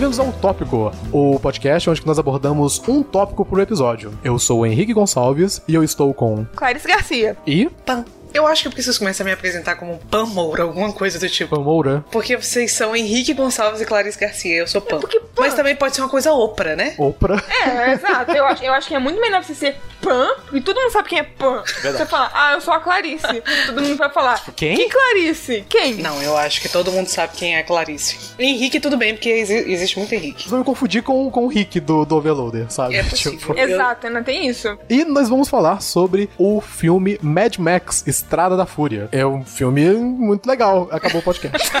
[0.00, 4.18] bem-vindos ao Tópico, o podcast onde nós abordamos um tópico por episódio.
[4.24, 6.46] Eu sou o Henrique Gonçalves e eu estou com.
[6.56, 7.36] Clarice Garcia.
[7.46, 7.68] E.
[7.84, 8.02] Pan.
[8.32, 11.28] Eu acho que eu preciso começar a me apresentar como Pan Moura, alguma coisa do
[11.28, 11.56] tipo.
[11.56, 12.04] Pan Moura.
[12.10, 14.56] Porque vocês são Henrique Gonçalves e Clarice Garcia.
[14.56, 14.96] Eu sou Pan.
[14.96, 16.94] É porque Pan- Mas também pode ser uma coisa Oprah, né?
[16.98, 17.42] Oprah.
[17.66, 18.30] É, exato.
[18.32, 21.08] Eu acho, eu acho que é muito melhor você ser Pan, porque todo mundo sabe
[21.08, 21.62] quem é Pan.
[21.82, 23.42] Você fala, ah, eu sou a Clarice.
[23.66, 24.76] Todo mundo vai falar, Quem?
[24.76, 25.64] Que Clarice?
[25.68, 25.94] Quem?
[25.96, 28.16] Não, eu acho que todo mundo sabe quem é a Clarice.
[28.38, 30.40] Henrique, tudo bem, porque exi- existe muito Henrique.
[30.42, 32.96] Vocês vão me confundir com, com o Rick do, do Overloader, sabe?
[32.96, 33.56] É possível.
[33.58, 34.78] Exato, ainda tem isso.
[34.88, 39.08] E nós vamos falar sobre o filme Mad Max Estrada da Fúria.
[39.12, 40.88] É um filme muito legal.
[40.92, 41.72] Acabou o podcast.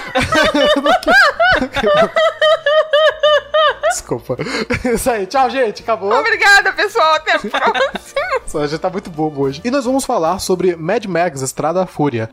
[3.90, 4.36] Desculpa.
[4.84, 5.26] Isso aí.
[5.26, 5.82] Tchau, gente.
[5.82, 6.12] Acabou.
[6.12, 7.14] Obrigada, pessoal.
[7.14, 8.20] Até a próxima.
[8.64, 9.60] A gente tá muito bobo hoje.
[9.64, 12.30] E nós vamos falar sobre Mad Max Estrada da Fúria.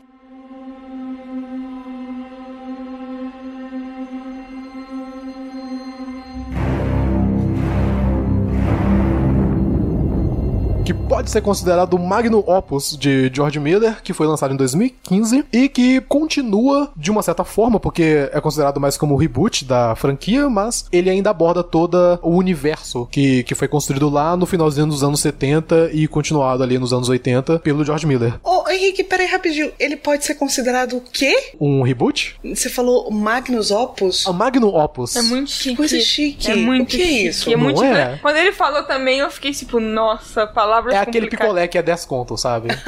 [11.28, 15.44] Que pode ser considerado o magno opus de George Miller, que foi lançado em 2015
[15.52, 19.94] e que continua de uma certa forma, porque é considerado mais como o reboot da
[19.94, 24.86] franquia, mas ele ainda aborda todo o universo que, que foi construído lá no finalzinho
[24.86, 28.34] dos anos 70 e continuado ali nos anos 80 pelo George Miller.
[28.42, 29.70] Ô, Henrique, peraí rapidinho.
[29.78, 31.52] Ele pode ser considerado o quê?
[31.60, 32.36] Um reboot?
[32.44, 34.26] Você falou Magnus Opus?
[34.26, 35.14] A magno opus.
[35.16, 35.76] É muito chique.
[35.76, 36.50] coisa chique.
[36.50, 37.26] É muito O que é chique.
[37.28, 37.50] isso?
[37.50, 38.18] É Não muito é?
[38.22, 42.04] Quando ele falou também, eu fiquei tipo, nossa, palavras É aquele picolé que é 10
[42.04, 42.68] contos, sabe?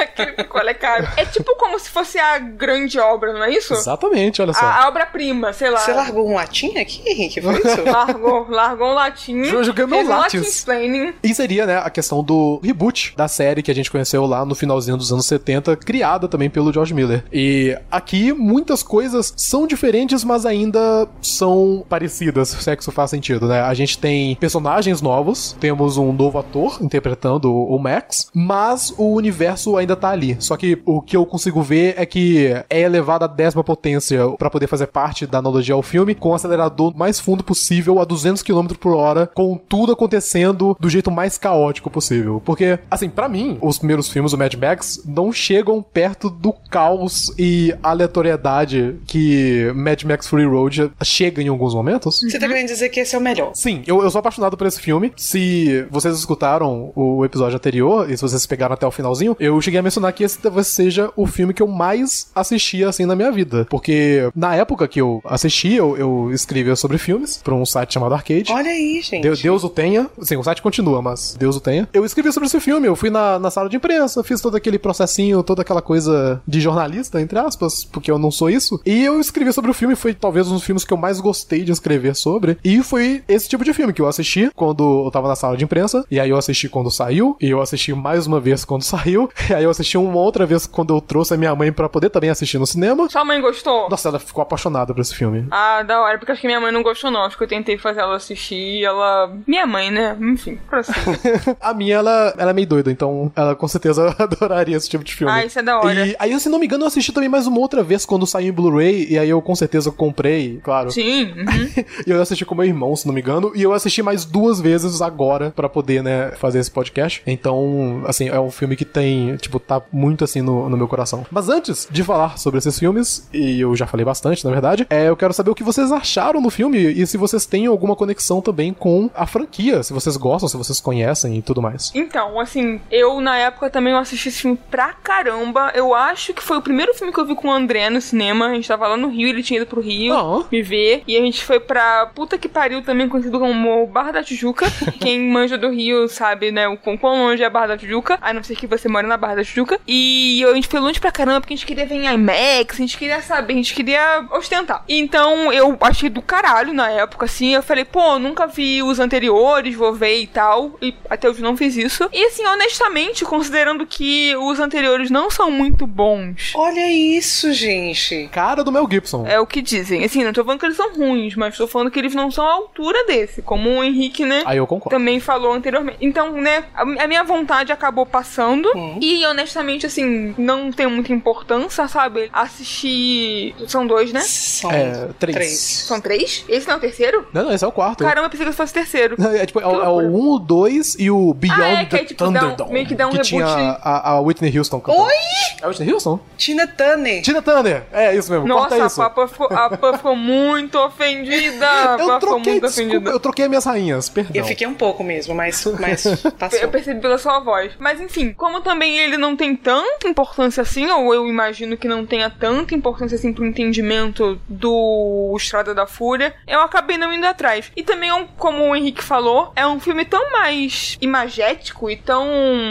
[0.00, 1.08] aquele picolé caro.
[1.16, 3.74] É tipo como se fosse a grande obra, não é isso?
[3.74, 4.64] Exatamente, olha só.
[4.64, 5.80] A, a obra-prima, sei lá.
[5.80, 7.40] Você largou um latim aqui, Henrique?
[7.40, 7.82] Foi isso?
[7.92, 9.44] Largou, largou um latim.
[9.44, 11.14] Fez um latim explaining.
[11.22, 14.54] E seria, né, a questão do reboot da série que a gente conheceu lá no
[14.54, 17.24] finalzinho dos anos 70, criada também pelo George Miller.
[17.32, 23.10] E aqui muitas coisas são diferentes, mas ainda são parecidas, se é que isso faz
[23.10, 23.60] sentido, né?
[23.62, 29.76] A gente tem personagens novos, temos um novo ator interpretando o Max, mas o universo
[29.76, 30.36] ainda tá ali.
[30.38, 34.50] Só que o que eu consigo ver é que é elevado à décima potência pra
[34.50, 38.42] poder fazer parte da analogia ao filme, com o acelerador mais fundo possível a 200
[38.42, 42.42] km por hora, com tudo acontecendo do jeito mais caótico possível.
[42.44, 47.32] Porque, assim, pra mim, os primeiros filmes do Mad Max não chegam perto do caos
[47.38, 52.20] e aleatoriedade que Mad Max Fury Road chega em alguns momentos.
[52.20, 53.52] Você tá querendo dizer que esse é o melhor?
[53.54, 55.12] Sim, eu, eu sou apaixonado por esse filme.
[55.16, 59.80] Se vocês escutaram o episódio anterior, e se vocês pegaram até o finalzinho, eu cheguei
[59.80, 63.30] a mencionar que esse talvez seja o filme que eu mais assistia, assim, na minha
[63.30, 63.66] vida.
[63.68, 68.14] Porque na época que eu assisti, eu, eu escrevia sobre filmes pra um site chamado
[68.14, 68.52] Arcade.
[68.52, 69.22] Olha aí, gente.
[69.22, 70.08] Deus, Deus o tenha.
[70.20, 71.88] Sim, o site continua, mas Deus o tenha.
[71.92, 74.78] Eu escrevi sobre esse filme, eu fui na, na sala de imprensa, fiz todo aquele
[74.78, 78.80] processinho, toda aquela coisa de jornalista, entre aspas, porque eu não sou isso.
[78.84, 81.62] E eu escrevi sobre o filme, foi talvez um dos filmes que eu mais gostei
[81.62, 82.56] de escrever sobre.
[82.64, 85.64] E foi esse tipo de filme que eu assisti quando eu tava na sala de
[85.64, 89.30] imprensa, e aí eu assisti quando saiu, e eu assisti mais uma vez quando saiu,
[89.48, 92.10] e aí eu assisti uma outra vez quando eu trouxe a minha mãe pra poder
[92.10, 93.08] também assistir no cinema.
[93.08, 93.88] Sua mãe gostou?
[93.88, 95.46] Nossa, ela ficou apaixonada por esse filme.
[95.50, 97.24] Ah, da hora, porque acho que minha mãe não gostou, não.
[97.24, 99.32] Acho que eu tentei fazer ela assistir e ela.
[99.46, 100.16] Minha mãe, né?
[100.20, 100.98] Enfim, prossiga.
[101.60, 105.14] A minha, ela, ela é meio doida, então ela com certeza adoraria esse tipo de
[105.14, 105.32] filme.
[105.32, 106.06] Ah, isso é da hora.
[106.06, 108.48] E aí, se não me engano, eu assisti também mais uma outra vez quando saiu
[108.48, 110.90] em Blu-ray, e aí eu com certeza comprei, claro.
[110.90, 111.84] Sim, uhum.
[112.06, 114.60] E eu assisti com meu irmão, se não me engano, e eu assisti mais duas
[114.60, 117.22] vezes agora pra poder, né, fazer esse podcast.
[117.26, 121.24] Então, assim, é um filme que tem, tipo, tá muito assim no, no meu coração.
[121.30, 125.08] Mas antes de falar sobre esses filmes, e eu já falei bastante, na verdade, é,
[125.08, 128.40] eu quero saber o que vocês acharam do filme e se vocês têm alguma conexão
[128.40, 131.90] também com a franquia, se vocês gostam, se vocês conhecem e tudo mais.
[131.94, 135.70] Então, assim, eu na época também assisti esse filme pra caramba.
[135.74, 138.46] Eu acho que foi o primeiro filme que eu vi com o André no cinema.
[138.46, 140.44] A gente tava lá no Rio, ele tinha ido pro Rio Ah.
[140.50, 141.02] me ver.
[141.06, 144.66] E a gente foi pra puta que pariu, também conhecido como Barra da Tijuca.
[145.00, 148.18] Quem manja do Rio sabe, né, o quão quão longe é a Barra da Tijuca.
[148.20, 149.78] A não ser que você mora na Barra da Tijuca.
[149.86, 152.78] E a gente foi longe pra caramba porque a gente queria ver em IMAX, a
[152.78, 154.84] gente queria saber, a gente queria ostentar.
[154.88, 157.54] Então eu achei do caralho na época, assim.
[157.54, 160.76] Eu falei, pô, nunca vi os anteriores, vou ver e tal.
[160.80, 162.08] E até hoje não fiz isso.
[162.12, 166.52] E assim, honestamente, considerando que os anteriores não são muito bons.
[166.54, 168.28] Olha isso, gente.
[168.32, 169.26] Cara do Mel Gibson.
[169.26, 170.04] É o que dizem.
[170.04, 172.46] Assim, não tô falando que eles são ruins, mas tô falando que eles não são
[172.46, 173.42] à altura desse.
[173.42, 174.42] Como o Henrique, né?
[174.46, 174.96] Aí eu concordo.
[174.96, 175.98] Também falou anteriormente.
[176.00, 178.70] Então, né, a, minha vontade acabou passando.
[178.74, 178.98] Hum.
[179.00, 182.30] E honestamente, assim, não tem muita importância, sabe?
[182.32, 183.54] Assistir.
[183.68, 184.20] São dois, né?
[184.20, 185.36] São É, três.
[185.36, 185.58] três.
[185.60, 186.44] São três?
[186.48, 187.26] Esse não é o terceiro?
[187.32, 188.04] Não, não, esse é o quarto.
[188.04, 189.16] Caramba, eu pensei que fosse o terceiro.
[189.36, 191.96] É, tipo, é, o- é o 1, o 2 e o Beyond Ah, é, que
[191.96, 192.72] aí, tipo, dá um- Thunderdome.
[192.72, 193.28] meio que dá um que reboot.
[193.28, 195.04] tinha a, a Whitney Houston cantando.
[195.04, 195.12] Oi!
[195.60, 196.18] É a Whitney Houston?
[196.36, 197.22] Tina Turner.
[197.22, 197.84] Tina Turner!
[197.92, 198.96] É isso mesmo, Nossa, corta a isso.
[198.96, 201.66] Papa ficou, a Papa ficou muito ofendida.
[201.98, 203.10] Eu troquei, muito desculpa, ofendida.
[203.10, 204.32] eu troquei as minhas rainhas, perdão.
[204.34, 206.04] Eu fiquei um pouco mesmo, mas, mas
[206.38, 206.58] passou.
[206.58, 207.72] Eu percebi pela sua voz.
[207.78, 212.04] Mas enfim, como também ele não tem tanta importância assim, ou eu imagino que não
[212.06, 217.70] tenha tanta importância assim pro entendimento do Estrada da Fúria, eu acabei não indo atrás.
[217.76, 222.26] E também, como o Henrique falou, é um filme tão mais imagético e tão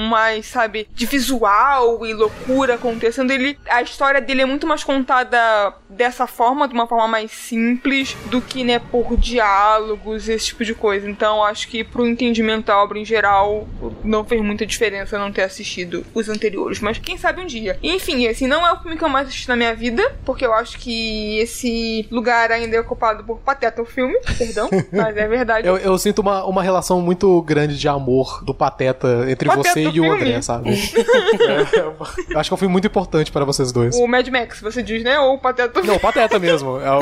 [0.09, 3.31] mais, sabe, de visual e loucura acontecendo.
[3.31, 8.15] Ele, a história dele é muito mais contada dessa forma, de uma forma mais simples,
[8.25, 11.09] do que, né, por diálogos, esse tipo de coisa.
[11.09, 13.40] Então, acho que pro entendimento da obra em geral,
[14.03, 16.79] não fez muita diferença não ter assistido os anteriores.
[16.79, 17.77] Mas quem sabe um dia.
[17.81, 20.45] E, enfim, esse não é o filme que eu mais assisti na minha vida, porque
[20.45, 24.17] eu acho que esse lugar ainda é ocupado por Pateta, o filme.
[24.37, 25.67] Perdão, mas é verdade.
[25.67, 29.83] Eu, eu sinto uma, uma relação muito grande de amor do Pateta entre Pateta você
[29.89, 30.11] e o.
[30.11, 30.69] André, sabe?
[30.71, 31.79] É,
[32.33, 33.95] eu acho que é um filme muito importante para vocês dois.
[33.95, 35.19] O Mad Max, você diz, né?
[35.19, 36.79] Ou o Pateta Não, Pateta mesmo.
[36.79, 37.01] É o-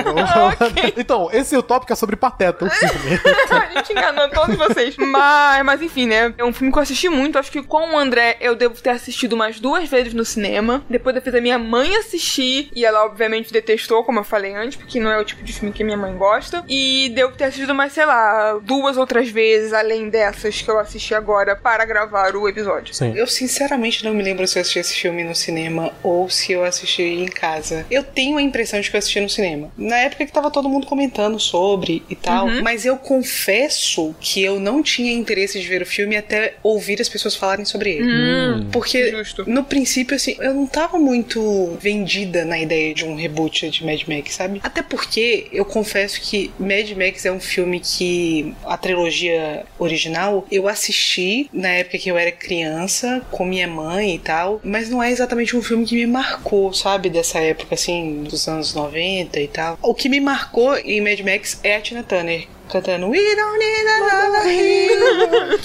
[0.98, 3.20] Então, esse é o tópico é sobre Pateta, o filme.
[3.52, 4.96] a gente enganou todos vocês.
[4.98, 6.19] Mas, mas enfim, né?
[6.38, 7.38] É um filme que eu assisti muito.
[7.38, 10.84] Acho que com o André eu devo ter assistido mais duas vezes no cinema.
[10.90, 12.70] Depois eu fiz a minha mãe assistir.
[12.76, 15.74] E ela, obviamente, detestou, como eu falei antes, porque não é o tipo de filme
[15.74, 16.64] que minha mãe gosta.
[16.68, 21.14] E devo ter assistido mais, sei lá, duas outras vezes, além dessas que eu assisti
[21.14, 22.94] agora para gravar o episódio.
[22.94, 23.14] Sim.
[23.16, 26.64] Eu sinceramente não me lembro se eu assisti esse filme no cinema ou se eu
[26.64, 27.86] assisti em casa.
[27.90, 29.72] Eu tenho a impressão de que eu assisti no cinema.
[29.78, 32.48] Na época que tava todo mundo comentando sobre e tal.
[32.48, 32.62] Uhum.
[32.62, 37.10] Mas eu confesso que eu não tinha interesse de ver o filme até ouvir as
[37.10, 38.12] pessoas falarem sobre ele.
[38.12, 39.50] Hum, Porque justo.
[39.50, 44.02] no princípio, assim, eu não tava muito vendida na ideia de um reboot de Mad
[44.08, 44.60] Max, sabe?
[44.64, 50.68] Até porque eu confesso que Mad Max é um filme que a trilogia original eu
[50.68, 55.12] assisti na época que eu era criança, com minha mãe e tal, mas não é
[55.12, 57.10] exatamente um filme que me marcou, sabe?
[57.10, 59.78] Dessa época, assim, dos anos 90 e tal.
[59.82, 62.48] O que me marcou em Mad Max é a Tina Turner.
[62.70, 65.60] Cantando We don't need another hero.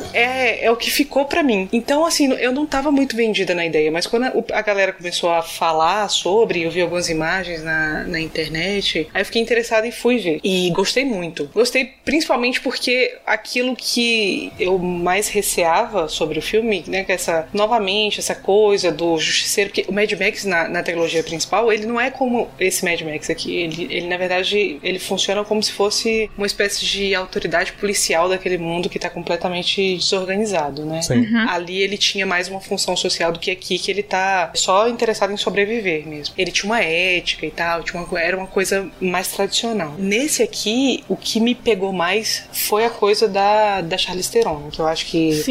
[0.12, 1.68] é, é o que ficou pra mim.
[1.72, 5.30] Então, assim, eu não tava muito vendida na ideia, mas quando a, a galera começou
[5.30, 9.92] a falar sobre, eu vi algumas imagens na, na internet, aí eu fiquei interessada e
[9.92, 10.40] fui ver.
[10.44, 11.50] E gostei muito.
[11.52, 18.20] Gostei principalmente porque aquilo que eu mais receava sobre o filme, né, que essa, novamente,
[18.20, 22.10] essa coisa do justiceiro, porque o Mad Max na, na trilogia principal, ele não é
[22.10, 23.56] como esse Mad Max aqui.
[23.56, 28.58] Ele, ele, na verdade, ele funciona como se fosse uma espécie de autoridade policial daquele
[28.58, 31.02] mundo que tá completamente desorganizado, né?
[31.02, 31.26] Sim.
[31.48, 35.32] Ali ele tinha mais uma função social do que aqui, que ele tá só interessado
[35.32, 36.34] em sobreviver mesmo.
[36.36, 39.94] Ele tinha uma ética e tal, tinha uma, era uma coisa mais tradicional.
[39.98, 44.80] Nesse aqui, o que me pegou mais foi a coisa da, da Charlize Theron, que
[44.80, 45.44] eu acho que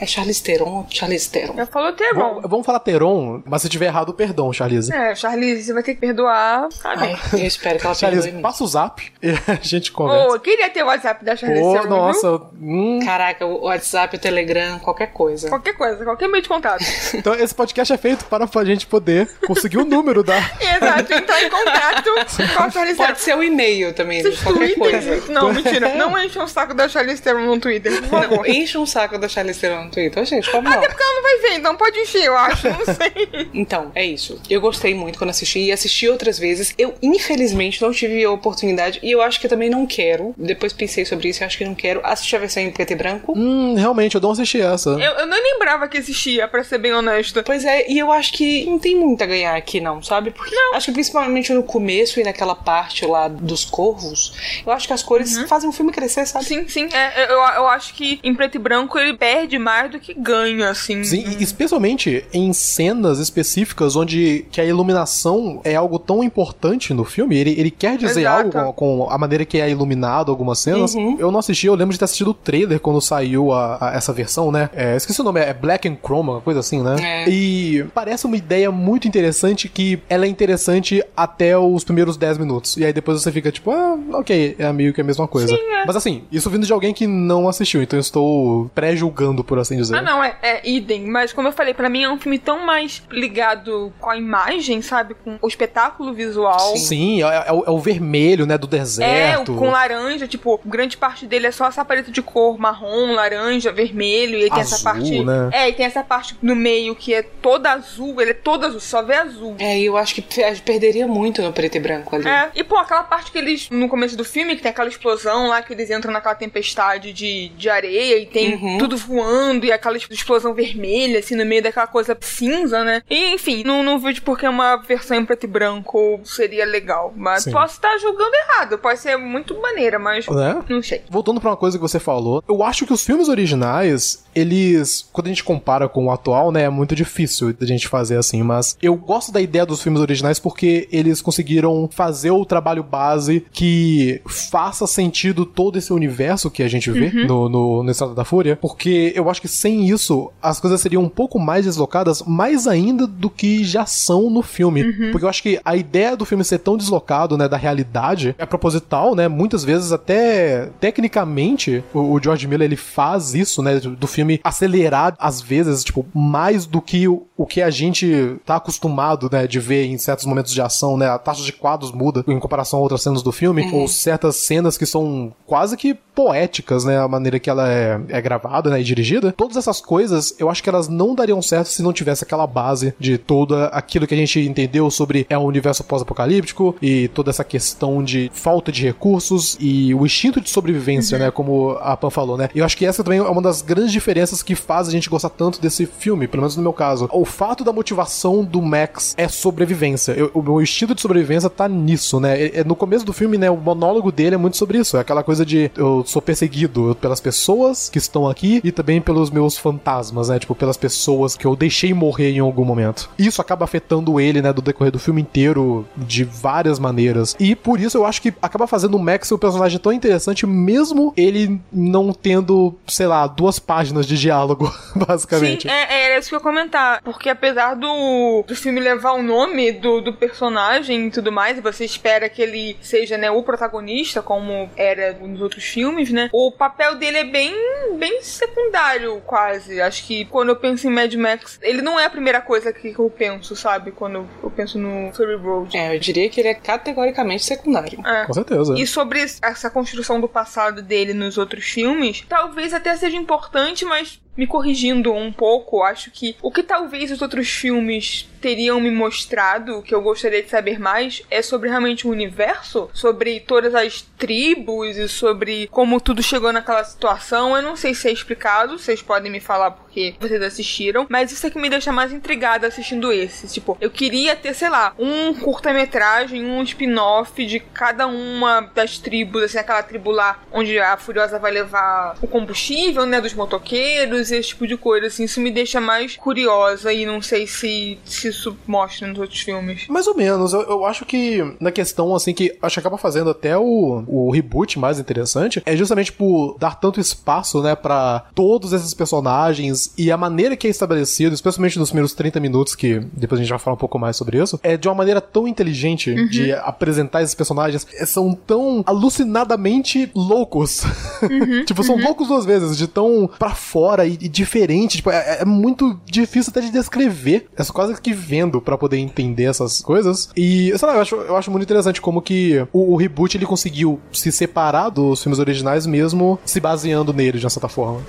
[0.00, 1.54] é Charlize Theron, Charlize Theron.
[1.54, 2.18] Já falou Teron.
[2.20, 4.92] Vamos, vamos falar Teron, mas se tiver errado, perdão, Charlize.
[4.92, 6.68] É, Charlize, você vai ter que perdoar.
[6.84, 8.42] Ah, Ai, eu espero que ela perdoe Charlize, mesmo.
[8.42, 10.31] passa o zap e a gente conversa.
[10.34, 11.96] Eu queria ter o WhatsApp da Charlize Pô, Theron, viu?
[11.96, 12.40] nossa.
[12.60, 13.00] hum.
[13.04, 15.48] Caraca, o WhatsApp, o Telegram, qualquer coisa.
[15.48, 16.82] Qualquer coisa, qualquer meio de contato.
[17.14, 20.36] Então esse podcast é feito para a gente poder conseguir o número da.
[20.60, 22.10] Exato, entrar em contato
[22.56, 22.96] com a Charlize.
[22.96, 24.98] Pode ser o e-mail também, Esses qualquer coisa.
[25.16, 25.30] Twitter.
[25.32, 25.94] Não, mentira.
[25.94, 28.36] Não enche o saco da Charlize Theron no Twitter, por favor.
[28.38, 30.24] Não, enche um saco da Charlize Theron no Twitter.
[30.24, 30.76] Gente, como não?
[30.78, 32.68] Até porque ela não vai ver, então pode encher, eu acho.
[32.68, 33.48] Não sei.
[33.52, 34.40] Então, é isso.
[34.48, 36.74] Eu gostei muito quando assisti e assisti outras vezes.
[36.78, 40.21] Eu, infelizmente, não tive a oportunidade e eu acho que eu também não quero.
[40.36, 42.96] Depois pensei sobre isso e acho que não quero assistir a versão em preto e
[42.96, 43.32] branco.
[43.36, 44.90] Hum, realmente, eu não assisti essa.
[44.90, 47.42] Eu, eu nem lembrava que existia, pra ser bem honesta.
[47.42, 50.30] Pois é, e eu acho que não tem muito a ganhar aqui, não, sabe?
[50.30, 54.92] Porque acho que principalmente no começo e naquela parte lá dos corvos, eu acho que
[54.92, 56.44] as cores fazem o filme crescer, sabe?
[56.44, 56.88] Sim, sim.
[56.92, 60.70] É, eu, eu acho que em preto e branco ele perde mais do que ganha,
[60.70, 61.02] assim.
[61.04, 67.04] Sim, e especialmente em cenas específicas onde que a iluminação é algo tão importante no
[67.04, 68.58] filme, ele, ele quer dizer Exato.
[68.58, 70.94] algo com, com a maneira que é iluminado algumas cenas.
[70.94, 71.16] Uhum.
[71.18, 74.12] Eu não assisti, eu lembro de ter assistido o trailer quando saiu a, a- essa
[74.12, 74.68] versão, né?
[74.74, 76.96] É, esqueci o nome, é Black and Chroma, uma coisa assim, né?
[77.02, 77.28] É.
[77.28, 82.76] E parece uma ideia muito interessante que ela é interessante até os primeiros 10 minutos.
[82.76, 85.56] E aí depois você fica tipo, ah, ok, é meio que a mesma coisa.
[85.86, 89.76] Mas assim, isso vindo de alguém que não assistiu, então eu estou pré-julgando, por assim
[89.76, 89.96] dizer.
[89.96, 91.06] Ah, não, é, é idem.
[91.06, 94.82] Mas como eu falei, pra mim é um filme tão mais ligado com a imagem,
[94.82, 95.14] sabe?
[95.14, 96.76] Com o espetáculo visual.
[96.76, 99.52] Sim, é, é o, é o vermelho, né, do É, deserto.
[99.52, 99.91] o- com laranja,
[100.28, 104.50] tipo, grande parte dele é só essa paleta de cor marrom, laranja, vermelho, e aí
[104.50, 105.24] tem essa Azul, parte.
[105.24, 105.50] né?
[105.52, 108.80] É, e tem essa parte no meio que é toda azul, ele é todo azul,
[108.80, 109.56] só vê azul.
[109.58, 112.28] É, e eu acho que pe- perderia muito no preto e branco ali.
[112.28, 115.48] É, e pô, aquela parte que eles, no começo do filme, que tem aquela explosão
[115.48, 118.78] lá, que eles entram naquela tempestade de, de areia e tem Uhum.
[118.78, 123.02] tudo voando e aquela explosão vermelha, assim, no meio daquela coisa cinza, né?
[123.08, 127.12] E, enfim, não, não vejo porque uma versão em preto e branco seria legal.
[127.16, 127.52] Mas Sim.
[127.52, 130.62] posso estar julgando errado, pode ser muito maneira, mas Né?
[130.68, 131.02] não sei.
[131.10, 135.26] Voltando pra uma coisa que você falou, eu acho que os filmes originais, eles, quando
[135.26, 138.76] a gente compara com o atual, né, é muito difícil da gente fazer assim, mas
[138.82, 144.20] eu gosto da ideia dos filmes originais porque eles conseguiram fazer o trabalho base que
[144.26, 148.56] faça sentido todo esse universo que a gente vê no, no, no Estado da Fúria,
[148.56, 153.06] porque eu acho que sem isso as coisas seriam um pouco mais deslocadas, mais ainda
[153.06, 154.82] do que já são no filme.
[155.10, 158.46] Porque eu acho que a ideia do filme ser tão deslocado, né, da realidade, é
[158.46, 159.28] proposital, né?
[159.28, 164.40] Muitas vezes até tecnicamente o, o George Miller ele faz isso, né, do, do filme
[164.42, 169.46] acelerar às vezes, tipo, mais do que o, o que a gente tá acostumado, né,
[169.46, 171.08] de ver em certos momentos de ação, né?
[171.08, 174.78] A taxa de quadros muda em comparação a outras cenas do filme, ou certas cenas
[174.78, 178.84] que são quase que poéticas, né, a maneira que ela é, é gravada, né, e
[178.84, 179.32] dirigida.
[179.32, 182.94] Todas essas coisas, eu acho que elas não dariam certo se não tivesse aquela base
[182.98, 187.44] de toda aquilo que a gente entendeu sobre é um universo pós-apocalíptico e toda essa
[187.44, 192.36] questão de falta de recursos e o instinto de sobrevivência, né, como a Pan falou,
[192.36, 192.50] né.
[192.54, 194.11] E eu acho que essa também é uma das grandes diferenças
[194.44, 197.08] que faz a gente gostar tanto desse filme, pelo menos no meu caso.
[197.12, 200.12] O fato da motivação do Max é sobrevivência.
[200.12, 202.40] Eu- o meu instinto de sobrevivência tá nisso, né.
[202.40, 204.96] É- é no começo do filme, né, o monólogo dele é muito sobre isso.
[204.96, 209.30] É aquela coisa de eu sou perseguido pelas pessoas que estão aqui e também pelos
[209.30, 210.38] meus fantasmas, né?
[210.38, 213.10] Tipo, pelas pessoas que eu deixei morrer em algum momento.
[213.18, 217.36] Isso acaba afetando ele, né, do decorrer do filme inteiro de várias maneiras.
[217.38, 220.46] E por isso eu acho que acaba fazendo o Max ser um personagem tão interessante,
[220.46, 225.62] mesmo ele não tendo, sei lá, duas páginas de diálogo, basicamente.
[225.62, 227.02] Sim, é, era isso que eu ia comentar.
[227.02, 231.60] Porque apesar do, do filme levar o nome do, do personagem e tudo mais, e
[231.60, 236.28] você espera que ele seja, né, o protagonista, como era nos outros filmes, né?
[236.32, 237.54] O papel dele é bem,
[237.98, 239.80] bem secundário, quase.
[239.80, 242.94] Acho que quando eu penso em Mad Max, ele não é a primeira coisa que
[242.98, 243.90] eu penso, sabe?
[243.90, 245.76] Quando eu penso no Fury Road.
[245.76, 248.00] É, eu diria que ele é categoricamente secundário.
[248.06, 248.24] É.
[248.24, 248.74] Com certeza.
[248.78, 254.22] E sobre essa construção do passado dele nos outros filmes, talvez até seja importante, mas
[254.36, 259.82] me corrigindo um pouco, acho que o que talvez os outros filmes teriam me mostrado,
[259.82, 264.96] que eu gostaria de saber mais, é sobre realmente o universo, sobre todas as tribos
[264.96, 267.56] e sobre como tudo chegou naquela situação.
[267.56, 271.46] Eu não sei se é explicado, vocês podem me falar porque vocês assistiram, mas isso
[271.46, 273.46] é que me deixa mais intrigada assistindo esse.
[273.46, 279.44] Tipo, eu queria ter, sei lá, um curta-metragem, um spin-off de cada uma das tribos,
[279.44, 284.48] assim, aquela tribo lá onde a Furiosa vai levar o combustível, né, dos motoqueiros, esse
[284.48, 288.56] tipo de coisa, assim, isso me deixa mais curiosa e não sei se, se isso
[288.66, 289.86] mostra nos outros filmes.
[289.88, 293.30] Mais ou menos, eu, eu acho que na questão, assim, que acho que acaba fazendo
[293.30, 298.72] até o, o reboot mais interessante, é justamente por dar tanto espaço, né, pra todos
[298.72, 303.40] esses personagens e a maneira que é estabelecido, especialmente nos primeiros 30 minutos, que depois
[303.40, 306.14] a gente vai falar um pouco mais sobre isso, é de uma maneira tão inteligente
[306.28, 310.82] de apresentar esses personagens, é, são tão alucinadamente loucos.
[311.66, 315.44] tipo, são loucos duas vezes, de tão pra fora e, e diferente, tipo, é, é
[315.44, 317.46] muito difícil até de descrever.
[317.56, 320.30] É só quase que vendo pra poder entender essas coisas.
[320.36, 323.46] E, sei lá, eu acho, eu acho muito interessante como que o, o reboot ele
[323.46, 328.00] conseguiu se separar dos filmes originais mesmo se baseando neles, de uma certa forma.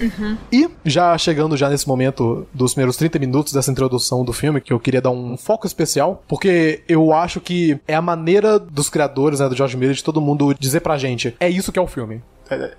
[0.51, 4.74] E já chegando já nesse momento dos primeiros 30 minutos dessa introdução do filme, que
[4.74, 9.39] eu queria dar um foco especial, porque eu acho que é a maneira dos criadores,
[9.39, 11.88] né, do George Miller, de todo mundo dizer pra gente, é isso que é o
[11.88, 12.22] filme.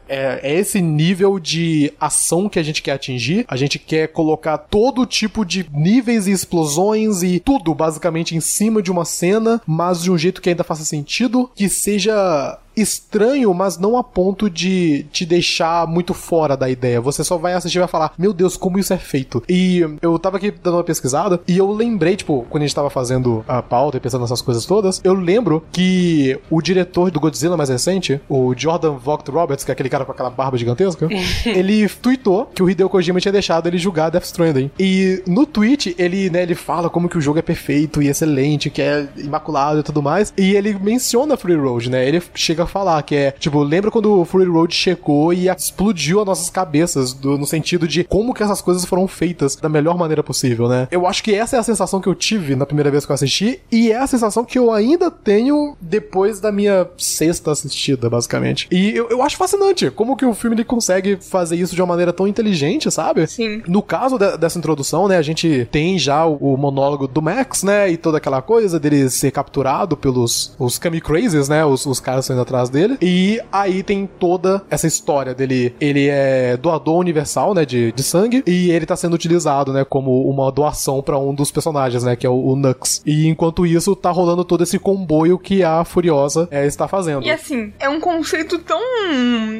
[0.08, 3.44] É, é- esse nível de ação que a gente quer atingir.
[3.48, 8.82] A gente quer colocar todo tipo de níveis e explosões e tudo basicamente em cima
[8.82, 13.78] de uma cena, mas de um jeito que ainda faça sentido, que seja estranho, mas
[13.78, 17.00] não a ponto de te deixar muito fora da ideia.
[17.00, 19.42] Você só vai assistir e vai falar: Meu Deus, como isso é feito.
[19.48, 22.90] E eu tava aqui dando uma pesquisada e eu lembrei, tipo, quando a gente tava
[22.90, 27.56] fazendo a pauta e pensando nessas coisas todas, eu lembro que o diretor do Godzilla
[27.56, 31.08] mais recente, o Jordan Vogt Roberts, que é aquele cara com aquela barba gigantesca,
[31.46, 34.70] ele tweetou que o Hideo Kojima tinha deixado ele jogar Death Stranding.
[34.78, 38.70] E no tweet, ele, né, ele fala como que o jogo é perfeito e excelente,
[38.70, 40.32] que é imaculado e tudo mais.
[40.36, 42.06] E ele menciona Free Road, né?
[42.06, 45.48] Ele chega chega a falar, que é, tipo, lembra quando o Fury Road chegou e
[45.48, 49.68] explodiu as nossas cabeças, do, no sentido de como que essas coisas foram feitas da
[49.68, 50.88] melhor maneira possível, né?
[50.90, 53.14] Eu acho que essa é a sensação que eu tive na primeira vez que eu
[53.14, 58.66] assisti, e é a sensação que eu ainda tenho depois da minha sexta assistida, basicamente.
[58.70, 61.88] E eu, eu acho fascinante como que o filme ele consegue fazer isso de uma
[61.88, 63.26] maneira tão inteligente, sabe?
[63.26, 63.62] Sim.
[63.66, 67.62] No caso de, dessa introdução, né, a gente tem já o, o, monólogo do Max,
[67.62, 72.00] né, e toda aquela coisa dele ser capturado pelos os Kami Crazes, né, os, os
[72.00, 72.96] caras saindo atrás dele.
[73.00, 75.74] E aí tem toda essa história dele.
[75.80, 80.28] Ele é doador universal, né, de, de sangue, e ele tá sendo utilizado, né, como
[80.28, 83.02] uma doação para um dos personagens, né, que é o, o, Nux.
[83.04, 87.24] E enquanto isso, tá rolando todo esse comboio que a Furiosa é, está fazendo.
[87.24, 88.80] E assim, é um conceito tão,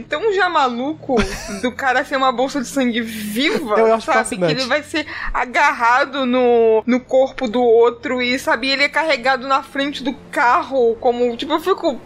[0.09, 1.17] tão já maluco
[1.63, 4.19] do cara ser uma bolsa de sangue viva, eu acho sabe?
[4.19, 4.55] Fascinante.
[4.55, 9.47] Que ele vai ser agarrado no, no corpo do outro e, sabe, ele é carregado
[9.47, 12.01] na frente do carro, como, tipo, eu fico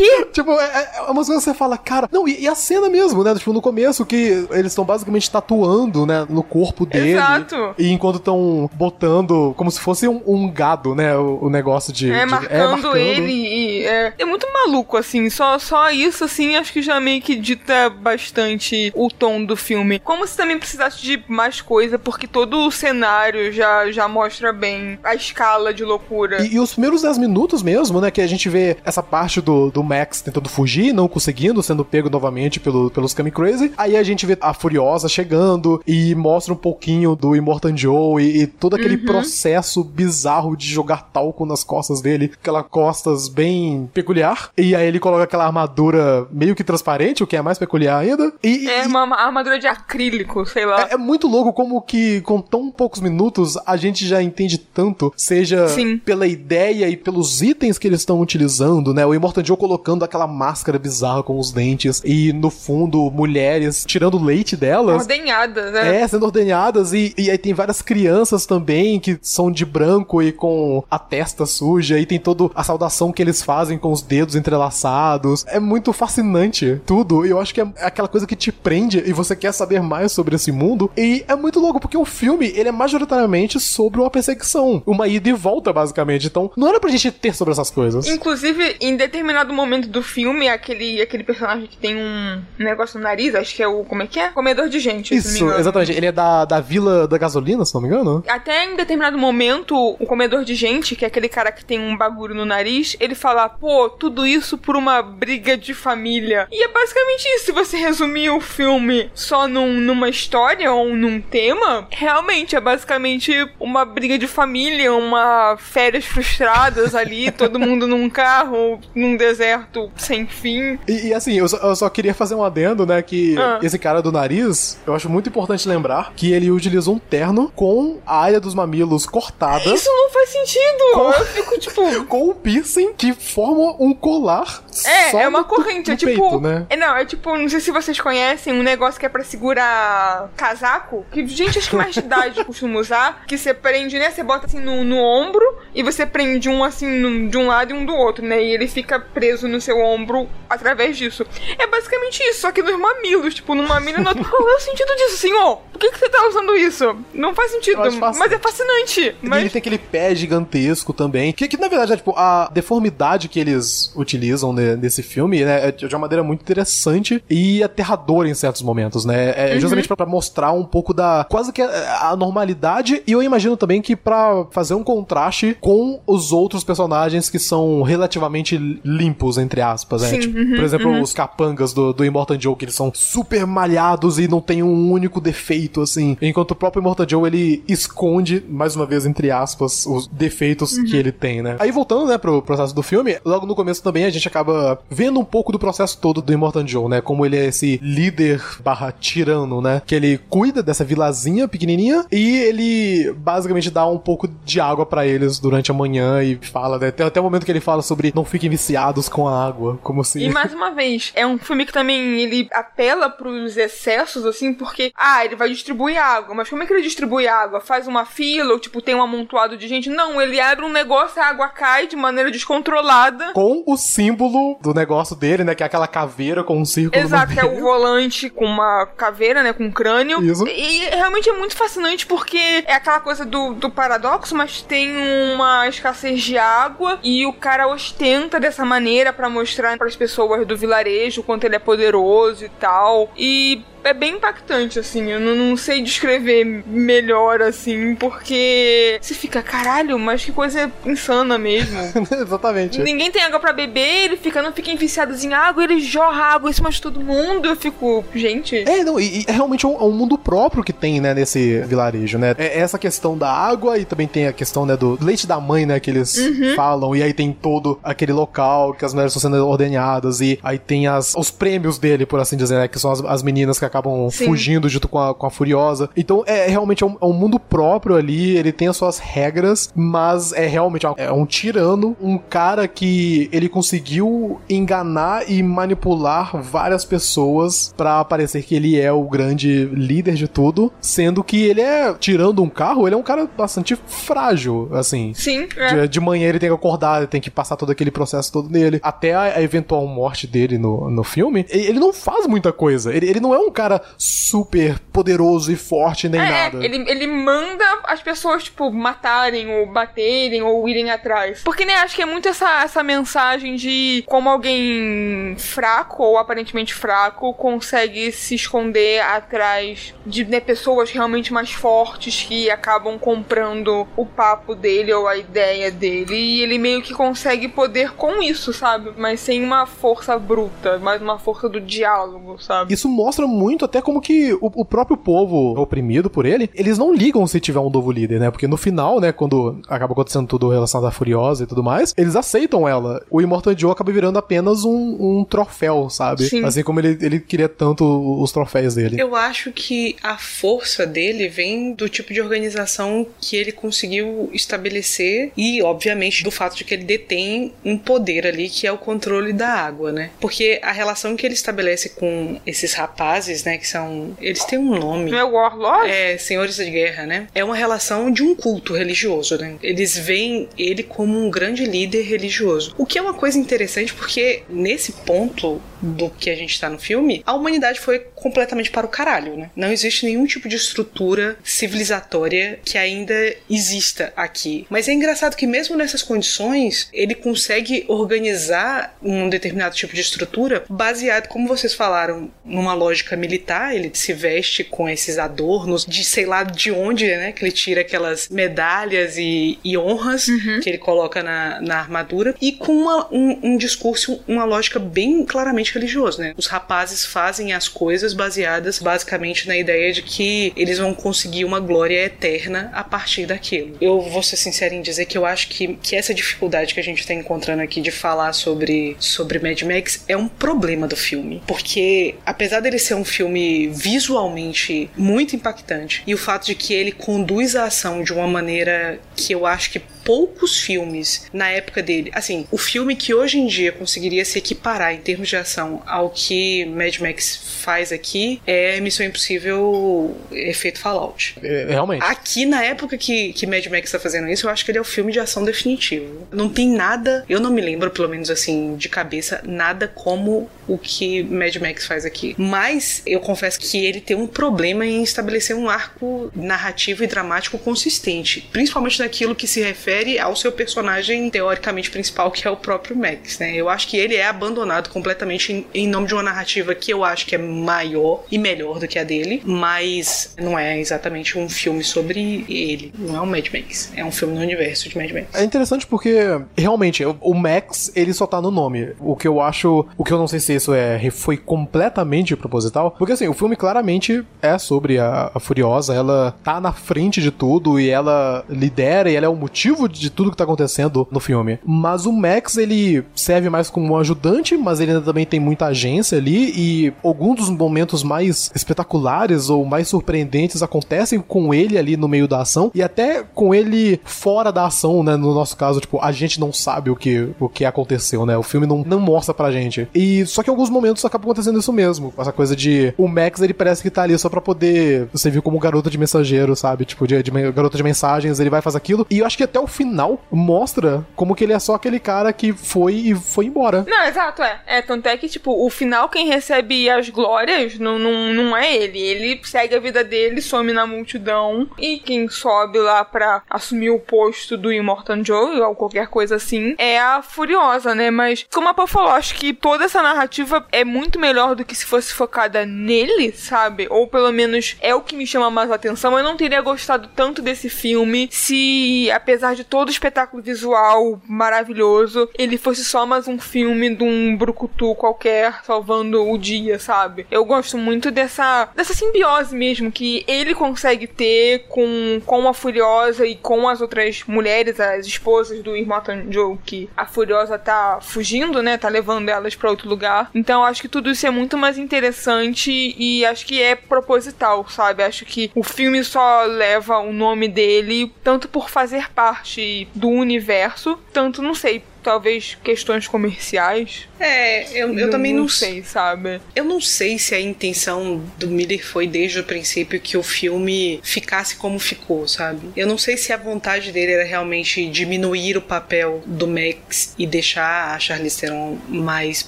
[0.00, 0.24] que?
[0.32, 2.08] Tipo, é, é umas coisas que você fala, cara.
[2.10, 3.34] Não, e, e, a cena mesmo, né?
[3.34, 6.26] Tipo, no começo, que eles estão basicamente tatuando, né?
[6.28, 7.12] No corpo dele.
[7.12, 7.74] Exato.
[7.78, 11.16] E enquanto estão botando como se fosse um, um gado, né?
[11.16, 12.10] O, o, negócio de.
[12.10, 13.32] É, de, marcando, é, marcando ele.
[13.32, 15.28] E, é, é, muito maluco, assim.
[15.28, 19.98] Só, só isso, assim, acho que já meio que dita bastante o tom do filme.
[19.98, 24.98] Como se também precisasse de mais coisa, porque todo o cenário já, já mostra bem
[25.04, 26.42] a escala de loucura.
[26.42, 28.10] E, e os primeiros 10 minutos mesmo, né?
[28.10, 32.08] Que a gente vê essa parte do do, Max tentando fugir, não conseguindo, sendo pego
[32.08, 33.72] novamente pelo, pelos Kami Crazy.
[33.76, 38.42] Aí a gente vê a Furiosa chegando e mostra um pouquinho do Immortan Joe e,
[38.42, 39.04] e todo aquele uhum.
[39.04, 44.50] processo bizarro de jogar talco nas costas dele, aquela costas bem peculiar.
[44.56, 48.32] E aí ele coloca aquela armadura meio que transparente, o que é mais peculiar ainda.
[48.42, 50.82] E, é uma armadura de acrílico, sei lá.
[50.82, 55.12] É, é, muito louco como que com tão poucos minutos a gente já entende tanto,
[55.16, 55.98] seja Sim.
[55.98, 59.04] pela ideia e pelos itens que eles estão utilizando, né?
[59.04, 64.18] O Immortan Joe colocando aquela máscara bizarra com os dentes e no fundo mulheres tirando
[64.18, 65.02] leite delas.
[65.02, 66.00] Ordenhadas, né?
[66.00, 70.32] É, sendo ordenhadas e, e aí tem várias crianças também que são de branco e
[70.32, 74.34] com a testa suja e tem toda a saudação que eles fazem com os dedos
[74.34, 75.44] entrelaçados.
[75.46, 79.12] É muito fascinante tudo e eu acho que é aquela coisa que te prende e
[79.12, 82.68] você quer saber mais sobre esse mundo e é muito louco porque o filme ele
[82.68, 86.26] é majoritariamente sobre uma perseguição, uma ida e volta basicamente.
[86.26, 88.08] Então não era pra gente ter sobre essas coisas.
[88.08, 93.04] Inclusive em determinado determinado momento do filme, aquele, aquele personagem que tem um negócio no
[93.04, 93.84] nariz, acho que é o.
[93.84, 94.28] Como é que é?
[94.30, 95.14] Comedor de gente.
[95.14, 95.92] Isso, exatamente.
[95.92, 98.24] Ele é da, da Vila da Gasolina, se não me engano.
[98.28, 101.96] Até em determinado momento, o comedor de gente, que é aquele cara que tem um
[101.96, 106.48] bagulho no nariz, ele fala: pô, tudo isso por uma briga de família.
[106.50, 107.46] E é basicamente isso.
[107.46, 113.32] Se você resumir o filme só num, numa história ou num tema, realmente é basicamente
[113.58, 119.90] uma briga de família, uma férias frustradas ali, todo mundo num carro, num deserto deserto
[119.96, 120.78] sem fim.
[120.86, 123.02] E, e assim, eu só, eu só, queria fazer um adendo, né?
[123.02, 123.58] Que ah.
[123.62, 127.98] esse cara do nariz, eu acho muito importante lembrar que ele utiliza um terno com
[128.06, 129.72] a área dos mamilos cortada.
[129.74, 130.84] Isso não faz sentido!
[130.94, 132.04] Com, eu fico tipo.
[132.06, 134.62] com um piercing que forma um colar.
[134.84, 135.88] É, é uma corrente.
[135.88, 136.10] No é tipo.
[136.12, 136.66] Peito, né?
[136.70, 140.30] É, não, é tipo, não sei se vocês conhecem um negócio que é pra segurar
[140.36, 141.04] casaco.
[141.10, 143.24] Que gente, acho que mais de idade costuma usar.
[143.26, 144.10] Que você prende, né?
[144.10, 147.72] Você bota assim no, no ombro e você prende um assim no, de um lado
[147.72, 148.42] e um do outro, né?
[148.42, 151.26] E ele fica preso no seu ombro através disso.
[151.58, 153.34] É basicamente isso, só que nos mamilos.
[153.34, 154.14] Tipo, no mamilo não.
[154.14, 155.58] Qual é o sentido disso, senhor?
[155.72, 156.96] Por que, que você tá usando isso?
[157.14, 159.14] Não faz sentido, mas é fascinante.
[159.22, 159.40] Mas...
[159.40, 161.32] Ele tem aquele pé gigantesco também.
[161.32, 165.68] Que, que na verdade é tipo a deformidade que eles utilizam nesse filme, né?
[165.68, 169.32] É de uma maneira muito interessante e aterradora em certos momentos, né?
[169.36, 169.60] É uhum.
[169.60, 171.26] justamente para mostrar um pouco da.
[171.28, 173.02] quase que a, a normalidade.
[173.06, 177.82] E eu imagino também que para fazer um contraste com os outros personagens que são
[177.82, 180.18] relativamente limpos, entre aspas, né?
[180.18, 181.02] Tipo, uhum, por exemplo, uhum.
[181.02, 184.90] os capangas do, do Immortal Joe, que eles são super malhados e não tem um
[184.90, 186.16] único defeito, assim.
[186.20, 190.84] Enquanto o próprio Immortal Joe, ele esconde, mais uma vez, entre aspas, os defeitos uhum.
[190.84, 191.56] que ele tem, né?
[191.58, 195.18] Aí, voltando, né, pro processo do filme, logo no começo também a gente acaba vendo
[195.18, 197.00] um pouco do processo todo do Immortal Joe, né?
[197.00, 199.82] Como ele é esse líder barra tirano, né?
[199.86, 205.06] Que ele cuida dessa vilazinha pequenininha e ele basicamente dá um pouco de água para
[205.06, 206.88] eles durante a manhã e fala, né?
[206.88, 210.04] Até, até o momento que ele fala sobre não fiquem viciados com a água, como
[210.04, 210.20] se...
[210.20, 214.92] E mais uma vez, é um filme que também ele apela pros excessos, assim, porque,
[214.96, 217.60] ah, ele vai distribuir água, mas como é que ele distribui água?
[217.60, 219.88] Faz uma fila ou, tipo, tem um amontoado de gente?
[219.88, 223.32] Não, ele abre um negócio, a água cai de maneira descontrolada.
[223.32, 227.32] Com o símbolo do negócio dele, né, que é aquela caveira com um círculo Exato,
[227.32, 230.22] que é o volante com uma caveira, né, com um crânio.
[230.22, 230.46] Isso.
[230.46, 234.90] E realmente é muito fascinante porque é aquela coisa do, do paradoxo, mas tem
[235.34, 240.46] uma escassez de água e o cara ostenta dessa maneira para mostrar para as pessoas
[240.46, 243.10] do vilarejo quanto ele é poderoso e tal.
[243.16, 245.10] E é bem impactante, assim.
[245.10, 251.38] Eu não, não, sei descrever melhor, assim, porque você fica, caralho, mas que coisa insana
[251.38, 251.78] mesmo.
[252.10, 252.80] Exatamente.
[252.80, 256.50] Ninguém tem água para beber, ele fica, não fica enviciado em água, ele jorra água
[256.50, 257.48] em cima de todo mundo.
[257.48, 258.56] Eu fico, gente.
[258.56, 262.18] É, não, e, e é realmente um, um, mundo próprio que tem, né, nesse vilarejo,
[262.18, 262.34] né?
[262.38, 265.66] É essa questão da água e também tem a questão, né, do leite da mãe,
[265.66, 266.54] né, que eles uhum.
[266.54, 266.94] falam.
[266.94, 270.20] E aí tem todo aquele local que as mulheres estão sendo ordenhadas.
[270.20, 273.22] E aí tem as, os prêmios dele, por assim dizer, né, que são as, as
[273.22, 274.26] meninas que acabam Sim.
[274.26, 275.88] fugindo junto com a, com a Furiosa.
[275.96, 278.98] Então é, é realmente é um, é um, mundo próprio ali, ele tem as suas
[278.98, 286.40] regras, mas é realmente é um tirano, um cara que ele conseguiu enganar e manipular
[286.42, 291.60] várias pessoas para parecer que ele é o grande líder de tudo, sendo que ele
[291.60, 295.12] é, tirando um carro, ele é um cara bastante frágil, assim.
[295.14, 295.48] Sim.
[295.56, 295.82] É.
[295.82, 298.48] De, de, manhã ele tem que acordar, ele tem que passar todo aquele processo todo
[298.48, 298.80] nele.
[298.82, 302.94] Até a, a eventual morte dele no, no filme, ele não faz muita coisa.
[302.94, 303.59] Ele, ele não é um cara
[303.98, 306.64] super poderoso e forte nem é, nada.
[306.64, 311.42] Ele, ele manda as pessoas, tipo, matarem ou baterem ou irem atrás.
[311.42, 316.74] Porque, né, acho que é muito essa, essa mensagem de como alguém fraco ou aparentemente
[316.74, 324.06] fraco consegue se esconder atrás de né, pessoas realmente mais fortes que acabam comprando o
[324.06, 326.14] papo dele ou a ideia dele.
[326.14, 328.92] E ele meio que consegue poder com isso, sabe?
[328.96, 332.72] Mas sem uma força bruta, mas uma força do diálogo, sabe?
[332.72, 336.94] Isso mostra muito até como que o, o, próprio povo oprimido por ele, eles não
[336.94, 338.30] ligam se tiver um novo líder, né?
[338.30, 342.16] Porque no final, né, quando acaba acontecendo tudo relacionado à Furiosa e tudo mais, eles
[342.16, 343.04] aceitam ela.
[343.10, 346.24] O Immortal Joe acaba virando apenas um, um troféu, sabe?
[346.24, 346.44] Sim.
[346.44, 347.84] Assim como ele, ele queria tanto
[348.22, 349.00] os troféus dele.
[349.00, 355.32] Eu acho que a força dele vem do tipo de organização que ele conseguiu estabelecer
[355.36, 359.32] e, obviamente, do fato de que ele detém um poder ali que é o controle
[359.32, 360.10] da água, né?
[360.20, 364.16] Porque a relação que ele estabelece com esses rapazes, né, que são são.
[364.20, 365.10] Eles têm um nome.
[365.10, 365.90] Não é Warlord?
[365.90, 367.26] É, Senhores de Guerra, né?
[367.34, 369.56] É uma relação de um culto religioso, né?
[369.62, 372.74] Eles veem ele como um grande líder religioso.
[372.78, 376.78] O que é uma coisa interessante porque nesse ponto do que a gente tá no
[376.78, 379.50] filme, a humanidade foi completamente para o caralho, né?
[379.56, 383.14] Não existe nenhum tipo de estrutura civilizatória que ainda
[383.48, 384.66] exista aqui.
[384.68, 390.64] Mas é engraçado que mesmo nessas condições, ele consegue organizar um determinado tipo de estrutura
[390.68, 396.26] baseado, como vocês falaram, numa lógica militar ele se veste com esses adornos de sei
[396.26, 397.32] lá de onde, né?
[397.32, 400.60] Que ele tira aquelas medalhas e, e honras uhum.
[400.62, 405.24] que ele coloca na, na armadura e com uma, um, um, discurso, uma lógica bem
[405.24, 406.34] claramente religiosa, né?
[406.36, 411.60] Os rapazes fazem as coisas baseadas basicamente na ideia de que eles vão conseguir uma
[411.60, 413.76] glória eterna a partir daquilo.
[413.80, 416.82] Eu vou ser sincero em dizer que eu acho que, que essa dificuldade que a
[416.82, 421.42] gente está encontrando aqui de falar sobre, sobre Mad Max é um problema do filme,
[421.46, 426.92] porque apesar dele ser um filme visualmente muito impactante e o fato de que ele
[426.92, 432.10] conduz a ação de uma maneira que eu acho que poucos filmes na época dele.
[432.14, 436.10] Assim, o filme que hoje em dia conseguiria se equiparar em termos de ação ao
[436.10, 441.36] que Mad Max faz aqui é Missão Impossível Efeito Fallout.
[441.42, 442.02] É, realmente.
[442.04, 444.80] Aqui, na época que, que Mad Max tá fazendo isso, eu acho que ele é
[444.80, 446.26] o filme de ação definitivo.
[446.32, 450.78] Não tem nada, eu não me lembro, pelo menos assim, de cabeça, nada como o
[450.78, 452.34] que Mad Max faz aqui.
[452.38, 457.58] Mas eu confesso que ele tem um problema em estabelecer um arco narrativo e dramático
[457.58, 462.56] consistente, principalmente naquilo que se refere refere ao seu personagem teoricamente principal, que é o
[462.56, 463.54] próprio Max, né?
[463.54, 467.04] Eu acho que ele é abandonado completamente em, em nome de uma narrativa que eu
[467.04, 471.48] acho que é maior e melhor do que a dele, mas não é exatamente um
[471.48, 475.10] filme sobre ele, não é um Mad Max, é um filme no universo de Mad
[475.10, 475.26] Max.
[475.34, 478.92] É interessante porque realmente o Max ele só tá no nome.
[479.00, 482.92] O que eu acho, o que eu não sei se isso é foi completamente proposital,
[482.92, 487.30] porque assim, o filme claramente é sobre a, a Furiosa, ela tá na frente de
[487.30, 491.06] tudo e ela lidera e ela é o motivo motivo de tudo que tá acontecendo
[491.10, 491.58] no filme.
[491.64, 495.66] Mas o Max, ele serve mais como um ajudante, mas ele ainda também tem muita
[495.66, 501.96] agência ali e alguns dos momentos mais espetaculares ou mais surpreendentes acontecem com ele ali
[501.96, 505.16] no meio da ação e até com ele fora da ação, né?
[505.16, 508.36] No nosso caso, tipo, a gente não sabe o que, o que aconteceu, né?
[508.36, 509.88] O filme não, não mostra pra gente.
[509.94, 512.12] E só que alguns momentos acaba acontecendo isso mesmo.
[512.18, 515.58] Essa coisa de o Max, ele parece que tá ali só pra poder servir como
[515.58, 516.84] garota de mensageiro, sabe?
[516.84, 519.06] Tipo, de, de garota de mensagens, ele vai fazer aquilo.
[519.10, 522.32] E eu acho que até o final mostra como que ele é só aquele cara
[522.32, 523.84] que foi e foi embora.
[523.88, 524.60] Não, exato, é.
[524.66, 528.74] É, tanto é que, tipo, o final quem recebe as glórias não, não, não é
[528.74, 528.98] ele.
[528.98, 533.98] Ele segue a vida dele, some na multidão e quem sobe lá pra assumir o
[533.98, 538.10] posto do Immortan Joe ou qualquer coisa assim é a Furiosa, né?
[538.10, 541.74] Mas, como a Pô falou, acho que toda essa narrativa é muito melhor do que
[541.74, 543.86] se fosse focada nele, sabe?
[543.90, 546.16] Ou pelo menos é o que me chama mais atenção.
[546.16, 552.28] Eu não teria gostado tanto desse filme se, apesar de todo o espetáculo visual maravilhoso,
[552.38, 557.26] ele fosse só mais um filme de um brucutu qualquer salvando o dia, sabe?
[557.30, 563.26] Eu gosto muito dessa, dessa simbiose mesmo que ele consegue ter com, com a Furiosa
[563.26, 568.62] e com as outras mulheres, as esposas do Immortan Joe, que a Furiosa tá fugindo,
[568.62, 568.76] né?
[568.76, 570.30] Tá levando elas para outro lugar.
[570.34, 575.02] Então acho que tudo isso é muito mais interessante e acho que é proposital, sabe?
[575.02, 579.49] Acho que o filme só leva o nome dele tanto por fazer parte
[579.94, 584.08] do universo, tanto, não sei, talvez questões comerciais.
[584.18, 586.40] É, eu, eu também não, sei, sabe?
[586.54, 591.00] Eu não sei se a intenção do Miller foi desde o princípio que o filme
[591.02, 592.68] ficasse como ficou, sabe?
[592.76, 597.26] Eu não sei se a vontade dele era realmente diminuir o papel do Max e
[597.26, 599.46] deixar a Charlize Theron mais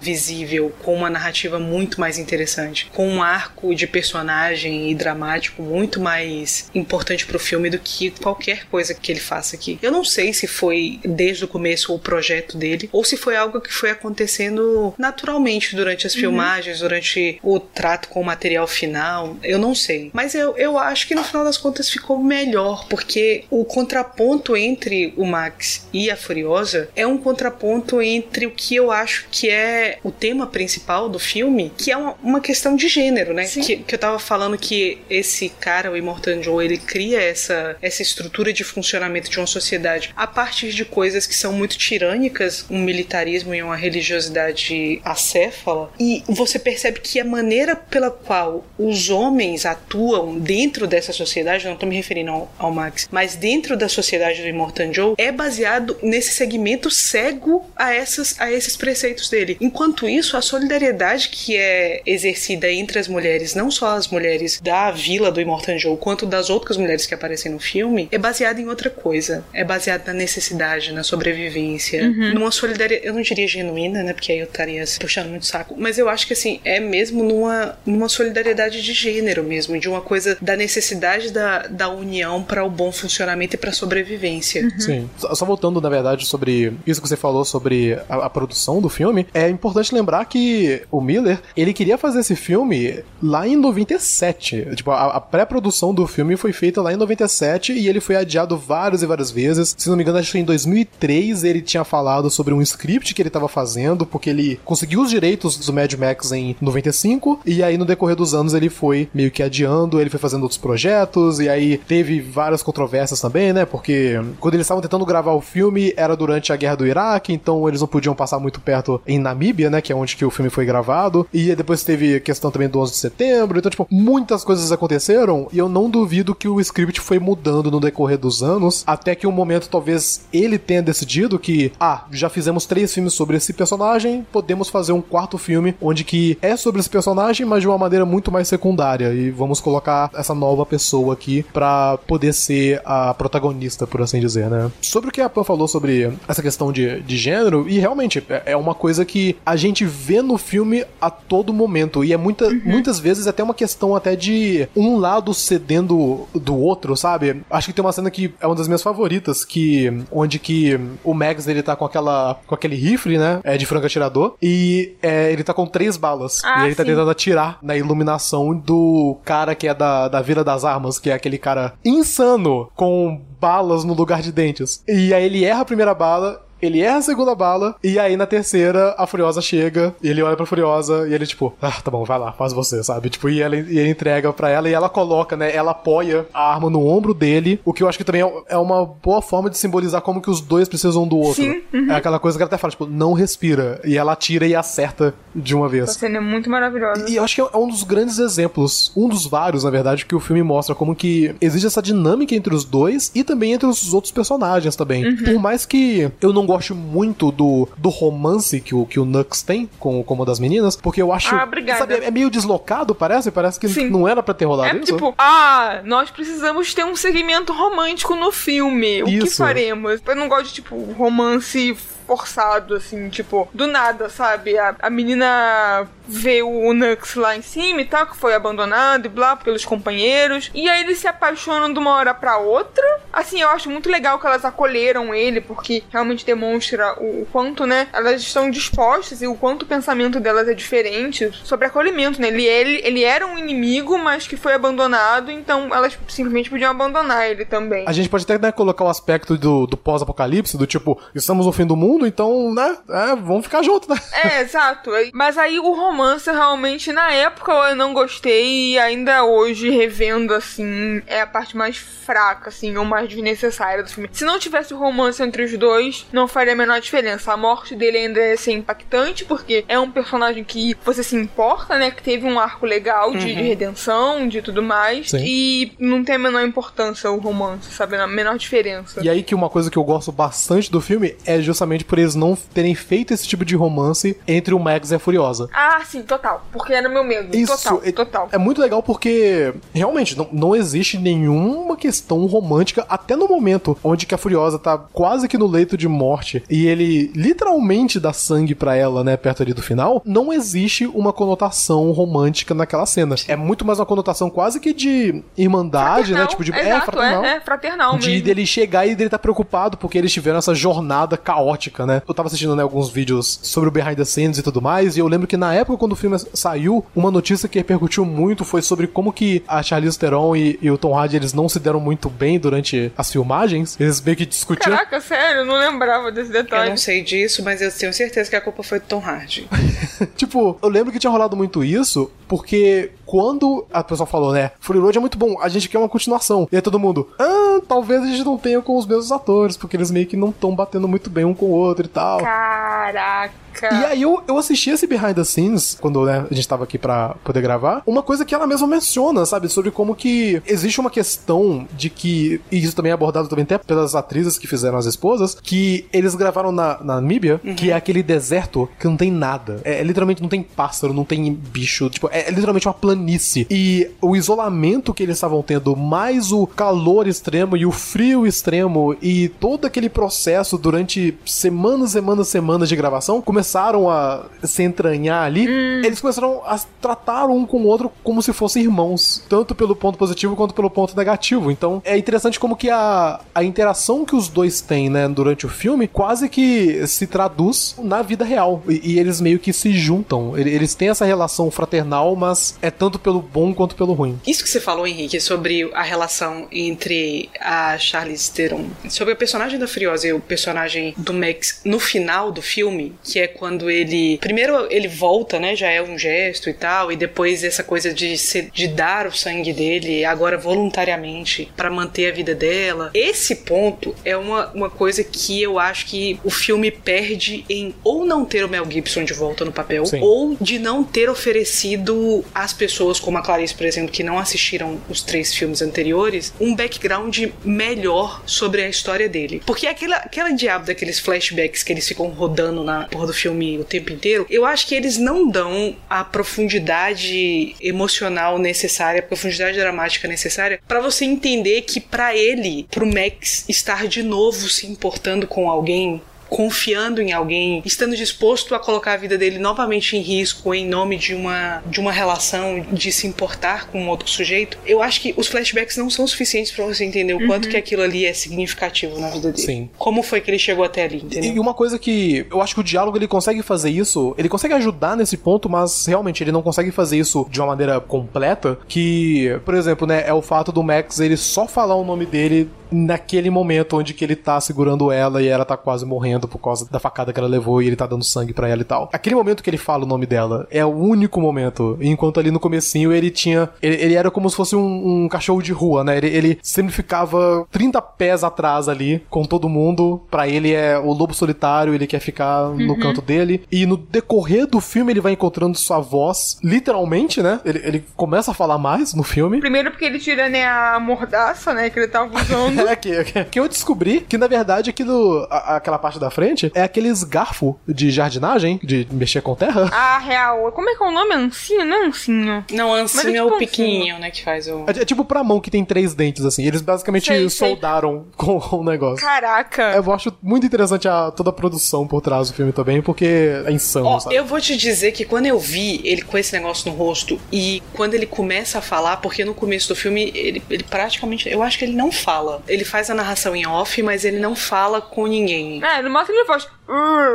[0.00, 6.00] visível, com uma narrativa muito mais interessante, com um arco de personagem e dramático muito
[6.00, 9.78] mais importante pro filme do que qualquer coisa que ele faça aqui.
[9.82, 13.36] Eu não sei se foi desde o começo o projeto projeto dele, ou se foi
[13.36, 16.20] algo que foi acontecendo naturalmente durante as uhum.
[16.20, 19.36] filmagens, durante o trato com o material final.
[19.42, 20.10] Eu não sei.
[20.12, 25.12] Mas eu, eu acho que no final das contas ficou melhor, porque o contraponto entre
[25.16, 29.98] o Max e a Furiosa é um contraponto entre o que eu acho que é
[30.02, 33.44] o tema principal do filme, que é uma, uma questão de gênero, né?
[33.44, 38.02] Que, que, eu tava falando que esse cara, o Immortan Joe, ele cria essa, essa
[38.02, 42.29] estrutura de funcionamento de uma sociedade a partir de coisas que são muito tirânicas
[42.70, 49.10] um militarismo e uma religiosidade acéfala, e você percebe que a maneira pela qual os
[49.10, 53.88] homens atuam dentro dessa sociedade, não estou me referindo ao, ao, Max, mas dentro da
[53.88, 59.56] sociedade do Immortan Joe, é baseado nesse segmento cego a, essas, a esses preceitos dele.
[59.60, 64.90] Enquanto isso, a solidariedade que é exercida entre as mulheres, não só as mulheres da
[64.90, 68.68] vila do Immortan Joe, quanto das outras mulheres que aparecem no filme, é baseada em
[68.68, 69.44] outra coisa.
[69.52, 72.34] É baseada na necessidade, na sobrevivência, uhum uhum.
[72.34, 74.12] numa solidariedade, eu não diria genuína, né?
[74.12, 77.78] Porque aí eu estaria puxando muito saco, mas eu acho que assim, é mesmo numa,
[77.86, 82.70] numa solidariedade de gênero mesmo, de uma coisa da necessidade da, da união para o
[82.70, 84.62] bom funcionamento e para sobrevivência.
[84.62, 84.80] Uhum.
[84.80, 85.10] Sim.
[85.16, 89.26] Só voltando, na verdade, sobre isso que você falou sobre a, a, produção do filme,
[89.32, 94.68] é importante lembrar que o Miller, ele queria fazer esse filme lá em 97.
[94.74, 98.56] Tipo, a, a pré-produção do filme foi feita lá em 97 e ele foi adiado
[98.56, 99.74] várias e várias vezes.
[99.76, 103.14] Se não me engano, acho que em 2003 ele tinha falado falado sobre um script
[103.14, 107.62] que ele estava fazendo, porque ele conseguiu os direitos do Mad Max em 95, e
[107.62, 111.38] aí no decorrer dos anos ele foi meio que adiando, ele foi fazendo outros projetos,
[111.38, 113.64] e aí teve várias controvérsias também, né?
[113.64, 117.68] Porque quando eles estavam tentando gravar o filme era durante a guerra do Iraque, então
[117.68, 119.80] eles não podiam passar muito perto em Namíbia, né?
[119.80, 122.80] Que é onde que o filme foi gravado, e depois teve a questão também do
[122.80, 127.00] 11 de setembro, então, tipo, muitas coisas aconteceram, e eu não duvido que o script
[127.00, 131.70] foi mudando no decorrer dos anos, até que um momento talvez ele tenha decidido que,
[131.78, 136.38] ah, já fizemos três filmes sobre esse personagem, podemos fazer um quarto filme onde que
[136.42, 140.34] é sobre esse personagem, mas de uma maneira muito mais secundária e vamos colocar essa
[140.34, 144.70] nova pessoa aqui para poder ser a protagonista, por assim dizer, né?
[144.80, 148.52] Sobre o que a Pan falou sobre essa questão de, de gênero, e realmente é,
[148.52, 152.46] é uma coisa que a gente vê no filme a todo momento e é muita,
[152.46, 152.60] uhum.
[152.64, 157.42] muitas vezes até uma questão até de um lado cedendo do outro, sabe?
[157.50, 161.14] Acho que tem uma cena que é uma das minhas favoritas, que onde que o
[161.14, 163.40] Max ele tá com aquela com aquele rifle, né?
[163.44, 164.36] É de franco atirador.
[164.40, 166.40] E é, ele tá com três balas.
[166.44, 166.88] Ah, e ele tá sim.
[166.88, 171.10] tá tentando atirar na iluminação do cara que é da, da Vila das Armas, que
[171.10, 174.82] é aquele cara insano com balas no lugar de dentes.
[174.88, 178.26] E aí ele erra a primeira bala ele erra a segunda bala, e aí na
[178.26, 182.04] terceira a Furiosa chega, e ele olha pra Furiosa, e ele tipo, ah, tá bom,
[182.04, 183.10] vai lá, faz você, sabe?
[183.10, 186.52] Tipo, e, ela, e ele entrega pra ela, e ela coloca, né, ela apoia a
[186.52, 189.50] arma no ombro dele, o que eu acho que também é, é uma boa forma
[189.50, 191.42] de simbolizar como que os dois precisam do outro.
[191.42, 191.62] Sim.
[191.72, 191.90] Uhum.
[191.90, 195.14] É aquela coisa que ela até fala, tipo, não respira, e ela atira e acerta
[195.34, 195.90] de uma vez.
[195.90, 197.08] A cena é muito maravilhosa.
[197.08, 200.14] E eu acho que é um dos grandes exemplos, um dos vários, na verdade, que
[200.14, 203.92] o filme mostra como que existe essa dinâmica entre os dois, e também entre os
[203.94, 205.06] outros personagens também.
[205.06, 205.24] Uhum.
[205.24, 209.42] Por mais que eu não goste muito do, do romance que o, que o Nux
[209.42, 211.34] tem com, com uma das meninas, porque eu acho.
[211.34, 211.78] Ah, obrigada.
[211.78, 213.30] Sabe, é meio deslocado, parece?
[213.30, 213.88] Parece que Sim.
[213.88, 214.92] não era pra ter rolado É isso.
[214.92, 219.02] tipo, ah, nós precisamos ter um segmento romântico no filme.
[219.02, 219.36] O que Isso.
[219.36, 220.00] faremos?
[220.04, 221.76] Eu não gosto de, tipo, romance
[222.10, 224.58] forçado, assim, tipo, do nada, sabe?
[224.58, 229.08] A, a menina vê o Nux lá em cima e tal, que foi abandonado e
[229.08, 230.50] blá, pelos companheiros.
[230.52, 232.84] E aí eles se apaixonam de uma hora pra outra.
[233.12, 237.64] Assim, eu acho muito legal que elas acolheram ele, porque realmente demonstra o, o quanto,
[237.64, 242.26] né, elas estão dispostas e o quanto o pensamento delas é diferente sobre acolhimento, né?
[242.26, 247.30] Ele, ele, ele era um inimigo, mas que foi abandonado, então elas simplesmente podiam abandonar
[247.30, 247.84] ele também.
[247.86, 251.52] A gente pode até né, colocar o aspecto do, do pós-apocalipse, do tipo, estamos no
[251.52, 254.00] fim do mundo, então, né, é, vamos ficar juntos, né?
[254.24, 254.90] É, exato.
[255.12, 261.02] Mas aí o romance realmente, na época eu não gostei e ainda hoje, revendo assim,
[261.06, 264.08] é a parte mais fraca, assim, ou mais desnecessária do filme.
[264.12, 267.32] Se não tivesse o romance entre os dois, não faria a menor diferença.
[267.32, 271.78] A morte dele ainda ia ser impactante, porque é um personagem que você se importa,
[271.78, 271.90] né?
[271.90, 275.10] Que teve um arco legal de, de redenção, de tudo mais.
[275.10, 275.22] Sim.
[275.24, 277.96] E não tem a menor importância o romance, sabe?
[277.96, 279.02] A menor diferença.
[279.02, 282.14] E aí que uma coisa que eu gosto bastante do filme é justamente por eles
[282.14, 285.48] não terem feito esse tipo de romance entre o Max e a Furiosa.
[285.52, 286.44] Ah, sim, total.
[286.52, 287.36] Porque era meu medo.
[287.36, 288.28] Isso total, é, total.
[288.32, 294.06] é muito legal porque realmente não, não existe nenhuma questão romântica até no momento onde
[294.06, 298.54] que a Furiosa tá quase que no leito de morte e ele literalmente dá sangue
[298.54, 300.02] pra ela, né, perto ali do final.
[300.04, 303.14] Não existe uma conotação romântica naquela cena.
[303.28, 306.80] É muito mais uma conotação quase que de irmandade, né, Fraternal, tipo de exato, é
[306.80, 307.24] fraternal.
[307.24, 308.24] É, é fraternal De mesmo.
[308.24, 312.02] dele chegar e dele tá preocupado porque eles tiveram essa jornada caótica, né?
[312.06, 315.00] Eu tava assistindo né, alguns vídeos sobre o behind the scenes e tudo mais, e
[315.00, 318.62] eu lembro que na época quando o filme saiu, uma notícia que repercutiu muito foi
[318.62, 321.80] sobre como que a Charlize Theron e, e o Tom Hardy eles não se deram
[321.80, 323.78] muito bem durante as filmagens.
[323.78, 324.76] Eles meio que discutiam.
[324.76, 326.70] Caraca, sério, eu não lembrava desse Eu detalhe.
[326.70, 329.48] não sei disso, mas eu tenho certeza que a culpa foi do Tom Hardy.
[330.16, 334.78] tipo, eu lembro que tinha rolado muito isso, porque quando a pessoa falou, né, Fury
[334.78, 336.48] Road é muito bom, a gente quer uma continuação.
[336.50, 339.76] E aí todo mundo, ah, talvez a gente não tenha com os mesmos atores, porque
[339.76, 342.20] eles meio que não estão batendo muito bem um com o outro e tal.
[342.20, 343.49] Caraca.
[343.62, 346.78] E aí eu, eu assisti esse behind the scenes, quando né, a gente tava aqui
[346.78, 349.48] pra poder gravar, uma coisa que ela mesma menciona, sabe?
[349.48, 353.58] Sobre como que existe uma questão de que, e isso também é abordado também até
[353.58, 358.02] pelas atrizes que fizeram as esposas, que eles gravaram na, na Namíbia, que é aquele
[358.02, 359.60] deserto que não tem nada.
[359.64, 363.46] É, é literalmente não tem pássaro, não tem bicho, tipo, é, é literalmente uma planície.
[363.50, 368.96] E o isolamento que eles estavam tendo, mais o calor extremo e o frio extremo
[369.00, 375.46] e todo aquele processo durante semanas, semanas, semanas de gravação, começaram a se entranhar ali,
[375.84, 379.96] eles começaram a tratar um com o outro como se fossem irmãos, tanto pelo ponto
[379.96, 381.50] positivo quanto pelo ponto negativo.
[381.50, 385.48] Então é interessante como que a, a interação que os dois têm, né, durante o
[385.48, 388.62] filme, quase que se traduz na vida real.
[388.68, 390.36] E, e eles meio que se juntam.
[390.36, 394.20] Ele- Eles têm essa relação fraternal, mas é tanto pelo bom quanto pelo ruim.
[394.26, 399.58] Isso que você falou, Henrique, sobre a relação entre a Charlize Theron, sobre o personagem
[399.58, 404.18] da Furiosa e o personagem do Max no final do filme, que é quando ele.
[404.18, 405.56] Primeiro ele volta, né?
[405.56, 409.12] Já é um gesto e tal, e depois essa coisa de, ser, de dar o
[409.12, 412.90] sangue dele agora voluntariamente pra manter a vida dela.
[412.94, 418.04] Esse ponto é uma, uma coisa que eu acho que o filme perde em ou
[418.04, 420.00] não ter o Mel Gibson de volta no papel, Sim.
[420.00, 424.80] ou de não ter oferecido às pessoas, como a Clarice, por exemplo, que não assistiram
[424.88, 429.42] os três filmes anteriores, um background melhor sobre a história dele.
[429.44, 433.64] Porque aquela, aquela diabo daqueles flashbacks que eles ficam rodando na porra do filme o
[433.64, 440.08] tempo inteiro, eu acho que eles não dão a profundidade emocional necessária, a profundidade dramática
[440.08, 445.50] necessária pra você entender que pra ele, pro Max estar de novo se importando com
[445.50, 446.00] alguém
[446.30, 450.96] confiando em alguém, estando disposto a colocar a vida dele novamente em risco em nome
[450.96, 455.12] de uma de uma relação de se importar com um outro sujeito, eu acho que
[455.16, 458.98] os flashbacks não são suficientes pra você entender o quanto que aquilo ali é significativo
[458.98, 459.44] na vida dele.
[459.44, 459.70] Sim.
[459.76, 461.34] Como foi que ele chegou até ali, entendeu?
[461.34, 464.54] E uma coisa que eu acho que o diálogo ele consegue fazer isso, ele consegue
[464.54, 468.58] ajudar nesse ponto, mas realmente ele não consegue fazer isso de uma maneira completa.
[468.68, 472.48] Que, por exemplo, né, é o fato do Max ele só falar o nome dele
[472.70, 476.68] naquele momento onde que ele tá segurando ela e ela tá quase morrendo por causa
[476.70, 478.88] da facada que ela levou e ele tá dando sangue pra ela e tal.
[478.92, 481.76] Aquele momento que ele fala o nome dela é o único momento.
[481.80, 483.48] Enquanto ali no comecinho ele tinha.
[483.62, 485.96] Ele, ele era como se fosse um, um cachorro de rua, né?
[485.98, 490.02] Ele, ele sempre ficava 30 pés atrás ali com todo mundo.
[490.10, 493.42] Pra ele é o lobo solitário, ele quer ficar no canto dele.
[493.50, 497.40] E no decorrer do filme ele vai encontrando sua voz, literalmente, né?
[497.44, 499.40] Ele, ele começa a falar mais no filme.
[499.40, 502.60] Primeiro porque ele tira, né, a mordaça, né, que ele tava usando.
[502.70, 506.50] É que, que- que eu descobri que, na verdade, aquilo, a- aquela parte da frente,
[506.54, 509.70] é aqueles garfo de jardinagem, de mexer com terra.
[509.80, 510.52] Ah, real.
[510.52, 511.14] Como é que é o nome?
[511.14, 511.64] Ancinho?
[511.64, 512.44] Não é ancinho.
[512.52, 514.64] Não, ancinho é, tipo o um pequenininho, né, que faz o...
[514.66, 516.44] É, é tipo pra mão que tem três dentes, assim.
[516.44, 517.48] Eles basicamente Sei, sei.
[517.48, 519.04] soldaram com o negócio.
[519.04, 519.72] Caraca.
[519.74, 523.52] Eu acho muito interessante a, toda a produção por trás do filme também, porque é
[523.52, 524.14] insano, Ó, sabe?
[524.14, 527.62] eu vou te dizer que quando eu vi ele com esse negócio no rosto e
[527.74, 531.28] quando ele começa a falar, porque no começo do filme ele, ele praticamente.
[531.28, 532.42] Eu acho que ele não fala.
[532.46, 535.62] Ele faz a narração em off, mas ele não fala com ninguém.
[535.64, 536.48] É, no máximo ele faz.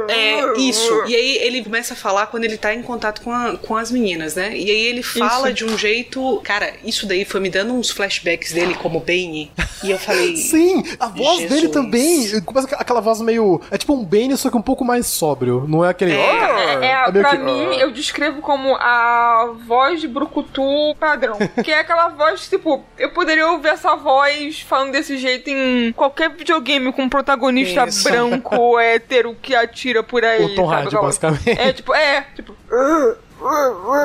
[0.09, 1.03] É, isso.
[1.07, 3.89] E aí ele começa a falar quando ele tá em contato com, a- com as
[3.91, 4.55] meninas, né?
[4.55, 5.53] E aí ele fala Isso.
[5.53, 6.41] de um jeito.
[6.43, 9.51] Cara, isso daí foi me dando uns flashbacks dele como Bane.
[9.83, 10.35] E eu falei.
[10.37, 11.49] Sim, a voz Jesus.
[11.61, 13.61] dele também começa com aquela voz meio.
[13.71, 15.65] É tipo um Bane, só que um pouco mais sóbrio.
[15.67, 16.11] Não é aquele.
[16.13, 21.37] É, É, é, meio pra que- mim, eu descrevo como a voz de Brucutu padrão.
[21.63, 26.29] que é aquela voz, tipo, eu poderia ouvir essa voz falando desse jeito em qualquer
[26.29, 28.03] videogame com um protagonista Isso.
[28.03, 30.43] branco, hétero, que atira por aí.
[30.43, 31.05] O Tom Hardy, voz.
[31.05, 31.49] basicamente.
[31.49, 32.53] É, tipo, é, tipo.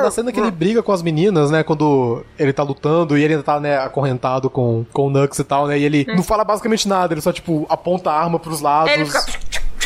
[0.03, 1.63] Na cena que ele briga com as meninas, né?
[1.63, 5.43] Quando ele tá lutando e ele ainda tá, né, acorrentado com, com o Nux e
[5.43, 5.79] tal, né?
[5.79, 8.91] E ele não fala basicamente nada, ele só, tipo, aponta a arma pros lados.
[8.91, 9.23] É, ele fica.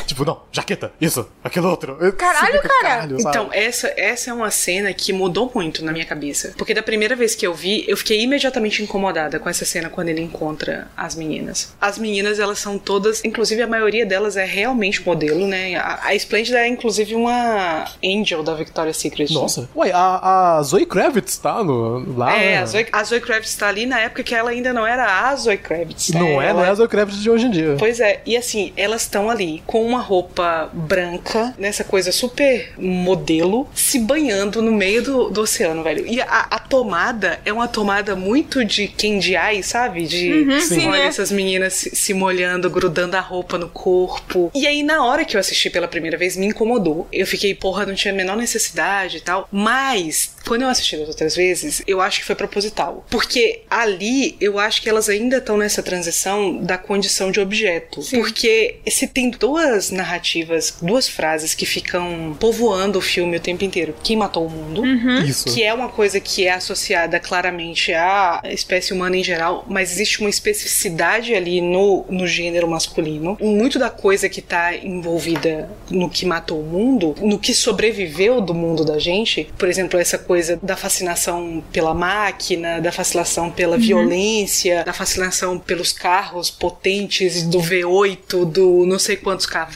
[0.05, 1.97] Tipo, não, jaqueta, isso, aquilo outro.
[2.13, 2.81] Caralho, cara.
[2.81, 3.17] caralho?
[3.19, 6.53] Então, essa, essa é uma cena que mudou muito na minha cabeça.
[6.57, 10.09] Porque da primeira vez que eu vi, eu fiquei imediatamente incomodada com essa cena quando
[10.09, 11.73] ele encontra as meninas.
[11.79, 15.75] As meninas, elas são todas, inclusive a maioria delas é realmente modelo, né?
[15.75, 19.33] A, a Splendid é inclusive uma angel da Victoria's Secret.
[19.33, 19.69] Nossa.
[19.75, 22.35] Ué, a, a Zoe Kravitz tá no, lá.
[22.35, 22.57] É, né?
[22.59, 25.35] a Zoe, a Zoe Kravitz tá ali na época que ela ainda não era a
[25.35, 26.09] Zoe Kravitz.
[26.09, 27.75] Não é, Ela não é a Zoe Kravitz de hoje em dia.
[27.77, 33.67] Pois é, e assim, elas estão ali com uma roupa branca, nessa coisa super modelo,
[33.73, 36.05] se banhando no meio do, do oceano, velho.
[36.05, 40.05] E a, a tomada é uma tomada muito de Candy Eye, sabe?
[40.05, 41.07] De Uhum, sim, olha é.
[41.07, 44.51] essas meninas se, se molhando, grudando a roupa no corpo.
[44.53, 47.07] E aí, na hora que eu assisti pela primeira vez, me incomodou.
[47.11, 49.47] Eu fiquei, porra, não tinha a menor necessidade e tal.
[49.51, 53.05] Mas, quando eu assisti das outras vezes, eu acho que foi proposital.
[53.09, 58.01] Porque ali, eu acho que elas ainda estão nessa transição da condição de objeto.
[58.01, 58.17] Sim.
[58.17, 63.95] Porque se tem duas narrativas, duas frases que ficam povoando o filme o tempo inteiro.
[64.03, 64.85] Quem matou o mundo?
[65.25, 65.53] Isso.
[65.53, 70.19] Que é uma coisa que é associada claramente à espécie humana em geral, mas existe
[70.21, 73.37] uma especificidade ali no, no gênero masculino.
[73.41, 78.53] Muito da coisa que tá envolvida no que matou o mundo, no que sobreviveu do
[78.53, 84.83] mundo da gente, por exemplo, essa coisa da fascinação pela máquina, da fascinação pela violência,
[84.83, 89.74] da fascinação pelos carros potentes do V8, do não sei quantos cavalos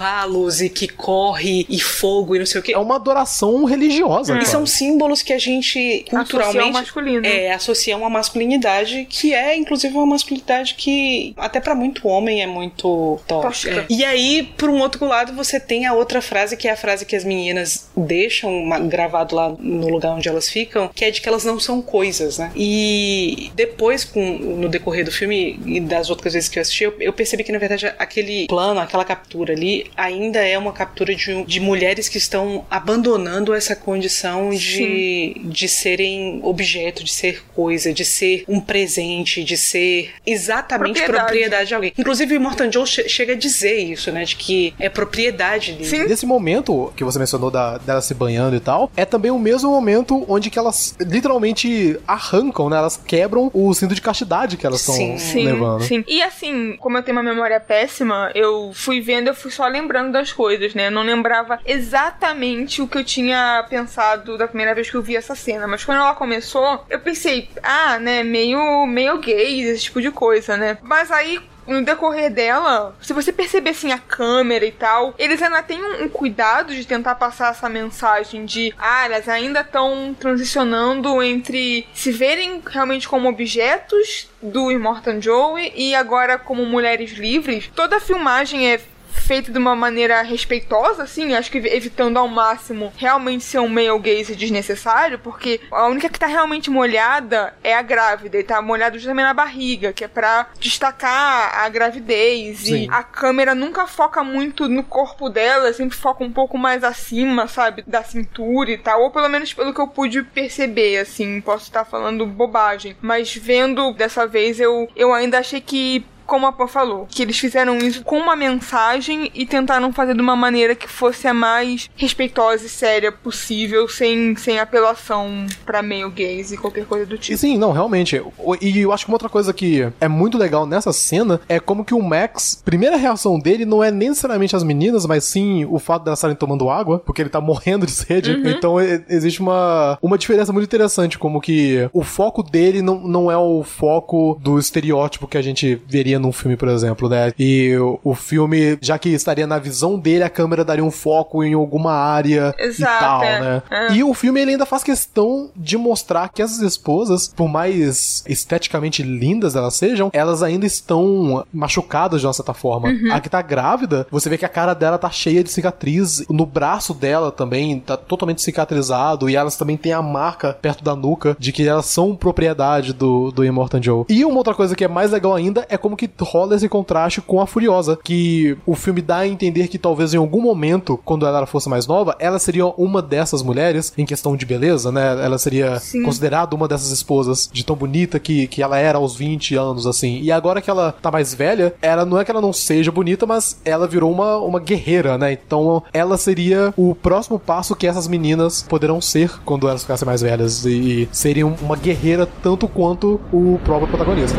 [0.61, 2.73] e que corre e fogo e não sei o que.
[2.73, 4.33] É uma adoração religiosa.
[4.33, 4.49] E cara.
[4.49, 7.25] são símbolos que a gente Associa culturalmente masculino.
[7.25, 12.47] é, associa uma masculinidade que é inclusive uma masculinidade que até pra muito homem é
[12.47, 13.75] muito tóxica.
[13.75, 13.85] Tóxica.
[13.89, 17.05] E aí, por um outro lado, você tem a outra frase que é a frase
[17.05, 21.21] que as meninas deixam uma- gravado lá no lugar onde elas ficam, que é de
[21.21, 22.51] que elas não são coisas, né?
[22.55, 26.93] E depois, com, no decorrer do filme e das outras vezes que eu assisti, eu,
[26.99, 31.43] eu percebi que na verdade aquele plano, aquela captura ali, ainda é uma captura de,
[31.43, 38.03] de mulheres que estão abandonando essa condição de, de serem objeto, de ser coisa, de
[38.05, 41.25] ser um presente, de ser exatamente Propriedade.
[41.25, 41.93] propriedade, de alguém.
[41.97, 44.23] Inclusive, o Morton Joe che- chega a dizer isso, né?
[44.23, 45.85] De que é propriedade dele.
[45.85, 46.05] Sim.
[46.07, 49.69] Nesse momento que você mencionou da, dela se banhando e tal, é também o mesmo
[49.71, 52.77] momento onde que elas literalmente arrancam, né?
[52.77, 55.17] Elas quebram o cinto de castidade que elas estão Sim.
[55.17, 55.83] Sim, levando.
[55.83, 56.03] sim.
[56.07, 60.11] E assim, como eu tenho uma memória péssima, eu fui vendo, eu fui só lembrando
[60.11, 60.87] das coisas, né?
[60.87, 65.15] Eu não lembrava exatamente o que eu tinha pensado da primeira vez que eu vi
[65.15, 65.67] essa cena.
[65.67, 70.57] Mas quando ela começou, eu pensei, ah, né, meio, meio gay, esse tipo de coisa,
[70.57, 70.77] né?
[70.81, 71.39] Mas aí.
[71.67, 76.09] No decorrer dela, se você perceber assim a câmera e tal, eles ainda têm um,
[76.09, 82.59] cuidado de tentar passar essa mensagem de ah, elas ainda estão transicionando entre se verem
[82.65, 87.69] realmente como objetos do Immortan Joe e agora como mulheres livres.
[87.75, 88.81] Toda a filmagem é
[89.11, 93.99] feita de uma maneira respeitosa, assim, acho que evitando ao máximo realmente ser um male
[93.99, 98.97] gaze desnecessário, porque a única que tá realmente molhada é a grávida, e tá molhada
[98.97, 102.85] justamente na barriga, que é pra destacar a gravidez, Sim.
[102.85, 107.47] e a câmera nunca foca muito no corpo dela, sempre foca um pouco mais acima,
[107.47, 111.65] sabe, da cintura e tal, ou pelo menos pelo que eu pude perceber, assim, posso
[111.65, 116.67] estar falando bobagem, mas vendo dessa vez eu, eu ainda achei que como a Pô
[116.67, 120.87] falou, que eles fizeram isso com uma mensagem e tentaram fazer de uma maneira que
[120.87, 126.85] fosse a mais respeitosa e séria possível, sem, sem apelação pra meio gays e qualquer
[126.85, 127.37] coisa do tipo.
[127.37, 128.21] Sim, não, realmente.
[128.61, 131.83] E eu acho que uma outra coisa que é muito legal nessa cena é como
[131.83, 136.03] que o Max, primeira reação dele não é necessariamente as meninas, mas sim o fato
[136.03, 138.33] delas estarem tomando água, porque ele tá morrendo de sede.
[138.33, 138.49] Uhum.
[138.49, 143.37] Então existe uma, uma diferença muito interessante, como que o foco dele não, não é
[143.37, 147.31] o foco do estereótipo que a gente veria num filme, por exemplo, né?
[147.37, 151.43] E o, o filme, já que estaria na visão dele, a câmera daria um foco
[151.43, 153.39] em alguma área Exato, e tal, é.
[153.39, 153.63] né?
[153.69, 153.93] É.
[153.93, 159.03] E o filme ele ainda faz questão de mostrar que essas esposas, por mais esteticamente
[159.03, 162.89] lindas elas sejam, elas ainda estão machucadas de uma certa forma.
[162.89, 163.13] Uhum.
[163.13, 166.45] A que tá grávida, você vê que a cara dela tá cheia de cicatriz, no
[166.45, 171.35] braço dela também tá totalmente cicatrizado e elas também têm a marca perto da nuca
[171.39, 174.05] de que elas são propriedade do, do Immortan Joe.
[174.09, 177.21] E uma outra coisa que é mais legal ainda é como que rola esse contraste
[177.21, 181.25] com a Furiosa, que o filme dá a entender que talvez em algum momento, quando
[181.25, 185.23] ela fosse mais nova, ela seria uma dessas mulheres em questão de beleza, né?
[185.23, 186.03] Ela seria Sim.
[186.03, 190.19] considerada uma dessas esposas de tão bonita que, que ela era aos 20 anos, assim.
[190.21, 193.25] E agora que ela tá mais velha, ela não é que ela não seja bonita,
[193.25, 195.33] mas ela virou uma, uma guerreira, né?
[195.33, 200.21] Então ela seria o próximo passo que essas meninas poderão ser quando elas ficassem mais
[200.21, 204.37] velhas e seriam uma guerreira tanto quanto o próprio protagonista.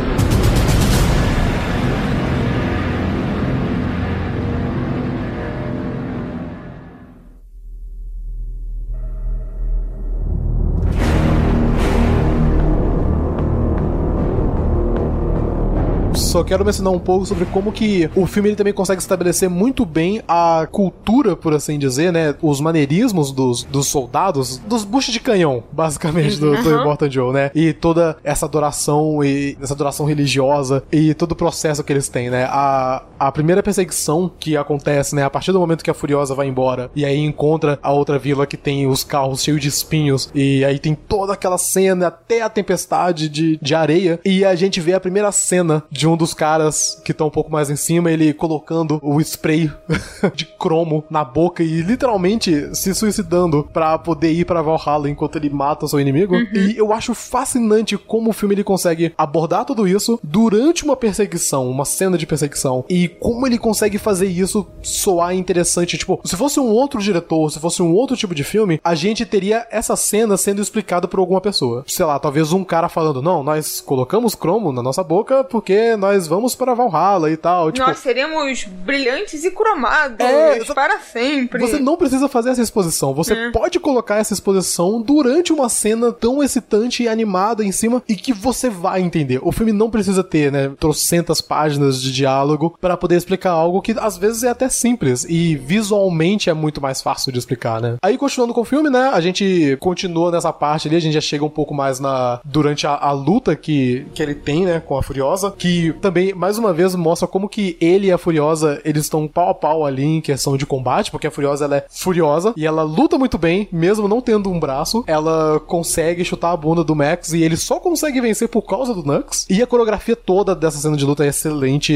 [16.30, 19.84] Só quero mencionar um pouco sobre como que o filme ele também consegue estabelecer muito
[19.84, 22.36] bem a cultura, por assim dizer, né?
[22.40, 26.62] Os maneirismos dos, dos soldados, dos buchos de canhão, basicamente, do, uhum.
[26.62, 27.50] do Immortan Joe, né?
[27.52, 32.30] E toda essa adoração e essa adoração religiosa e todo o processo que eles têm,
[32.30, 32.44] né?
[32.44, 35.24] A, a primeira perseguição que acontece, né?
[35.24, 38.46] A partir do momento que a Furiosa vai embora e aí encontra a outra vila
[38.46, 42.48] que tem os carros cheios de espinhos e aí tem toda aquela cena até a
[42.48, 47.00] tempestade de, de areia e a gente vê a primeira cena de um dos caras
[47.02, 49.72] que estão um pouco mais em cima, ele colocando o spray
[50.36, 55.48] de cromo na boca e literalmente se suicidando para poder ir para Valhalla enquanto ele
[55.48, 56.34] mata seu inimigo.
[56.34, 56.46] Uhum.
[56.52, 61.70] E eu acho fascinante como o filme ele consegue abordar tudo isso durante uma perseguição,
[61.70, 62.84] uma cena de perseguição.
[62.86, 65.96] E como ele consegue fazer isso soar interessante.
[65.96, 69.24] Tipo, se fosse um outro diretor, se fosse um outro tipo de filme, a gente
[69.24, 71.82] teria essa cena sendo explicada por alguma pessoa.
[71.86, 76.09] Sei lá, talvez um cara falando: Não, nós colocamos cromo na nossa boca porque nós
[76.10, 77.70] nós vamos para Valhalla e tal.
[77.70, 81.60] Tipo, nós seremos brilhantes e cromados é, para sempre.
[81.60, 83.14] Você não precisa fazer essa exposição.
[83.14, 83.50] Você é.
[83.50, 88.32] pode colocar essa exposição durante uma cena tão excitante e animada em cima e que
[88.32, 89.38] você vai entender.
[89.42, 93.94] O filme não precisa ter, né, trocentas páginas de diálogo para poder explicar algo que
[93.98, 97.96] às vezes é até simples e visualmente é muito mais fácil de explicar, né?
[98.02, 101.20] Aí continuando com o filme, né, a gente continua nessa parte ali, a gente já
[101.20, 104.98] chega um pouco mais na durante a, a luta que, que ele tem, né, com
[104.98, 109.04] a Furiosa, que também, mais uma vez, mostra como que ele e a Furiosa, eles
[109.04, 112.52] estão pau a pau ali em questão de combate, porque a Furiosa, ela é furiosa
[112.56, 116.82] e ela luta muito bem, mesmo não tendo um braço, ela consegue chutar a bunda
[116.82, 119.46] do Max e ele só consegue vencer por causa do Nux.
[119.48, 121.94] E a coreografia toda dessa cena de luta é excelente,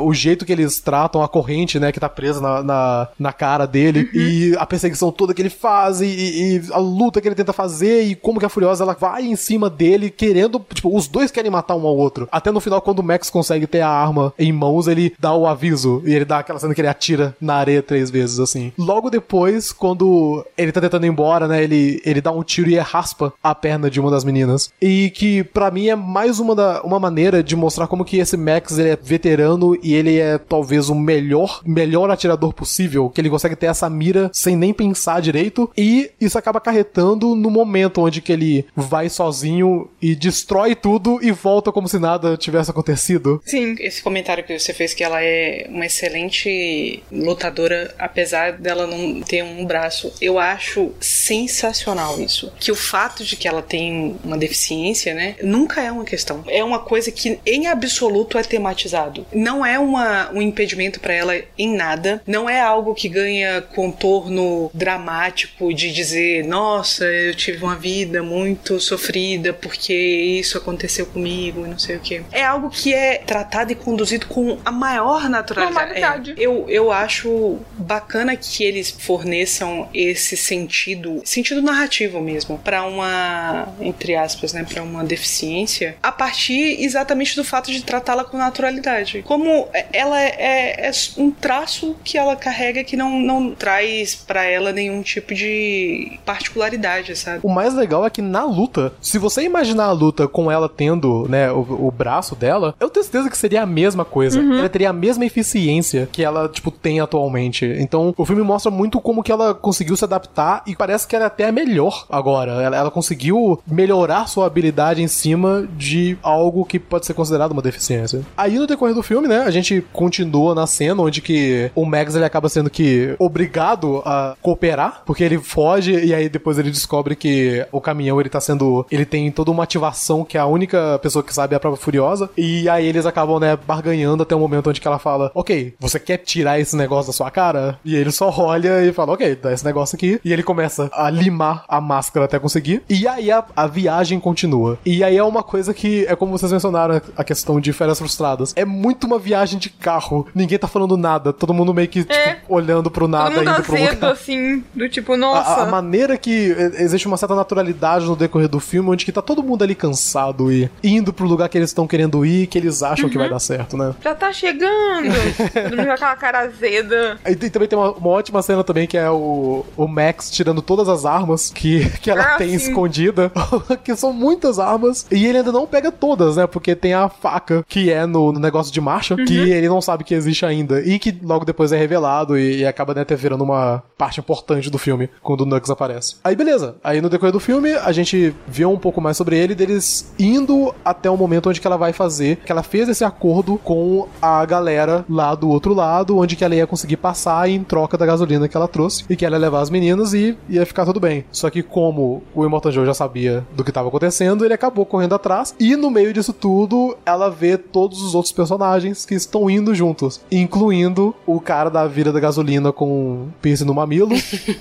[0.00, 3.66] o jeito que eles tratam a corrente, né, que tá presa na, na, na cara
[3.66, 4.20] dele, uhum.
[4.20, 8.02] e a perseguição toda que ele faz, e, e, a luta que ele tenta fazer,
[8.02, 11.50] e como que a Furiosa, ela vai em cima dele, querendo, tipo, os dois querem
[11.50, 12.28] matar um ao outro.
[12.30, 15.32] Até no final, quando o Max consegue consegue ter a arma em mãos, ele dá
[15.32, 18.72] o aviso e ele dá aquela cena que ele atira na areia três vezes, assim.
[18.76, 22.78] Logo depois, quando ele tá tentando ir embora, né, ele, ele dá um tiro e
[22.78, 24.70] raspa a perna de uma das meninas.
[24.80, 28.36] E que para mim é mais uma, da, uma maneira de mostrar como que esse
[28.36, 33.30] Max ele é veterano e ele é talvez o melhor, melhor atirador possível, que ele
[33.30, 38.20] consegue ter essa mira sem nem pensar direito e isso acaba acarretando no momento onde
[38.20, 43.35] que ele vai sozinho e destrói tudo e volta como se nada tivesse acontecido.
[43.44, 49.20] Sim, esse comentário que você fez que ela é uma excelente lutadora, apesar dela não
[49.20, 52.52] ter um braço, eu acho sensacional isso.
[52.58, 56.44] Que o fato de que ela tem uma deficiência, né, nunca é uma questão.
[56.48, 59.26] É uma coisa que em absoluto é tematizado.
[59.32, 64.70] Não é uma, um impedimento para ela em nada, não é algo que ganha contorno
[64.72, 71.68] dramático de dizer, nossa, eu tive uma vida muito sofrida porque isso aconteceu comigo e
[71.68, 72.22] não sei o que.
[72.32, 75.74] É algo que é tratado e conduzido com a maior naturalidade.
[75.74, 76.30] Normalidade.
[76.32, 83.68] É, eu, eu acho bacana que eles forneçam esse sentido, sentido narrativo mesmo, para uma,
[83.80, 89.22] entre aspas, né, para uma deficiência, a partir exatamente do fato de tratá-la com naturalidade.
[89.22, 94.72] Como ela é, é um traço que ela carrega que não, não traz para ela
[94.72, 97.40] nenhum tipo de particularidade, sabe?
[97.42, 101.26] O mais legal é que na luta, se você imaginar a luta com ela tendo,
[101.28, 104.40] né, o, o braço dela, eu tenho certeza que seria a mesma coisa.
[104.40, 104.58] Uhum.
[104.58, 107.64] Ela teria a mesma eficiência que ela, tipo, tem atualmente.
[107.78, 111.26] Então, o filme mostra muito como que ela conseguiu se adaptar e parece que ela
[111.26, 112.62] até é melhor agora.
[112.62, 117.62] Ela, ela conseguiu melhorar sua habilidade em cima de algo que pode ser considerado uma
[117.62, 118.20] deficiência.
[118.36, 122.14] Aí, no decorrer do filme, né, a gente continua na cena onde que o Max,
[122.14, 127.16] ele acaba sendo que obrigado a cooperar, porque ele foge e aí depois ele descobre
[127.16, 128.86] que o caminhão, ele tá sendo...
[128.90, 132.30] Ele tem toda uma ativação que a única pessoa que sabe é a própria Furiosa.
[132.36, 135.98] E aí eles acabam, né, barganhando até o momento onde que ela fala, ok, você
[135.98, 137.78] quer tirar esse negócio da sua cara?
[137.84, 140.20] E ele só olha e fala, ok, dá esse negócio aqui.
[140.24, 142.82] E ele começa a limar a máscara até conseguir.
[142.88, 144.78] E aí a, a viagem continua.
[144.84, 148.52] E aí é uma coisa que, é como vocês mencionaram, a questão de férias frustradas.
[148.56, 150.26] É muito uma viagem de carro.
[150.34, 151.32] Ninguém tá falando nada.
[151.32, 152.34] Todo mundo meio que, É.
[152.34, 154.12] tipo, olhando pro nada, Todo mundo indo pro lugar.
[154.12, 155.62] assim, do tipo, A, nossa.
[155.62, 159.42] a maneira que existe uma certa naturalidade no decorrer do filme, onde que tá todo
[159.42, 163.04] mundo ali cansado e indo pro lugar que eles estão querendo ir, que eles acham
[163.06, 163.10] Uhum.
[163.10, 163.94] que vai dar certo, né?
[164.02, 165.08] Já tá chegando.
[165.52, 167.18] Todo mundo com aquela cara azeda.
[167.26, 170.60] E tem- também tem uma, uma ótima cena também que é o, o Max tirando
[170.62, 172.68] todas as armas que, que ela Ah, tem sim.
[172.68, 173.30] escondida,
[173.84, 176.46] que são muitas armas, e ele ainda não pega todas, né?
[176.46, 179.24] Porque tem a faca que é no, no negócio de marcha, Uhum.
[179.24, 182.66] que ele não sabe que existe ainda, e que logo depois é revelado e, e
[182.66, 186.16] acaba né, até virando uma parte importante do filme quando o Nux aparece.
[186.24, 189.54] Aí beleza, aí no decorrer do filme a gente vê um pouco mais sobre ele,
[189.54, 193.58] deles indo até o momento onde que ela vai fazer, que ela fez esse acordo
[193.62, 197.96] com a galera lá do outro lado, onde que ela ia conseguir passar em troca
[197.96, 200.84] da gasolina que ela trouxe e que ela ia levar as meninas e ia ficar
[200.84, 201.24] tudo bem.
[201.32, 205.14] Só que como o Immortal Joe já sabia do que estava acontecendo, ele acabou correndo
[205.14, 209.74] atrás e no meio disso tudo ela vê todos os outros personagens que estão indo
[209.74, 214.12] juntos, incluindo o cara da vira da gasolina com piercing no mamilo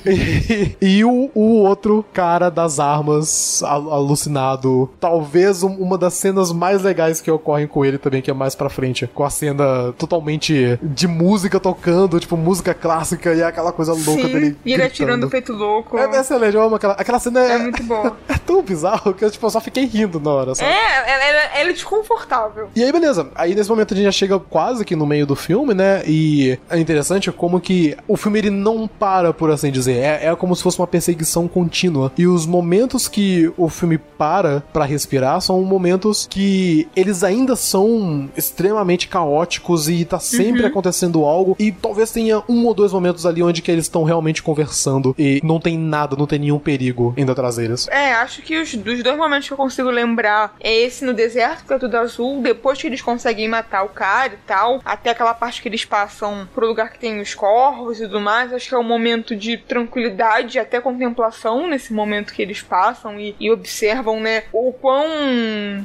[0.05, 4.89] e, e o, o outro cara das armas al- alucinado.
[4.99, 8.55] Talvez um- uma das cenas mais legais que ocorrem com ele também, que é mais
[8.55, 13.91] pra frente, com a cena totalmente de música tocando, tipo música clássica e aquela coisa
[13.93, 14.57] louca Sim, dele.
[14.65, 14.85] e ele gritando.
[14.85, 15.97] atirando feito louco.
[15.97, 17.39] É excelente, eu amo aquela, aquela cena.
[17.41, 18.15] É É, muito boa.
[18.29, 20.71] é tão bizarro que eu, tipo, eu só fiquei rindo na hora, sabe?
[20.71, 22.69] É, ela, é desconfortável.
[22.75, 23.29] E aí, beleza.
[23.35, 26.03] Aí, nesse momento, a gente já chega quase que no meio do filme, né?
[26.05, 29.97] E é interessante como que o filme, ele não para, por assim dizer.
[29.97, 32.11] É, é como se fosse uma perseguição contínua.
[32.17, 37.94] E os momentos que o filme para pra respirar são momentos que eles ainda são
[38.35, 41.55] extremamente caóticos e tá sempre acontecendo algo.
[41.59, 45.39] E talvez tenha um ou dois momentos ali onde que eles estão realmente conversando e
[45.43, 47.87] não tem nada, não tem nenhum perigo indo atrás deles.
[47.89, 51.65] É, acho que os dos dois momentos que eu consigo lembrar é esse no deserto,
[51.65, 55.33] que é tudo azul, depois que eles conseguem matar o cara e tal, até aquela
[55.33, 58.75] parte que eles passam pro lugar que tem os corvos e tudo mais, acho que
[58.75, 63.51] é um momento de tranquilidade e até contemplação nesse momento que eles passam e, e
[63.51, 65.05] observam, né, o quão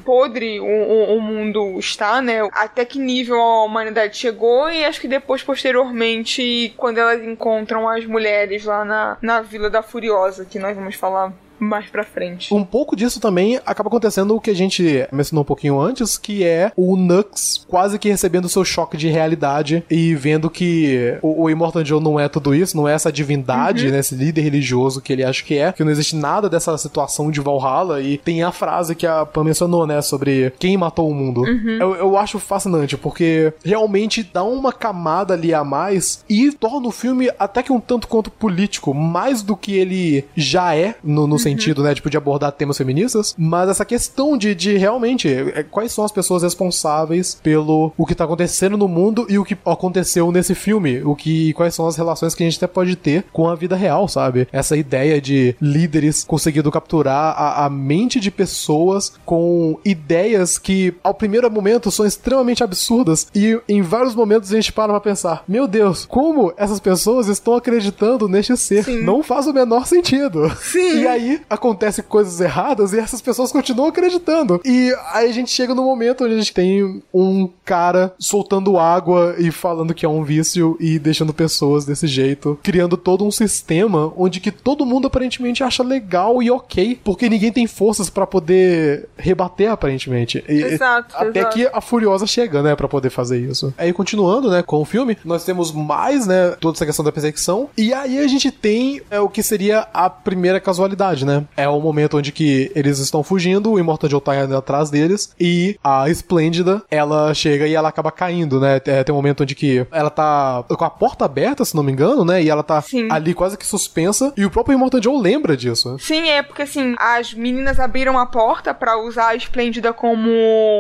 [0.05, 5.01] podre o, o- o mundo está, né, até que nível a humanidade chegou e acho
[5.01, 10.59] que depois, posteriormente, quando elas encontram as mulheres lá na, na Vila da Furiosa, que
[10.59, 12.53] nós vamos falar mais pra frente.
[12.53, 16.45] Um pouco disso também acaba acontecendo o que a gente mencionou um pouquinho antes, que
[16.45, 21.51] é o Nux quase que recebendo seu choque de realidade e vendo que o, o
[21.51, 25.13] Immortal Joe não é tudo isso, não é essa divindade, né, esse líder religioso que
[25.13, 28.53] ele acha que é, que não existe nada dessa situação de Valhalla e tem a
[28.53, 31.47] frase que a Pam mencionou, né, sobre quem matou o mundo.
[31.81, 36.93] Eu, eu acho fascinante, porque realmente dá uma camada ali a mais e torna o
[36.93, 41.39] filme até que um tanto quanto político, mais do que ele já é no, no
[41.51, 45.93] sentido, né, tipo, de abordar temas feministas, mas essa questão de, de realmente é, quais
[45.93, 50.31] são as pessoas responsáveis pelo o que tá acontecendo no mundo e o que aconteceu
[50.33, 53.49] nesse filme, o que quais são as relações que a gente até pode ter com
[53.49, 54.49] a vida real, sabe?
[54.53, 61.15] Essa ideia de líderes conseguindo capturar a, a mente de pessoas com ideias que ao
[61.15, 65.67] primeiro momento são extremamente absurdas e em vários momentos a gente para pra pensar, meu
[65.67, 68.85] Deus, como essas pessoas estão acreditando neste ser?
[68.85, 69.03] Sim.
[69.03, 70.51] Não faz o menor sentido.
[70.57, 70.91] Sim.
[71.01, 74.61] E aí acontecem coisas erradas e essas pessoas continuam acreditando.
[74.65, 79.35] E aí a gente chega no momento onde a gente tem um cara soltando água
[79.39, 84.13] e falando que é um vício e deixando pessoas desse jeito, criando todo um sistema
[84.17, 89.09] onde que todo mundo aparentemente acha legal e ok, porque ninguém tem forças para poder
[89.17, 90.45] rebater aparentemente.
[90.49, 91.55] E, Exato, até exato.
[91.55, 93.73] que a Furiosa chega, né, para poder fazer isso.
[93.77, 97.69] Aí continuando, né, com o filme, nós temos mais, né, toda essa questão da perseguição.
[97.77, 101.30] E aí a gente tem é, o que seria a primeira casualidade, né?
[101.57, 105.35] É o momento onde que eles estão fugindo, o Immortal Joe tá indo atrás deles
[105.39, 108.81] e a Esplêndida, ela chega e ela acaba caindo, né?
[108.87, 111.93] É, tem um momento onde que ela tá com a porta aberta, se não me
[111.93, 112.43] engano, né?
[112.43, 113.09] E ela tá Sim.
[113.11, 115.97] ali quase que suspensa e o próprio Immortal Joe lembra disso.
[115.99, 120.31] Sim, é porque assim, as meninas abriram a porta pra usar a Esplêndida como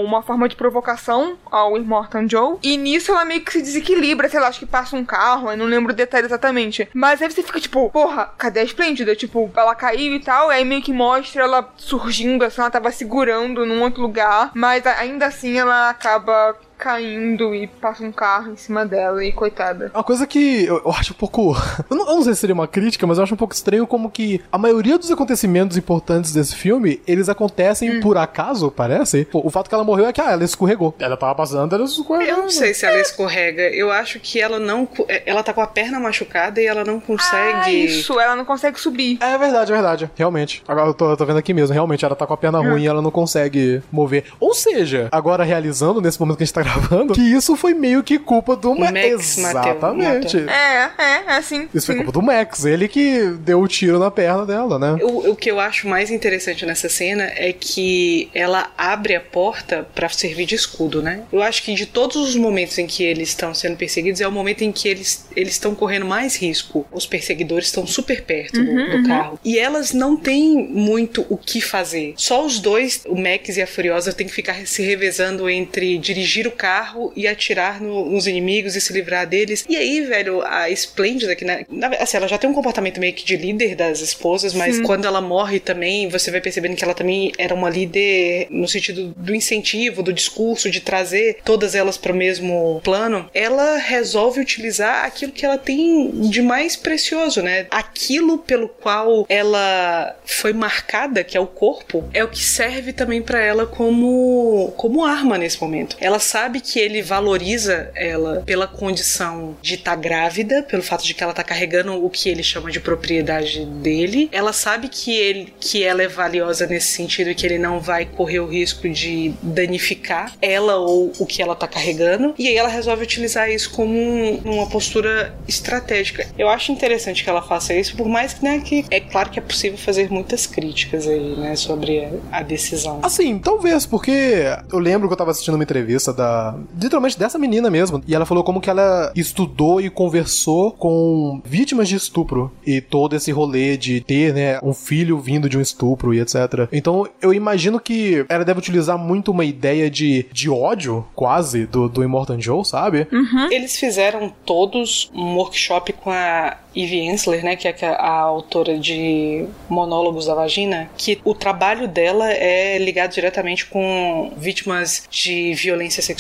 [0.05, 2.57] uma forma de provocação ao Immortan Joe.
[2.63, 5.57] E nisso ela meio que se desequilibra, sei lá, acho que passa um carro, eu
[5.57, 6.89] não lembro o detalhe exatamente.
[6.95, 9.15] Mas aí você fica tipo, porra, cadê a Esplêndida?
[9.15, 12.91] Tipo, ela caiu e tal, e aí meio que mostra ela surgindo, assim, ela tava
[12.93, 14.53] segurando num outro lugar.
[14.55, 19.91] Mas ainda assim ela acaba caindo e passa um carro em cima dela e coitada.
[19.95, 21.55] Uma coisa que eu, eu acho um pouco.
[21.91, 23.87] Eu não, eu não sei se seria uma crítica, mas eu acho um pouco estranho
[23.87, 28.01] como que a maioria dos acontecimentos importantes desse filme, eles acontecem Hum.
[28.01, 29.25] por acaso, parece.
[29.25, 30.95] Pô, o fato que ela morreu é que ah, ela escorregou.
[30.99, 32.27] Ela tava passando, ela escorregou.
[32.37, 33.63] Eu não sei se ela escorrega.
[33.63, 34.87] Eu acho que ela não.
[34.87, 37.59] co- Ela tá com a perna machucada e ela não consegue.
[37.65, 39.19] Ah, isso, ela não consegue subir.
[39.21, 40.11] É verdade, é verdade.
[40.15, 40.63] Realmente.
[40.69, 41.73] Agora eu tô, eu tô vendo aqui mesmo.
[41.75, 44.25] Realmente, ela tá com a perna ruim e ela não consegue mover.
[44.39, 48.03] Ou seja, agora realizando, nesse momento que a gente tá gravando, que isso foi meio
[48.03, 50.37] que culpa do Ma- Max Mateu- Exatamente.
[50.37, 50.51] matou.
[50.55, 51.69] É, é, é assim.
[51.75, 52.65] Isso foi culpa do Max.
[52.65, 54.99] Ele que deu o tiro na perna dela, né?
[55.03, 59.87] O, o que eu acho mais interessante nessa cena é que ela abre a porta
[59.95, 61.23] pra servir de escudo, né?
[61.33, 64.33] Eu acho que de todos os momentos em que eles estão sendo perseguidos é o
[64.33, 66.87] momento em que eles eles estão correndo mais risco.
[66.93, 71.61] Os perseguidores estão super perto do, do carro e elas não têm muito o que
[71.61, 72.15] fazer.
[72.17, 76.47] Só os dois, o Max e a Furiosa, têm que ficar se revezando entre dirigir
[76.47, 79.65] o carro e atirar no- nos inimigos e se livrar deles.
[79.69, 83.15] E aí, velho, a Splendid, que na, na- assim, ela já tem um comportamento meio
[83.15, 86.95] que de líder das esposas, mas quando ela morre também, você vai percebendo que ela
[86.95, 92.13] também era uma líder no sentido do incentivo, do discurso, de trazer todas elas para
[92.13, 93.29] o mesmo plano.
[93.33, 97.67] Ela resolve utilizar aquilo que ela tem de mais precioso, né?
[97.71, 103.23] Aquilo pelo qual ela foi marcada, que é o corpo, é o que serve também
[103.23, 105.97] para ela como como arma nesse momento.
[106.01, 111.23] Ela sabe que ele valoriza ela pela condição de estar grávida, pelo fato de que
[111.23, 114.31] ela tá carregando o que ele chama de propriedade dele.
[114.33, 118.07] Ela sabe que ele que ela é valiosa nesse sentido e que ele não vai
[118.07, 122.35] correr o risco de danificar ela ou o que ela tá carregando.
[122.39, 126.27] E aí ela resolve utilizar isso como um- uma postura estratégica.
[126.39, 129.39] Eu acho interessante que ela faça isso, por mais que, né, que é claro que
[129.39, 133.01] é possível fazer muitas críticas aí, né, sobre a, a decisão.
[133.03, 136.40] Assim, talvez, porque eu lembro que eu tava assistindo uma entrevista da.
[136.81, 138.03] Literalmente dessa menina mesmo.
[138.07, 142.53] E ela falou como que ela estudou e conversou com vítimas de estupro.
[142.67, 146.69] E todo esse rolê de ter, né, um filho vindo de um estupro e etc.
[146.73, 151.89] Então eu imagino que ela deve utilizar muito uma ideia de, de ódio, quase, do,
[151.89, 153.07] do Immortan Joe, sabe?
[153.51, 158.79] Eles fizeram todos um workshop com a Eve Ensler, né, que é a, a autora
[158.79, 166.03] de Monólogos da Vagina, que o trabalho dela é ligado diretamente com vítimas de violência
[166.03, 166.20] sexual,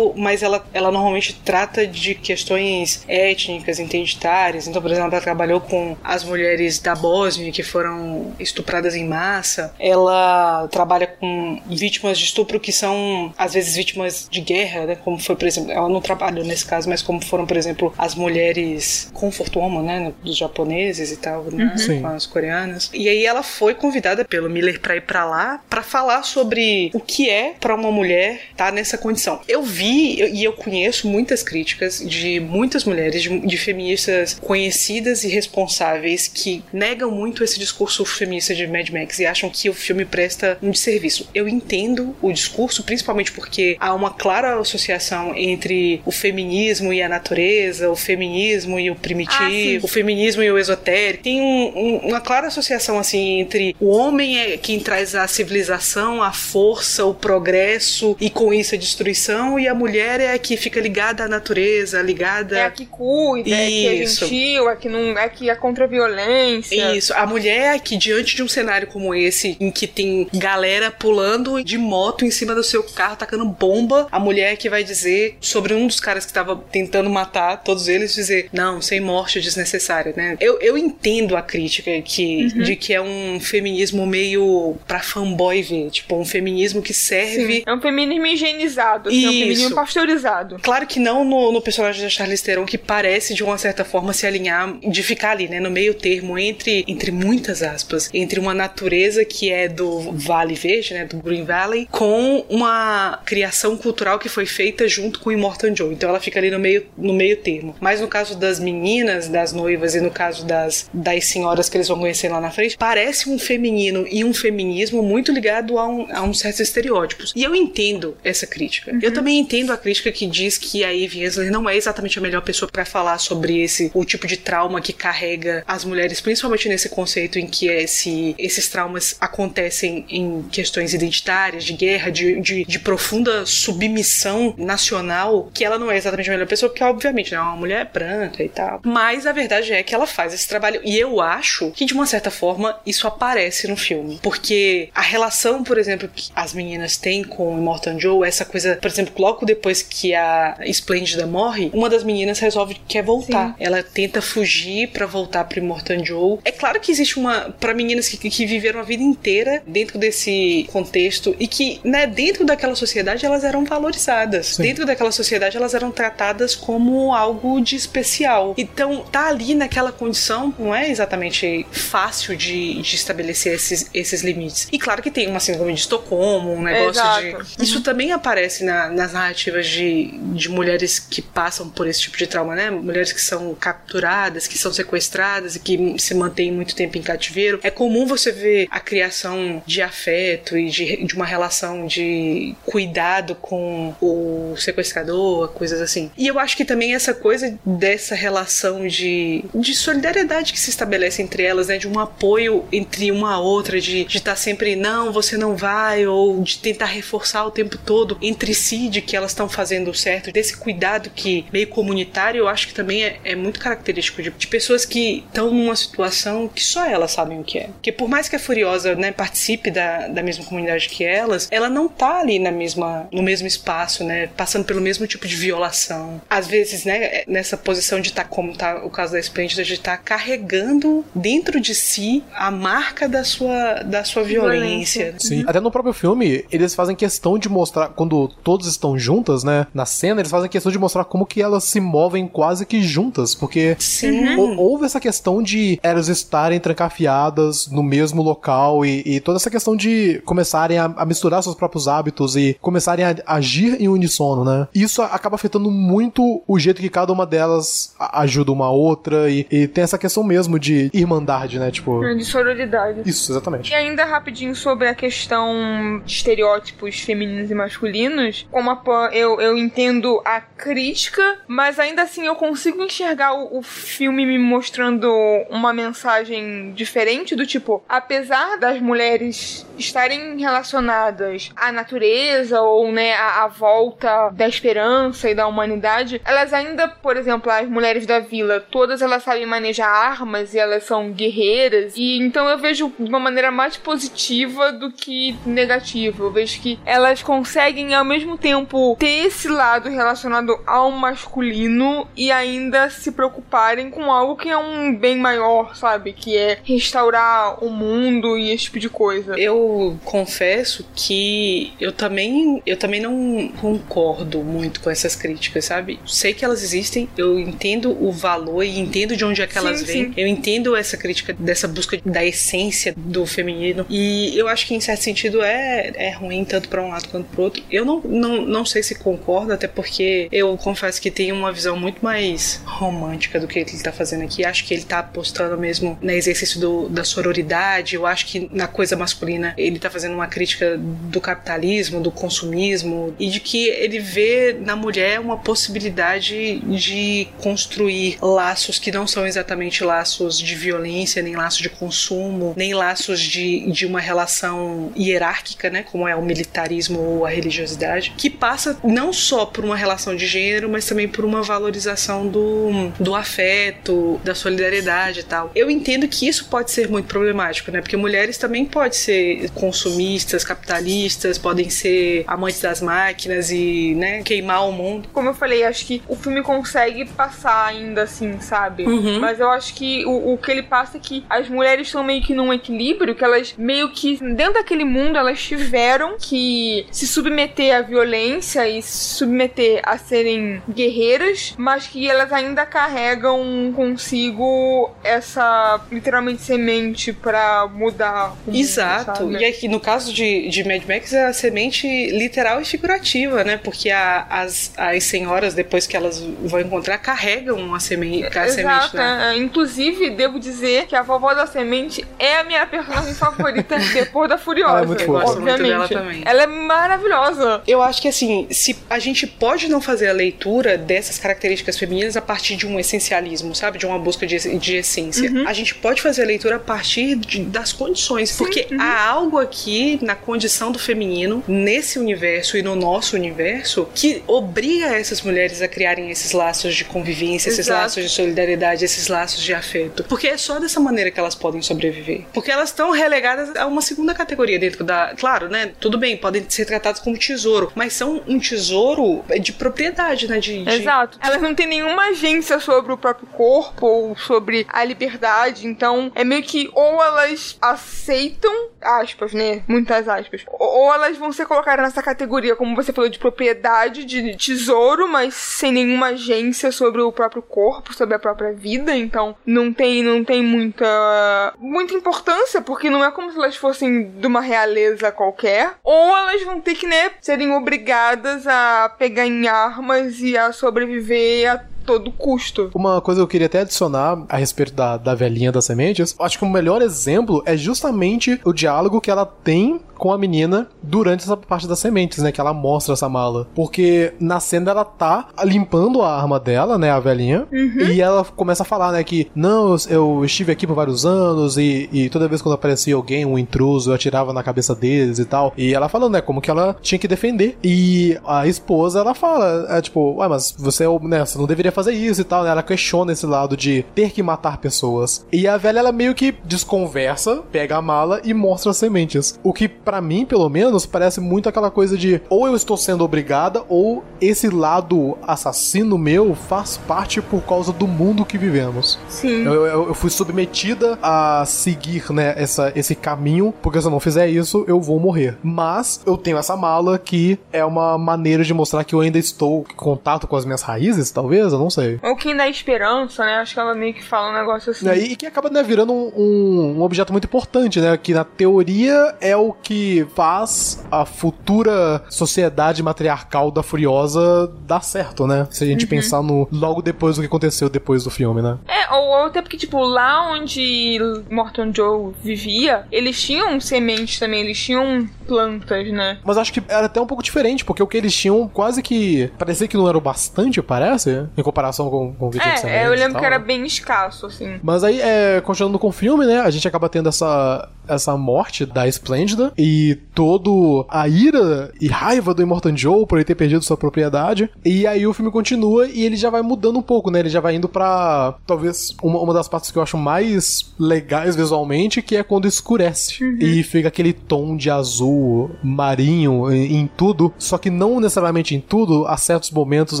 [0.16, 4.66] mas ela, ela normalmente trata de questões étnicas, identitárias.
[4.66, 9.74] Então, por exemplo, ela trabalhou com as mulheres da Bósnia que foram estupradas em massa.
[9.78, 15.18] Ela trabalha com vítimas de estupro que são, às vezes, vítimas de guerra, né, como
[15.18, 19.10] foi, por exemplo, ela não trabalhou nesse caso, mas como foram, por exemplo, as mulheres
[19.12, 22.00] comfort woman, né, dos japoneses e tal, né, Sim.
[22.00, 22.90] com as coreanas.
[22.92, 27.00] E aí ela foi convidada pelo Miller pra ir pra lá pra falar sobre o
[27.00, 29.40] que é pra uma mulher estar nessa condição.
[29.48, 35.28] Eu vi e eu conheço muitas críticas de muitas mulheres, de, de feministas conhecidas e
[35.28, 40.04] responsáveis que negam muito esse discurso feminista de Mad Max e acham que o filme
[40.04, 41.28] presta um desserviço.
[41.34, 47.08] Eu entendo o discurso, principalmente porque há uma clara associação entre o feminismo e a
[47.08, 51.24] natureza, o feminismo e o primitivo, Ah, o feminismo e o esotérico.
[51.24, 56.22] Tem um- um- uma clara associação assim entre o homem é quem traz a civilização,
[56.22, 60.38] a força, o progresso e com isso a destruição submissão e a mulher é a
[60.38, 62.58] que fica ligada à natureza, ligada.
[62.58, 65.54] É a que cuida, é a que é gentil, é que não é que é
[65.54, 66.94] contra a violência.
[66.94, 67.12] Isso.
[67.14, 71.62] A mulher é que, diante de um cenário como esse, em que tem galera pulando
[71.62, 75.36] de moto em cima do seu carro, tacando bomba, a mulher é que vai dizer
[75.40, 80.12] sobre um dos caras que estava tentando matar todos eles, dizer, não, sem morte desnecessária,
[80.16, 80.36] né?
[80.40, 82.62] Eu, eu entendo a crítica que, uhum.
[82.62, 87.56] de que é um feminismo meio pra fanboy ver, tipo, um feminismo que serve.
[87.56, 87.62] Sim.
[87.66, 90.58] É um feminismo higienizado, assim, é um feminismo pasteurizado.
[90.62, 94.12] Claro que não no, no personagem da Charlize Theron, que parece de uma certa forma
[94.12, 98.54] se alinhar, de ficar ali, né, no meio termo entre, entre muitas aspas, entre uma
[98.54, 104.28] natureza que é do Vale Verde, né, do Green Valley, com uma criação cultural que
[104.28, 105.92] foi feita junto com o Immortan Joe.
[105.92, 107.74] Então ela fica ali no meio, no meio termo.
[107.80, 111.88] Mas no caso das meninas, das noivas e no caso das, das senhoras que eles
[111.88, 116.06] vão conhecer lá na frente, parece um feminino e um feminismo muito ligado a um,
[116.12, 117.32] a um certos estereótipos.
[117.34, 118.92] E eu entendo essa crítica.
[118.92, 119.00] Uhum.
[119.12, 122.22] Eu também entendo a crítica que diz que a Eve Ensler não é exatamente a
[122.22, 126.68] melhor pessoa para falar sobre esse o tipo de trauma que carrega as mulheres, principalmente
[126.68, 132.64] nesse conceito em que esse, esses traumas acontecem em questões identitárias, de guerra, de, de,
[132.64, 137.36] de profunda submissão nacional, que ela não é exatamente a melhor pessoa, porque obviamente né,
[137.36, 138.80] é uma mulher branca e tal.
[138.84, 140.80] Mas a verdade é que ela faz esse trabalho.
[140.84, 144.18] E eu acho que, de uma certa forma, isso aparece no filme.
[144.22, 148.76] Porque a relação, por exemplo, que as meninas têm com o Immortan Joe, essa coisa,
[148.76, 153.48] por exemplo, logo depois que a Splendida morre, uma das meninas resolve que quer voltar.
[153.48, 153.54] Sim.
[153.58, 156.38] Ela tenta fugir para voltar pro Immortan Joe.
[156.44, 157.50] É claro que existe uma.
[157.58, 162.44] para meninas que, que viveram a vida inteira dentro desse contexto e que, né, dentro
[162.44, 164.46] daquela sociedade elas eram valorizadas.
[164.46, 164.62] Sim.
[164.62, 168.54] Dentro daquela sociedade elas eram tratadas como algo de especial.
[168.56, 174.68] Então, tá ali naquela condição não é exatamente fácil de, de estabelecer esses, esses limites.
[174.72, 177.44] E claro que tem uma síndrome de Estocolmo, um negócio Exato.
[177.56, 177.64] de.
[177.64, 177.82] Isso uhum.
[177.82, 182.54] também aparece na, nas narrativas de, de mulheres que passam por esse tipo de trauma,
[182.54, 182.70] né?
[182.70, 187.60] Mulheres que são capturadas, que são sequestradas e que se mantêm muito tempo em cativeiro.
[187.62, 193.34] É comum você ver a criação de afeto e de, de uma relação de cuidado
[193.34, 196.10] com o sequestrador, coisas assim.
[196.16, 201.22] E eu acho que também essa coisa dessa relação de, de solidariedade que se estabelece
[201.22, 201.78] entre elas, né?
[201.78, 206.06] De um apoio entre uma a outra, de estar tá sempre, não, você não vai,
[206.06, 209.94] ou de tentar reforçar o tempo todo entre si de que elas estão fazendo o
[209.94, 214.30] certo, desse cuidado que meio comunitário, eu acho que também é, é muito característico de,
[214.30, 217.66] de pessoas que estão numa situação que só elas sabem o que é.
[217.68, 221.68] Porque por mais que a Furiosa, né, participe da, da mesma comunidade que elas, ela
[221.68, 226.20] não tá ali na mesma, no mesmo espaço, né, passando pelo mesmo tipo de violação.
[226.28, 229.74] Às vezes, né, nessa posição de estar, tá, como tá o caso da Splendid, de
[229.74, 235.14] estar tá carregando dentro de si a marca da sua, da sua violência.
[235.18, 235.42] Sim.
[235.42, 235.50] Uhum.
[235.50, 239.86] Até no próprio filme, eles fazem questão de mostrar, quando todos estão juntas, né, na
[239.86, 243.76] cena, eles fazem questão de mostrar como que elas se movem quase que juntas, porque
[243.78, 244.36] Sim.
[244.36, 249.76] houve essa questão de elas estarem trancafiadas no mesmo local e, e toda essa questão
[249.76, 254.68] de começarem a, a, misturar seus próprios hábitos e começarem a agir em unissono, né?
[254.74, 259.66] Isso acaba afetando muito o jeito que cada uma delas ajuda uma outra e, e
[259.66, 261.70] tem essa questão mesmo de irmandade, né?
[261.70, 262.04] Tipo.
[262.04, 263.02] É, de sororidade.
[263.04, 263.70] Isso, exatamente.
[263.70, 269.40] E ainda rapidinho sobre a questão de estereótipos femininos e masculinos, como a Pan, eu,
[269.40, 275.10] eu entendo a crítica, mas ainda assim eu consigo enxergar o, o filme me mostrando
[275.48, 283.44] uma mensagem diferente do tipo, apesar das mulheres estarem relacionadas à natureza ou né à,
[283.44, 288.60] à volta da esperança e da humanidade, elas ainda, por exemplo, as mulheres da vila,
[288.60, 293.18] todas elas sabem manejar armas e elas são guerreiras e então eu vejo de uma
[293.18, 296.24] maneira mais positiva do que negativa.
[296.24, 302.30] Eu vejo que elas conseguem ao mesmo tempo ter esse lado relacionado ao masculino e
[302.30, 306.12] ainda se preocuparem com algo que é um bem maior, sabe?
[306.12, 309.38] Que é restaurar o mundo e esse tipo de coisa.
[309.38, 316.00] Eu confesso que eu também eu também não concordo muito com essas críticas, sabe?
[316.06, 319.80] Sei que elas existem, eu entendo o valor e entendo de onde é que elas
[319.80, 320.04] sim, vêm.
[320.06, 320.14] Sim.
[320.16, 324.80] Eu entendo essa crítica dessa busca da essência do feminino e eu acho que em
[324.80, 327.62] certo sentido é, é ruim tanto para um lado quanto para outro.
[327.70, 331.76] Eu não, não, não sei se concordo, até porque eu confesso que tenho uma visão
[331.76, 334.44] muito mais romântica do que ele está fazendo aqui.
[334.44, 337.96] Acho que ele está apostando mesmo no exercício do, da sororidade.
[337.96, 343.14] Eu acho que na coisa masculina ele está fazendo uma crítica do capitalismo, do consumismo
[343.18, 349.26] e de que ele vê na mulher uma possibilidade de construir laços que não são
[349.26, 355.70] exatamente laços de violência, nem laços de consumo, nem laços de, de uma relação hierárquica,
[355.70, 360.14] né, como é o militarismo ou a religiosidade, que passa não só por uma relação
[360.14, 362.70] de gênero, mas também por uma valorização do,
[363.00, 365.50] do afeto, da solidariedade e tal.
[365.56, 367.80] Eu entendo que isso pode ser muito problemático, né?
[367.80, 374.68] Porque mulheres também podem ser consumistas, capitalistas, podem ser amantes das máquinas e, né, queimar
[374.68, 375.08] o mundo.
[375.12, 378.84] Como eu falei, acho que o filme consegue passar ainda assim, sabe?
[378.86, 379.18] Uhum.
[379.18, 382.22] Mas eu acho que o, o que ele passa é que as mulheres estão meio
[382.22, 387.74] que num equilíbrio, que elas meio que, dentro daquele mundo, elas tiveram que se submeter
[387.74, 395.80] à violência e se submeter a serem guerreiras, mas que elas ainda carregam consigo essa,
[395.90, 399.04] literalmente, semente pra mudar o mundo, Exato.
[399.18, 399.36] sabe?
[399.38, 403.56] E aqui, no caso de, de Mad Max, é a semente literal e figurativa, né?
[403.56, 408.78] Porque a- as, as senhoras, depois que elas vão encontrar, carregam a semente, a semente
[408.78, 409.32] Exato, né?
[409.34, 409.38] é.
[409.38, 414.36] inclusive devo dizer que a vovó da semente é a minha personagem favorita depois da
[414.38, 414.72] Furiosa.
[414.72, 415.20] Ela é muito fofa.
[415.20, 415.88] Gosto muito obviamente.
[415.88, 416.22] dela também.
[416.24, 417.62] Ela é maravilhosa.
[417.66, 422.16] Eu acho que assim, se a gente pode não fazer a leitura dessas características femininas
[422.16, 423.78] a partir de um essencialismo, sabe?
[423.78, 425.30] De uma busca de, de essência.
[425.46, 428.32] A gente pode fazer a leitura a partir de- das condições.
[428.36, 434.22] porque há algo aqui na condição do feminino, nesse universo e no nosso universo, que
[434.26, 437.82] obriga essas mulheres a criarem esses laços de convivência, esses Exato.
[437.82, 440.04] laços de solidariedade, esses laços de afeto.
[440.08, 442.22] Porque é só dessa maneira que elas podem sobreviver.
[442.32, 445.14] Porque elas estão relegadas a uma segunda categoria dentro da.
[445.16, 445.70] Claro, né?
[445.78, 450.38] Tudo bem, podem ser tratadas como tesouro, mas são um tesouro de propriedade, né?
[450.38, 451.18] De, de- Exato.
[451.22, 456.24] Elas não têm nenhuma agência sobre o próprio corpo ou sobre a liberdade, então é
[456.24, 459.62] meio que ou elas aceitam, aspas, né?
[459.68, 460.42] Muitas aspas.
[460.48, 465.34] Ou elas vão ser colocadas nessa categoria, como você falou, de propriedade, de tesouro, mas
[465.34, 470.24] sem nenhuma agência sobre o próprio corpo, sobre a própria vida, então não tem, não
[470.24, 475.74] tem muita, muita importância, porque não é como se elas fossem de uma realeza qualquer,
[475.82, 481.50] ou elas vão ter que, né, serem obrigadas a pegar em armas e a sobreviver
[481.50, 482.70] a todo custo.
[482.74, 486.38] Uma coisa que eu queria até adicionar a respeito da, da velhinha das sementes, acho
[486.38, 491.22] que o melhor exemplo é justamente o diálogo que ela tem com a menina durante
[491.22, 492.32] essa parte das sementes, né?
[492.32, 493.46] Que ela mostra essa mala.
[493.54, 496.90] Porque na cena ela tá limpando a arma dela, né?
[496.90, 497.46] A velhinha.
[497.52, 499.04] E ela começa a falar, né?
[499.04, 502.96] Que não, eu, eu estive aqui por vários anos e, e toda vez quando aparecia
[502.96, 505.52] alguém, um intruso, eu atirava na cabeça deles e tal.
[505.56, 506.20] E ela falando, né?
[506.20, 507.56] Como que ela tinha que defender.
[507.62, 511.24] E a esposa, ela fala, é tipo, ué, mas você, é né?
[511.24, 512.50] Você não deveria fazer isso e tal, né?
[512.50, 515.24] Ela questiona esse lado de ter que matar pessoas.
[515.32, 519.38] E a velha, ela meio que desconversa, pega a mala e mostra as sementes.
[519.44, 523.04] O que, pra mim, pelo menos, parece muito aquela coisa de ou eu estou sendo
[523.04, 528.98] obrigada, ou esse lado assassino meu faz parte por causa do mundo que vivemos.
[529.08, 529.44] Sim.
[529.44, 534.00] Eu, eu- eu fui submetida a seguir, né, essa, esse caminho, porque se eu não
[534.00, 535.36] fizer isso, eu vou morrer.
[535.42, 539.64] Mas eu tenho essa mala que é uma maneira de mostrar que eu ainda estou
[539.70, 541.98] em contato com as minhas raízes, talvez, eu não sei.
[542.02, 543.36] Ou quem dá esperança, né?
[543.36, 544.88] Acho que ela meio que fala um negócio assim.
[544.88, 547.96] É, E que acaba né, virando um, um- um objeto muito importante, né?
[547.96, 549.81] Que na teoria é o que
[550.14, 555.46] faz a futura sociedade matriarcal da Furiosa dar certo, né?
[555.50, 558.58] Se a gente pensar no logo depois do que aconteceu depois do filme, né?
[558.66, 560.98] É, ou, ou até porque, tipo, lá onde
[561.30, 566.18] Morton Joe vivia, eles tinham sementes também, eles tinham plantas, né?
[566.24, 569.30] Mas acho que era até um pouco diferente, porque o que eles tinham quase que.
[569.38, 572.56] Parecia que não era o bastante, parece, em comparação com, com o que tinha É,
[572.56, 573.44] sementes eu lembro que era né?
[573.44, 574.58] bem escasso, assim.
[574.62, 576.40] Mas aí, é, continuando com o filme, né?
[576.40, 582.34] A gente acaba tendo essa, essa morte da Splendida e todo a ira e raiva
[582.34, 584.50] do Immortan Joe por ele ter perdido sua propriedade.
[584.64, 587.20] E aí o filme continua e ele já vai mudando um pouco, né?
[587.20, 591.36] Ele já vai indo pra talvez uma, uma das partes que eu acho mais legais
[591.36, 593.22] visualmente, que é quando escurece.
[593.40, 598.60] E fica aquele tom de azul marinho em, em tudo, só que não necessariamente em
[598.60, 600.00] tudo, há certos momentos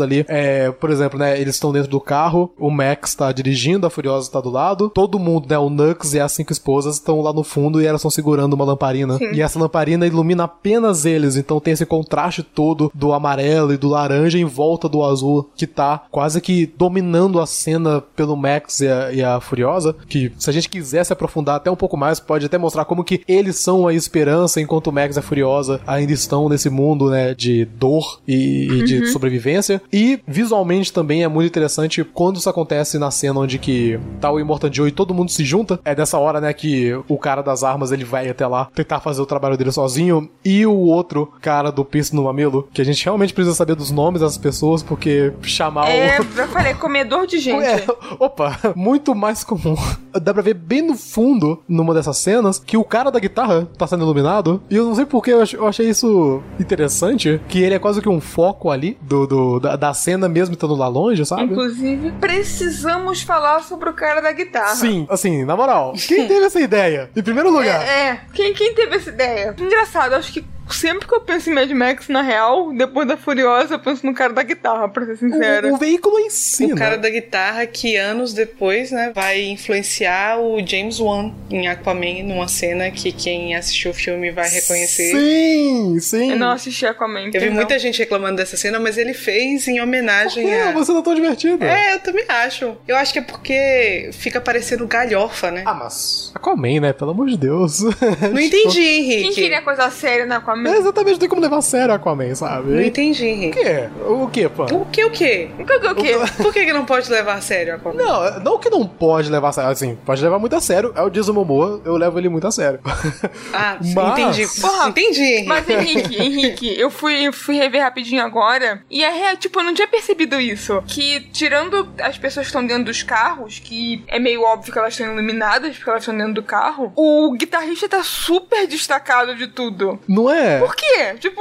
[0.00, 0.24] ali.
[0.28, 1.40] É, por exemplo, né?
[1.40, 5.20] Eles estão dentro do carro, o Max tá dirigindo, a Furiosa tá do lado, todo
[5.20, 5.56] mundo, né?
[5.56, 8.64] O Nux e as cinco esposas estão lá no fundo e elas estão segurando uma
[8.64, 9.18] lamparina.
[9.18, 9.32] Sim.
[9.32, 13.88] E essa lamparina ilumina apenas eles, então tem esse contraste todo do amarelo e do
[13.88, 18.88] laranja em volta do azul, que tá quase que dominando a cena pelo Max e
[18.88, 19.94] a, e a Furiosa.
[20.08, 23.04] Que se a gente quiser se aprofundar até um pouco mais, pode até mostrar como
[23.04, 27.10] que eles são a esperança, enquanto o Max e a Furiosa ainda estão nesse mundo,
[27.10, 29.82] né, de dor e, e de sobrevivência.
[29.92, 34.40] E visualmente também é muito interessante quando isso acontece na cena onde que tá o
[34.40, 35.78] Immortan Joe e todo mundo se junta.
[35.84, 39.20] É dessa hora, né, que o cara das armas ele vai até lá tentar fazer
[39.20, 42.84] o trabalho trabalho dele sozinho, e o outro cara do Pierce no Mamilo, que a
[42.84, 46.22] gente realmente precisa saber dos nomes das pessoas, porque chamar É, o.
[46.40, 47.64] eu falei, comedor de gente.
[47.64, 47.84] É,
[48.20, 49.76] opa, muito mais comum.
[50.20, 53.86] Dá pra ver bem no fundo, numa dessas cenas, que o cara da guitarra tá
[53.86, 54.62] sendo iluminado.
[54.70, 58.20] E eu não sei porque eu achei isso interessante, que ele é quase que um
[58.20, 61.44] foco ali do, do- da, da cena mesmo estando lá longe, sabe?
[61.44, 64.74] Inclusive, precisamos falar sobre o cara da guitarra.
[64.76, 67.10] Sim, assim, na moral, quem teve essa ideia?
[67.16, 67.82] Em primeiro lugar.
[67.82, 68.20] É, é.
[68.32, 69.31] Quem, quem teve essa ideia?
[69.58, 73.74] Engraçado, acho que sempre que eu penso em Mad Max, na real, depois da Furiosa,
[73.74, 75.68] eu penso no cara da guitarra, pra ser sincera.
[75.68, 76.74] O, o veículo em si, O né?
[76.76, 82.48] cara da guitarra que anos depois, né, vai influenciar o James Wan em Aquaman numa
[82.48, 85.10] cena que quem assistiu o filme vai reconhecer.
[85.12, 86.30] Sim, sim.
[86.32, 87.20] Eu não assisti Aquaman.
[87.20, 87.54] Eu vi perdão.
[87.54, 90.72] muita gente reclamando dessa cena, mas ele fez em homenagem É, a.
[90.72, 91.64] você não tão divertido.
[91.64, 92.76] É, eu também acho.
[92.86, 95.62] Eu acho que é porque fica parecendo galhofa, né?
[95.66, 96.30] Ah, mas.
[96.34, 96.92] Aquaman, né?
[96.92, 97.80] Pelo amor de Deus.
[98.32, 99.34] Não entendi, Quem Henrique.
[99.34, 100.61] queria coisa séria na Aquaman?
[100.70, 102.70] É exatamente, não tem como levar a sério Aquaman, sabe?
[102.70, 103.58] Não O entendi, Henrique.
[103.58, 103.88] quê?
[104.06, 104.64] O quê, pô?
[104.64, 105.50] O que o quê?
[105.58, 106.14] O que, o quê?
[106.42, 107.96] Por que, que não pode levar a sério Aquaman?
[108.02, 110.92] Não, não que não pode levar a sério, assim, pode levar muito a sério.
[110.96, 112.80] É o Jason Momoa, eu levo ele muito a sério.
[113.54, 114.60] Ah, Mas- entendi.
[114.60, 115.48] Porra, entendi, Henrique.
[115.48, 119.74] Mas Henrique, Henrique, eu fui, fui rever rapidinho agora e é real, tipo, eu não
[119.74, 120.82] tinha percebido isso.
[120.86, 124.94] Que tirando as pessoas que estão dentro dos carros, que é meio óbvio que elas
[124.94, 129.98] estão iluminadas porque elas estão dentro do carro, o guitarrista tá super destacado de tudo.
[130.08, 130.51] Não é?
[130.60, 131.14] Por quê?
[131.18, 131.40] Tipo.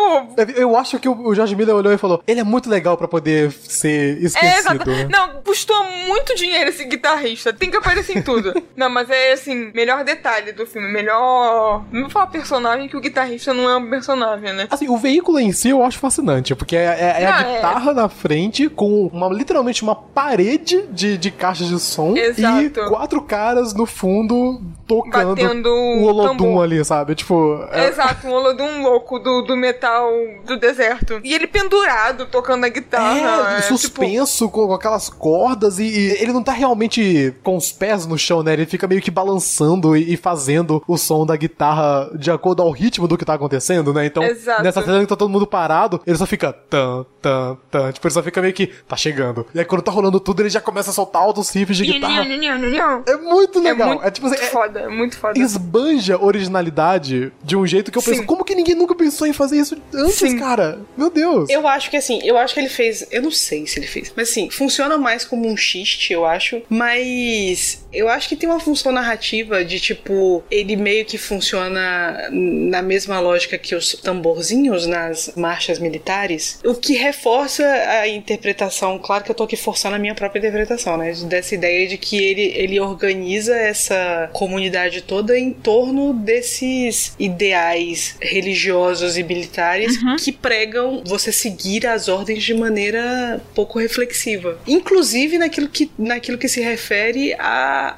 [0.56, 3.52] Eu acho que o George Miller olhou e falou: ele é muito legal pra poder
[3.52, 4.58] ser É, esquecido.
[4.60, 4.90] exato.
[4.90, 5.08] né?
[5.12, 7.52] Não, custou muito dinheiro esse guitarrista.
[7.54, 8.54] Tem que aparecer em tudo.
[8.76, 10.88] não, mas é assim, melhor detalhe do filme.
[10.92, 11.84] Melhor.
[11.92, 14.68] Não vou falar personagem, que o guitarrista não é um personagem, né?
[14.70, 17.56] Assim, o veículo em si eu acho fascinante, porque é, é- é a Não, é.
[17.56, 22.62] guitarra na frente com uma, literalmente uma parede de, de caixas de som Exato.
[22.62, 26.64] e quatro caras no fundo tocando Batendo o o Olodum tambor.
[26.64, 27.16] ali, sabe?
[27.16, 30.10] Tipo, é- Exato, um Olodum louco do, do metal
[30.46, 31.20] do deserto.
[31.24, 33.58] E ele pendurado, tocando a guitarra.
[33.58, 37.72] É, tipo, suspenso com, com aquelas cordas e, e ele não tá realmente com os
[37.72, 38.54] pés no chão, né?
[38.54, 42.72] Ele fica meio que balançando e, e fazendo o som da guitarra de acordo ao
[42.72, 44.06] ritmo do que tá acontecendo, né?
[44.06, 44.64] Então, Exato.
[44.64, 47.92] nessa cena que tá todo mundo parado, ele só fica tan, tan, tan.
[47.92, 49.46] Tipo, ele só fica meio que tá chegando.
[49.54, 52.26] E aí quando tá rolando tudo, ele já começa a soltar altos riffs de guitarra.
[52.26, 53.94] É muito legal.
[53.94, 55.38] É muito tipo assim, é- foda, é muito foda.
[55.40, 58.26] esbanja originalidade de um jeito que eu penso, Sim.
[58.26, 60.38] como que ninguém nunca pensou em fazer isso antes, Sim.
[60.38, 60.82] cara?
[60.98, 61.50] Meu Deus.
[61.50, 63.06] Eu acho que assim, eu acho que ele fez.
[63.12, 64.12] Eu não sei se ele fez.
[64.16, 66.62] Mas assim, funciona mais como um xiste, eu acho.
[66.70, 72.82] Mas eu acho que tem uma função narrativa de tipo, ele meio que funciona na
[72.82, 76.60] mesma lógica que os tamborzinhos nas marchas militares.
[76.64, 78.98] O que reforça a interpretação.
[79.00, 81.14] Claro que eu tô aqui forçando a minha própria interpretação, né?
[81.26, 89.18] Dessa ideia de que ele, ele organiza essa comunidade toda em torno desses ideais religiosos
[89.18, 94.60] e militares que pregam você seguir as ordens de maneira pouco reflexiva.
[94.68, 97.34] Inclusive naquilo que, naquilo que se refere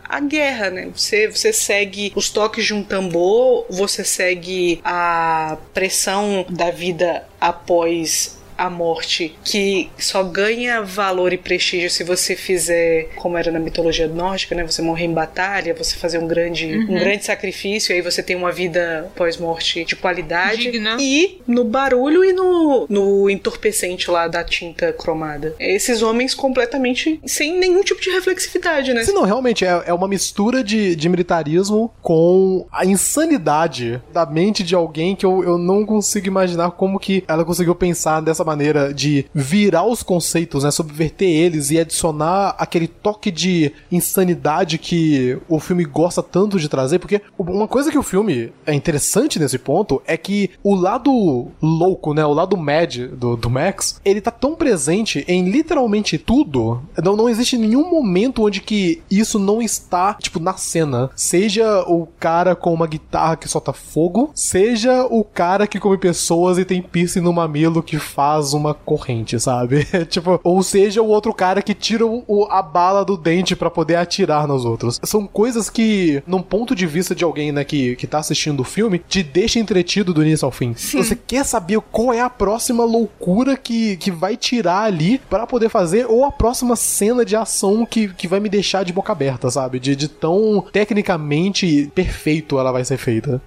[0.03, 0.89] à guerra, né?
[0.93, 8.37] Você, você segue os toques de um tambor, você segue a pressão da vida após
[8.57, 14.07] a morte, que só ganha valor e prestígio se você fizer, como era na mitologia
[14.07, 14.63] nórdica, né?
[14.63, 18.35] Você morrer em batalha, você fazer um grande, um grande sacrifício, e aí você tem
[18.35, 20.63] uma vida pós-morte de qualidade.
[20.63, 20.97] Digna.
[20.99, 25.55] E no barulho e no, no entorpecente lá da tinta cromada.
[25.59, 29.03] Esses homens completamente sem nenhum tipo de reflexividade, né?
[29.03, 34.63] Se não, realmente é, é uma mistura de, de militarismo com a insanidade da mente
[34.63, 38.93] de alguém que eu, eu não consigo imaginar como que ela conseguiu pensar dessa maneira
[38.93, 40.71] de virar os conceitos, né?
[40.71, 46.99] Subverter eles e adicionar aquele toque de insanidade que o filme gosta tanto de trazer,
[46.99, 52.13] porque uma coisa que o filme é interessante nesse ponto é que o lado louco,
[52.13, 52.25] né?
[52.25, 56.81] O lado mad do, do Max, ele tá tão presente em literalmente tudo.
[57.03, 61.09] Não, não existe nenhum momento onde que isso não está, tipo, na cena.
[61.15, 66.57] Seja o cara com uma guitarra que solta fogo, seja o cara que come pessoas
[66.57, 67.97] e tem piercing no mamilo que
[68.33, 69.85] faz uma corrente, sabe?
[70.09, 73.95] tipo, ou seja o outro cara que tira o, a bala do dente pra poder
[73.95, 74.99] atirar nos outros.
[75.03, 78.63] São coisas que, num ponto de vista de alguém, né, que, que tá assistindo o
[78.63, 80.73] filme, te deixa entretido do início ao fim.
[80.73, 85.69] Você quer saber qual é a próxima loucura que, que vai tirar ali pra poder
[85.69, 89.49] fazer, ou a próxima cena de ação que, que vai me deixar de boca aberta,
[89.49, 89.79] sabe?
[89.79, 93.41] De, de tão tecnicamente perfeito ela vai ser feita.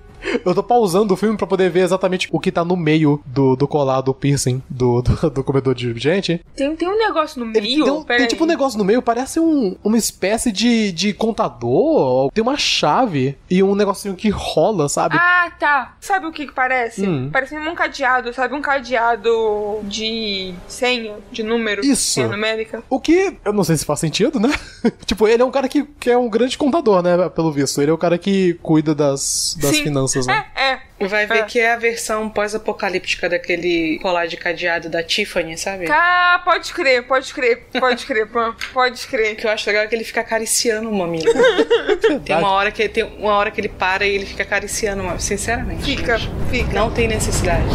[0.44, 3.56] Eu tô pausando o filme pra poder ver exatamente o que tá no meio do,
[3.56, 6.40] do colar do piercing do, do, do comedor de gente.
[6.54, 7.84] Tem, tem um negócio no meio.
[7.84, 12.30] Tem, um, tem tipo um negócio no meio, parece um, uma espécie de, de contador.
[12.32, 15.16] Tem uma chave e um negocinho que rola, sabe?
[15.18, 15.96] Ah, tá.
[16.00, 17.06] Sabe o que, que parece?
[17.06, 17.30] Hum.
[17.32, 18.54] Parece um cadeado, sabe?
[18.54, 21.84] Um cadeado de senha, de número.
[21.84, 22.14] Isso.
[22.14, 22.82] Senha numérica.
[22.88, 24.52] O que eu não sei se faz sentido, né?
[25.04, 27.28] tipo, ele é um cara que, que é um grande contador, né?
[27.30, 27.80] Pelo visto.
[27.80, 29.84] Ele é o cara que cuida das, das Sim.
[29.84, 30.46] finanças, né?
[30.54, 30.62] É,
[31.04, 31.06] é.
[31.08, 31.42] Vai ver É.
[31.42, 35.86] que é a versão pós-apocalíptica daquele colar de cadeado da Tiffany, sabe?
[35.90, 39.36] Ah, pode crer, pode crer, pode crer, pô, pode O crer.
[39.36, 41.26] que eu acho legal é que ele fica acariciando o mamilo.
[42.24, 45.04] tem uma hora que tem uma hora que ele para e ele fica acariciando o
[45.04, 45.20] mamilo.
[45.20, 45.84] Sinceramente.
[45.84, 46.32] Fica, gente.
[46.50, 46.72] fica.
[46.72, 47.66] Não tem necessidade.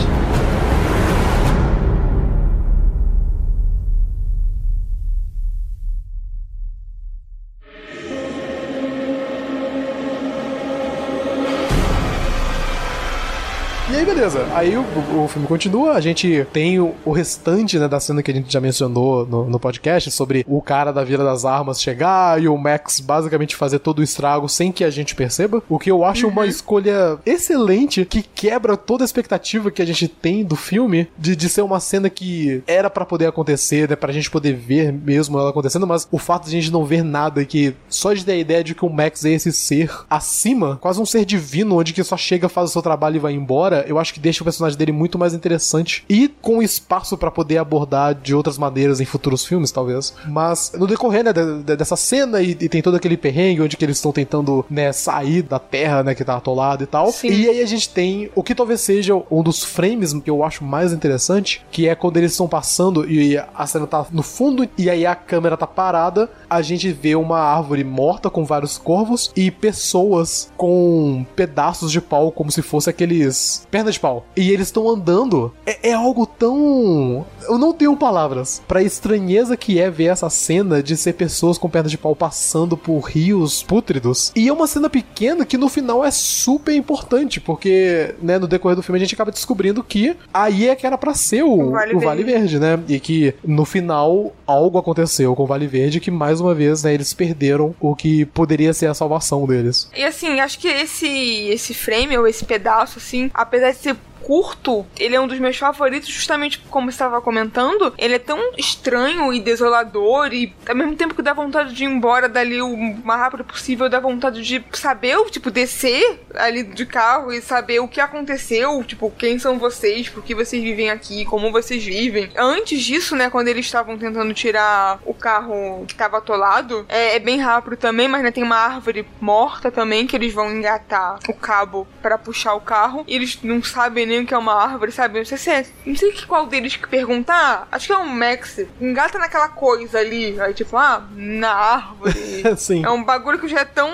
[14.02, 14.48] Aí, beleza.
[14.54, 14.84] Aí o,
[15.24, 18.52] o filme continua, a gente tem o, o restante né, da cena que a gente
[18.52, 22.58] já mencionou no, no podcast sobre o cara da Vila das Armas chegar e o
[22.58, 25.62] Max basicamente fazer todo o estrago sem que a gente perceba.
[25.70, 30.08] O que eu acho uma escolha excelente que quebra toda a expectativa que a gente
[30.08, 33.96] tem do filme de, de ser uma cena que era pra poder acontecer, né?
[33.96, 37.04] Pra gente poder ver mesmo ela acontecendo, mas o fato de a gente não ver
[37.04, 39.92] nada e que só de ter a ideia de que o Max é esse ser
[40.10, 43.34] acima, quase um ser divino, onde que só chega, faz o seu trabalho e vai
[43.34, 47.30] embora, eu acho que deixa o personagem dele muito mais interessante e com espaço pra
[47.30, 50.14] poder abordar de outras maneiras em futuros filmes, talvez.
[50.28, 53.78] Mas no decorrer né, de- de- dessa cena e, e tem todo aquele perrengue onde
[53.78, 57.12] que eles estão tentando né, sair da terra, né, que tá atolada e tal.
[57.12, 57.30] Sim.
[57.30, 60.64] E aí a gente tem o que talvez seja um dos frames que eu acho
[60.64, 64.90] mais interessante, que é quando eles estão passando e a cena tá no fundo e
[64.90, 69.52] aí a câmera tá parada, a gente vê uma árvore morta com vários corvos e
[69.52, 74.26] pessoas com pedaços de pau como se fosse aqueles perna de pau.
[74.36, 75.52] E eles estão andando.
[75.66, 80.82] É, é algo tão eu não tenho palavras pra estranheza que é ver essa cena
[80.82, 84.32] de ser pessoas com pernas de pau passando por rios pútridos.
[84.36, 88.76] E é uma cena pequena que no final é super importante, porque, né, no decorrer
[88.76, 91.72] do filme a gente acaba descobrindo que aí é que era pra ser o, O
[91.72, 92.80] Vale o Vale Verde, né?
[92.88, 96.94] E que no final algo aconteceu com o Vale Verde que mais uma vez, né,
[96.94, 99.90] eles perderam o que poderia ser a salvação deles.
[99.96, 103.96] E assim, acho que esse, esse frame, ou esse pedaço, assim, apesar de ser
[104.32, 107.94] curto, ele é um dos meus favoritos, justamente como você estava comentando.
[107.98, 111.88] Ele é tão estranho e desolador, e ao mesmo tempo que dá vontade de ir
[111.88, 117.34] embora dali o mais rápido possível, dá vontade de saber, tipo, descer ali de carro
[117.34, 121.52] e saber o que aconteceu, tipo, quem são vocês, por que vocês vivem aqui, como
[121.52, 122.32] vocês vivem.
[122.38, 127.20] Antes disso, né, quando eles estavam tentando tirar o carro que estava atolado, é, é
[127.20, 131.34] bem rápido também, mas né, tem uma árvore morta também que eles vão engatar o
[131.34, 133.04] cabo para puxar o carro.
[133.06, 135.20] E eles não sabem nem que é uma árvore, sabe?
[135.20, 135.66] Não sei se é.
[135.86, 137.68] Não sei que qual deles que perguntar.
[137.72, 138.60] Acho que é um Max.
[138.80, 140.40] Engata naquela coisa ali.
[140.40, 142.12] Aí, tipo, ah, na árvore.
[142.58, 142.84] Sim.
[142.86, 143.90] É um bagulho que já é tão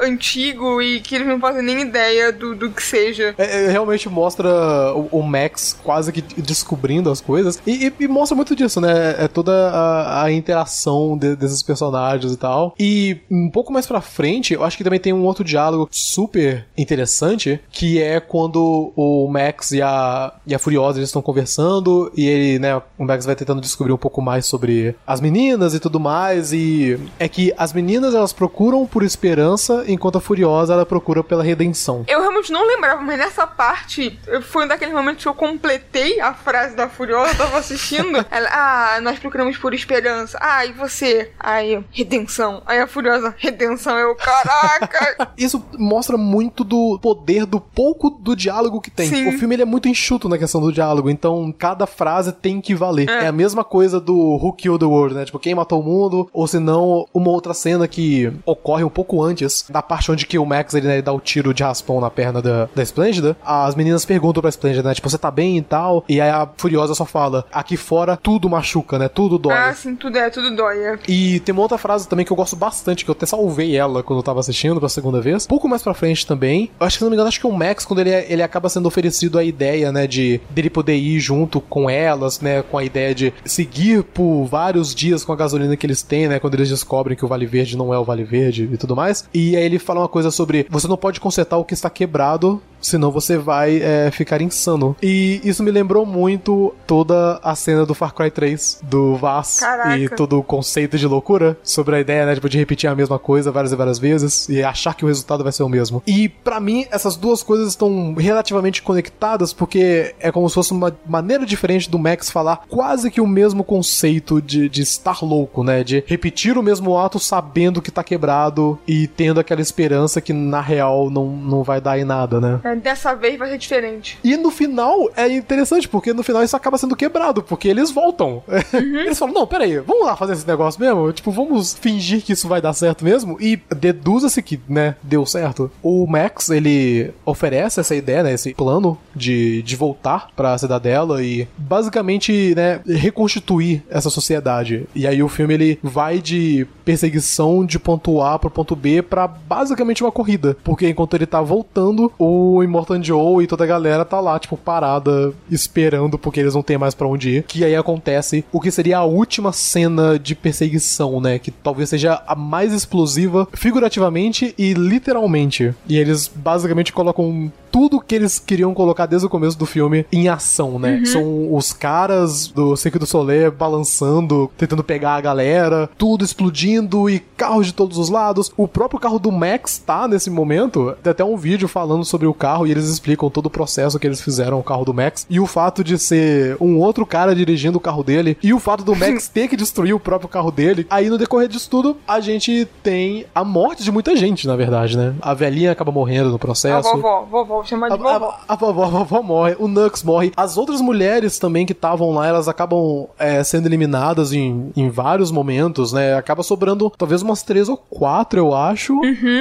[0.00, 3.34] antigo e que eles não fazem nem ideia do, do que seja.
[3.38, 4.48] É, é, realmente mostra
[4.94, 7.60] o, o Max quase que descobrindo as coisas.
[7.66, 9.16] E, e- e mostra muito disso, né?
[9.18, 12.74] É toda a, a interação de- desses personagens e tal.
[12.78, 16.66] E um pouco mais pra frente, eu acho que também tem um outro diálogo super
[16.76, 22.26] interessante, que é quando o Max e a, e a Furiosa eles estão conversando, e
[22.26, 26.00] ele, né, o Max vai tentando descobrir um pouco mais sobre as meninas e tudo
[26.00, 31.22] mais, e é que as meninas elas procuram por esperança, enquanto a Furiosa ela procura
[31.22, 32.04] pela redenção.
[32.08, 36.32] Eu realmente não lembrava, mas nessa parte foi um daqueles momentos que eu completei a
[36.32, 38.24] frase da Furiosa, eu tava assistindo.
[38.30, 40.38] Ela, ah, nós procuramos por esperança.
[40.40, 41.32] Ah, e você?
[41.38, 42.62] Aí, redenção.
[42.66, 43.98] Aí a Furiosa, redenção.
[43.98, 45.30] Eu, caraca.
[45.36, 49.08] Isso mostra muito do poder do pouco do diálogo que tem.
[49.08, 49.25] Sim.
[49.28, 52.74] O filme ele é muito enxuto na questão do diálogo, então cada frase tem que
[52.74, 53.08] valer.
[53.08, 53.26] É, É.
[53.28, 55.24] a mesma coisa do Who Killed the World, né?
[55.24, 59.22] Tipo, quem matou o mundo, ou se não, uma outra cena que ocorre um pouco
[59.22, 62.10] antes, da parte onde que o Max ele, né, dá o tiro de raspão na
[62.10, 64.94] perna da, da Splendida, as meninas perguntam pra Splendida, né?
[64.94, 66.04] Tipo, você tá bem e tal?
[66.08, 69.08] E aí a Furiosa só fala, aqui fora tudo machuca, né?
[69.08, 69.52] Tudo dói.
[69.54, 70.78] ah, sim, tudo é, tudo dói.
[70.78, 70.98] é.
[71.08, 74.02] E tem uma outra frase também que eu gosto bastante, que eu até salvei ela
[74.02, 75.46] quando eu tava assistindo pela segunda vez.
[75.46, 76.70] Pouco mais pra frente também.
[76.78, 78.68] Eu acho que, se não me engano, acho que o Max, quando ele, ele acaba
[78.68, 82.84] sendo oferecido a ideia, né, de dele poder ir junto com elas, né, com a
[82.84, 86.68] ideia de seguir por vários dias com a gasolina que eles têm, né, quando eles
[86.68, 89.28] descobrem que o Vale Verde não é o Vale Verde e tudo mais.
[89.32, 92.60] E aí ele fala uma coisa sobre, você não pode consertar o que está quebrado,
[92.80, 94.96] senão você vai é, ficar insano.
[95.02, 99.98] E isso me lembrou muito toda a cena do Far Cry 3, do Vaz, Caraca.
[99.98, 103.18] e todo o conceito de loucura sobre a ideia, né, tipo, de repetir a mesma
[103.18, 106.02] coisa várias e várias vezes e achar que o resultado vai ser o mesmo.
[106.06, 110.96] E pra mim, essas duas coisas estão relativamente conectadas porque é como se fosse uma
[111.06, 115.82] maneira diferente do Max falar quase que o mesmo conceito de, de estar louco, né,
[115.82, 120.60] de repetir o mesmo ato sabendo que tá quebrado e tendo aquela esperança que na
[120.60, 122.60] real não, não vai dar em nada, né?
[122.66, 124.18] É, Dessa vez vai ser diferente.
[124.22, 128.42] E no final é interessante, porque no final isso acaba sendo quebrado, porque eles voltam.
[128.72, 131.12] Eles falam: não, peraí, vamos lá fazer esse negócio mesmo?
[131.12, 133.36] Tipo, vamos fingir que isso vai dar certo mesmo?
[133.40, 135.70] E deduza-se que, né, deu certo.
[135.82, 141.46] O Max, ele oferece essa ideia, né, esse plano de, de voltar pra cidadela e
[141.56, 144.86] basicamente, né, reconstituir essa sociedade.
[144.94, 149.26] E aí o filme ele vai de perseguição de ponto A pro ponto B pra
[149.26, 150.56] basicamente uma corrida.
[150.62, 154.56] Porque enquanto ele tá voltando, o Immortan Joe e toda a galera tá lá, tipo,
[154.56, 157.42] parada, esperando, porque eles não têm mais pra onde ir.
[157.44, 161.38] Que aí acontece o que seria a última cena de perseguição, né?
[161.38, 165.74] Que talvez seja a mais explosiva, figurativamente e literalmente.
[165.88, 170.28] E eles basicamente colocam tudo que eles queriam colocar desde o começo do filme em
[170.28, 171.02] ação, né?
[171.04, 177.18] São os caras do Cirque du Soleil balançando, tentando pegar a galera, tudo explodindo e
[177.18, 178.50] carros de todos os lados.
[178.56, 180.96] O próprio carro do Max tá nesse momento.
[181.02, 184.06] Tem até um vídeo falando sobre o carro e eles explicam todo o processo que
[184.06, 187.78] eles fizeram o carro do Max e o fato de ser um outro cara dirigindo
[187.78, 190.86] o carro dele e o fato do Max ter que destruir o próprio carro dele.
[190.88, 194.96] Aí no decorrer disso tudo, a gente tem a morte de muita gente, na verdade,
[194.96, 195.14] né?
[195.20, 196.88] A velhinha acaba morrendo no A processo.
[196.92, 198.38] vovó, vovó, chama de A, vovó.
[198.46, 200.32] a, a vovó, a vovó morre, o Nux morre.
[200.36, 205.30] As outras mulheres também que estavam lá, elas acabam é, sendo eliminadas em, em vários
[205.30, 206.14] momentos, né?
[206.14, 208.94] Acaba sobrando talvez umas três ou quatro, eu acho.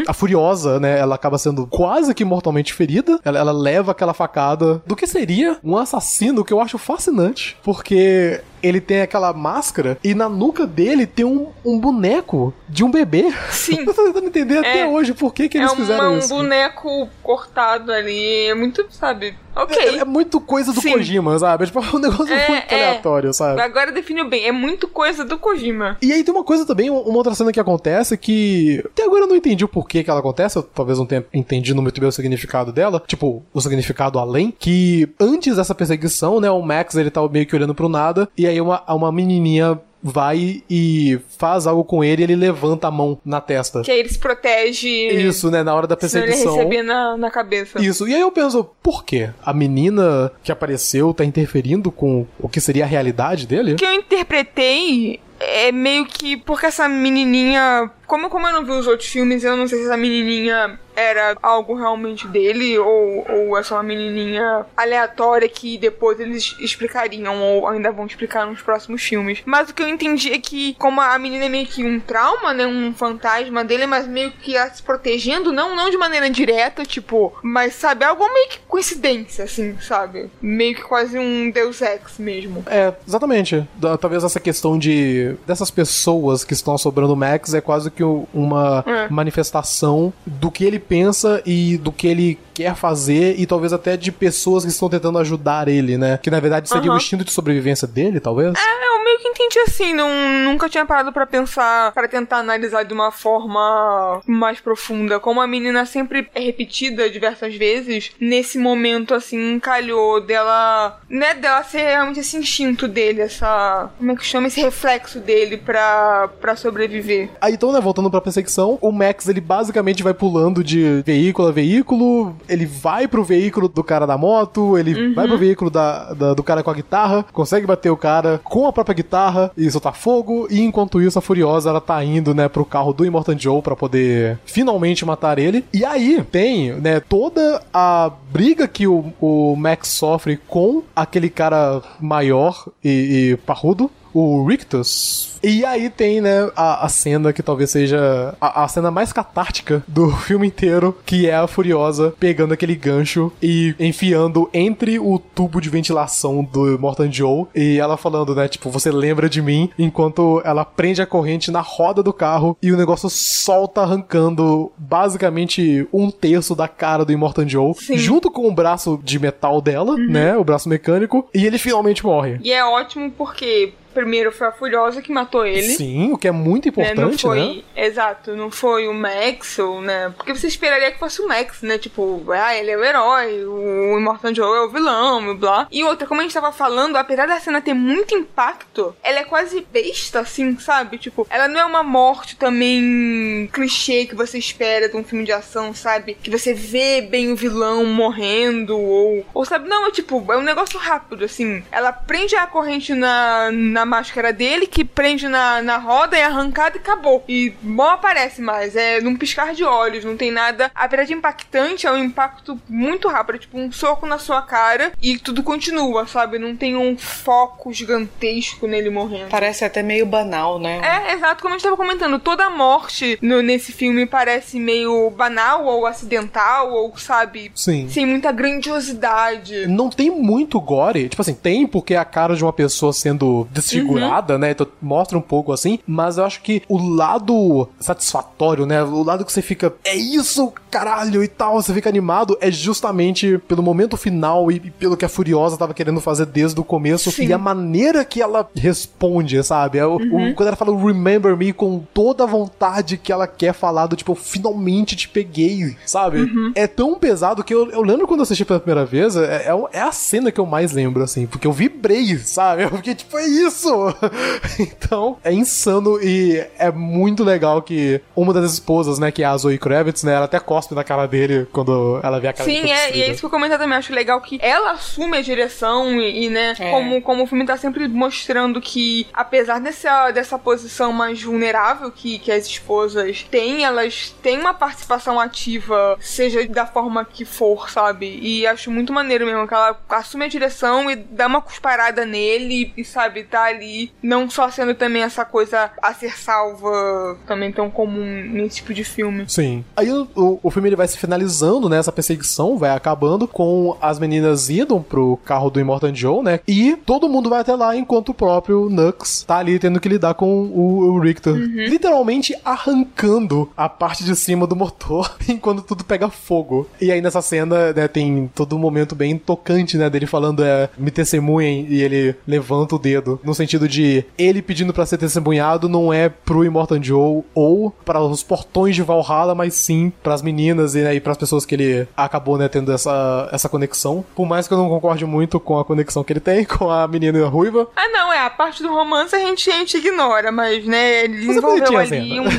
[0.08, 0.98] A Furiosa, né?
[1.00, 2.95] Ela acaba sendo quase que mortalmente ferida.
[3.24, 8.42] Ela, ela leva aquela facada do que seria um assassino que eu acho fascinante, porque
[8.68, 13.32] ele tem aquela máscara e na nuca dele tem um, um boneco de um bebê.
[13.52, 13.80] Sim.
[13.86, 14.88] Eu tô tentando entender até É.
[14.88, 16.30] hoje por que, que É eles uma- fizeram um isso.
[16.30, 18.48] boneco cortado ali.
[18.48, 19.36] É muito, sabe?
[19.56, 19.78] Ok.
[19.78, 20.92] É, é muito coisa do Sim.
[20.94, 21.64] Kojima, sabe?
[21.64, 22.76] É tipo um negócio É, muito é.
[22.90, 23.62] aleatório, sabe?
[23.62, 24.46] Agora definiu bem.
[24.46, 25.98] É muito coisa do Kojima.
[26.02, 29.28] E aí tem uma coisa também, uma outra cena que acontece que até agora eu
[29.28, 32.12] não entendi o porquê que ela acontece, eu talvez não tenha entendido muito bem o
[32.12, 37.26] significado dela, tipo, o significado além, que antes dessa perseguição, né, o Max ele tá
[37.30, 42.04] meio que olhando pro nada, e aí uma, uma menininha vai e faz algo com
[42.04, 43.82] ele e ele levanta a mão na testa.
[43.82, 44.88] Que aí ele se protege.
[44.88, 46.58] Isso, né, na hora da Senão ele perseguição.
[46.58, 47.82] receber na, na cabeça.
[47.82, 49.32] Isso, e aí eu penso, por quê?
[49.44, 53.74] A menina que apareceu tá interferindo com o que seria a realidade dele?
[53.74, 57.90] O que eu interpretei é meio que porque essa menininha.
[58.06, 61.36] Como, como eu não vi os outros filmes, eu não sei se essa menininha era
[61.42, 67.68] algo realmente dele ou, ou é só uma menininha aleatória que depois eles explicariam ou
[67.68, 69.42] ainda vão explicar nos próximos filmes.
[69.46, 72.54] Mas o que eu entendi é que, como a menina é meio que um trauma,
[72.54, 72.66] né?
[72.66, 77.34] Um fantasma dele, mas meio que ela se protegendo, não, não de maneira direta, tipo,
[77.44, 80.30] mas sabe, algo meio que coincidência, assim, sabe?
[80.42, 82.64] Meio que quase um Deus Ex mesmo.
[82.68, 83.68] É, exatamente.
[84.00, 88.84] Talvez essa questão de dessas pessoas que estão sobrando o Max é quase que uma
[88.88, 89.10] É.
[89.10, 94.12] manifestação do que ele pensa e do que ele quer fazer e talvez até de
[94.12, 96.18] pessoas que estão tentando ajudar ele, né?
[96.24, 96.98] Que na verdade seria o Aham.
[96.98, 98.54] instinto de sobrevivência dele, talvez.
[98.58, 100.10] É, eu meio que entendi assim, não,
[100.46, 105.20] nunca tinha parado pra pensar, pra tentar analisar de uma forma mais profunda.
[105.20, 111.64] Como a menina sempre é repetida diversas vezes, nesse momento, assim, calhou dela, né, dela
[111.64, 116.56] ser realmente esse instinto dele, essa, como é que chama, esse reflexo dele pra, pra
[116.56, 117.30] sobreviver.
[117.42, 121.52] Aí então, né, voltando pra perseguição, o Max ele basicamente vai pulando de veículo a
[121.52, 126.34] veículo, ele vai pro veículo do cara da moto, ele vai pro veículo da, da-
[126.34, 129.96] do cara com a guitarra, consegue bater o cara com a própria guitarra e soltar
[129.96, 133.62] fogo, e enquanto isso a Furiosa ela tá indo, né, pro carro do Immortan Joe
[133.62, 135.64] pra poder finalmente matar ele.
[135.74, 141.82] E aí tem, né, toda a briga que o, o Max sofre com aquele cara
[142.00, 145.35] maior e, e parrudo, o Rictus.
[145.48, 149.84] E aí tem, né, a, a cena que talvez seja a, a cena mais catártica
[149.88, 155.62] do filme inteiro, que é a Furiosa pegando aquele gancho e enfiando entre o tubo
[155.62, 160.42] de ventilação do Morton Joe e ela falando, né, tipo, você lembra de mim, enquanto
[160.44, 166.10] ela prende a corrente na roda do carro e o negócio solta arrancando basicamente um
[166.10, 167.98] terço da cara do Immortan Joe, Sim.
[167.98, 172.40] junto com o braço de metal dela, né, o braço mecânico, e ele finalmente morre.
[172.42, 175.76] E é ótimo porque primeiro foi a Furiosa que matou ele.
[175.76, 177.06] Sim, o que é muito importante, né?
[177.06, 177.64] Não foi, né?
[177.76, 180.14] Exato, não foi o Max, ou, né?
[180.16, 181.80] Porque você esperaria que fosse o Max, né?
[181.80, 185.68] Tipo, ah, ele é o herói, o Immortal Joe é o vilão, e blá.
[185.72, 189.24] E outra, como a gente tava falando, apesar da cena ter muito impacto, ela é
[189.24, 190.98] quase besta, assim, sabe?
[190.98, 195.32] Tipo, ela não é uma morte também clichê que você espera de um filme de
[195.32, 196.18] ação, sabe?
[196.22, 199.68] Que você vê bem o vilão morrendo, ou, ou sabe?
[199.68, 201.64] Não, é tipo, é um negócio rápido, assim.
[201.72, 206.78] Ela prende a corrente na, na máscara dele, que prende na, na roda, é arrancada
[206.78, 207.24] e acabou.
[207.28, 210.72] E mal aparece mais, é num piscar de olhos, não tem nada.
[210.74, 214.92] Apesar de impactante, é um impacto muito rápido, é tipo um soco na sua cara
[215.02, 216.40] e tudo continua, sabe?
[216.40, 219.30] Não tem um foco gigantesco nele morrendo.
[219.30, 220.82] Parece até meio banal, né?
[220.84, 225.66] É, exato, como a gente tava comentando, toda morte no, nesse filme parece meio banal
[225.66, 227.88] ou acidental, ou sabe, Sim.
[227.90, 229.68] sem muita grandiosidade.
[229.68, 231.10] Não tem muito gore.
[231.10, 234.52] Tipo assim, tem porque é a cara de uma pessoa sendo desfigurada, né?
[234.52, 234.68] Então
[235.06, 235.80] mostra um pouco assim.
[235.86, 238.82] Mas eu acho que o lado satisfatório, né?
[238.84, 243.38] O lado que você fica, é isso, caralho, e tal, você fica animado, é justamente
[243.48, 247.12] pelo momento final e, e pelo que a Furiosa tava querendo fazer desde o começo.
[247.12, 247.28] Sim.
[247.28, 249.78] E a maneira que ela responde, sabe?
[249.78, 253.54] É o- o- quando ela fala Remember Me com toda a vontade que ela quer
[253.54, 256.26] falar do tipo, finalmente te peguei, sabe?
[256.56, 259.78] É tão pesado que eu, eu lembro quando eu assisti pela primeira vez, é, é,
[259.78, 262.64] é a cena que eu mais lembro, assim, porque eu vibrei, sabe?
[262.66, 263.70] Eu fiquei tipo, é isso!
[264.60, 269.38] então, é insano e é muito legal que uma das esposas, né, que é a
[269.38, 272.72] Zoe Kravitz, né, ela até cospe na cara dele quando ela vê a cara Sim,
[272.72, 273.78] é, e é isso que eu comentei também.
[273.78, 276.72] Acho legal que ela assume a direção e, e, né, É.
[276.72, 282.20] como, como o filme tá sempre mostrando que, apesar dessa, dessa posição mais vulnerável que,
[282.20, 288.20] que as esposas têm, elas têm uma participação ativa, seja da forma que for, sabe?
[288.22, 292.74] E acho muito maneiro mesmo que ela assume a direção e dá uma cusparada nele
[292.78, 297.72] e, sabe, tá ali, não só sendo também essa coisa a ser salva, também tão
[297.72, 299.26] comum nesse tipo de filme.
[299.28, 299.66] Sim.
[299.76, 301.80] Aí o, o, o filme ele vai se finalizando, né?
[301.80, 306.40] Essa perseguição vai acabando com as meninas indo pro carro do Immortan Joe, né?
[306.48, 310.14] E todo mundo vai até lá enquanto o próprio Nux tá ali tendo que lidar
[310.14, 311.34] com o, o Richter.
[311.34, 316.70] Literalmente arrancando a parte de cima do motor enquanto tudo pega fogo.
[316.80, 319.90] E aí nessa cena, né, tem todo um momento bem tocante, né?
[319.90, 323.20] Dele falando, é, me testemunhem, e ele levanta o dedo.
[323.24, 328.02] No sentido de ele pedindo pra ser testemunhado não é pro Immortan Joe ou para
[328.02, 331.88] os portões de Valhalla, mas sim pras meninas e, né, e pras pessoas que ele
[331.96, 334.06] acabou, né, tendo essa, essa conexão.
[334.14, 336.88] Por mais que eu não concorde muito com a conexão que ele tem com a
[336.88, 337.68] menina ruiva.
[337.76, 341.14] Ah, não, é, a parte do romance a gente, a gente ignora, mas, né, ele
[341.14, 342.26] Mas é desenvolveu a ali um...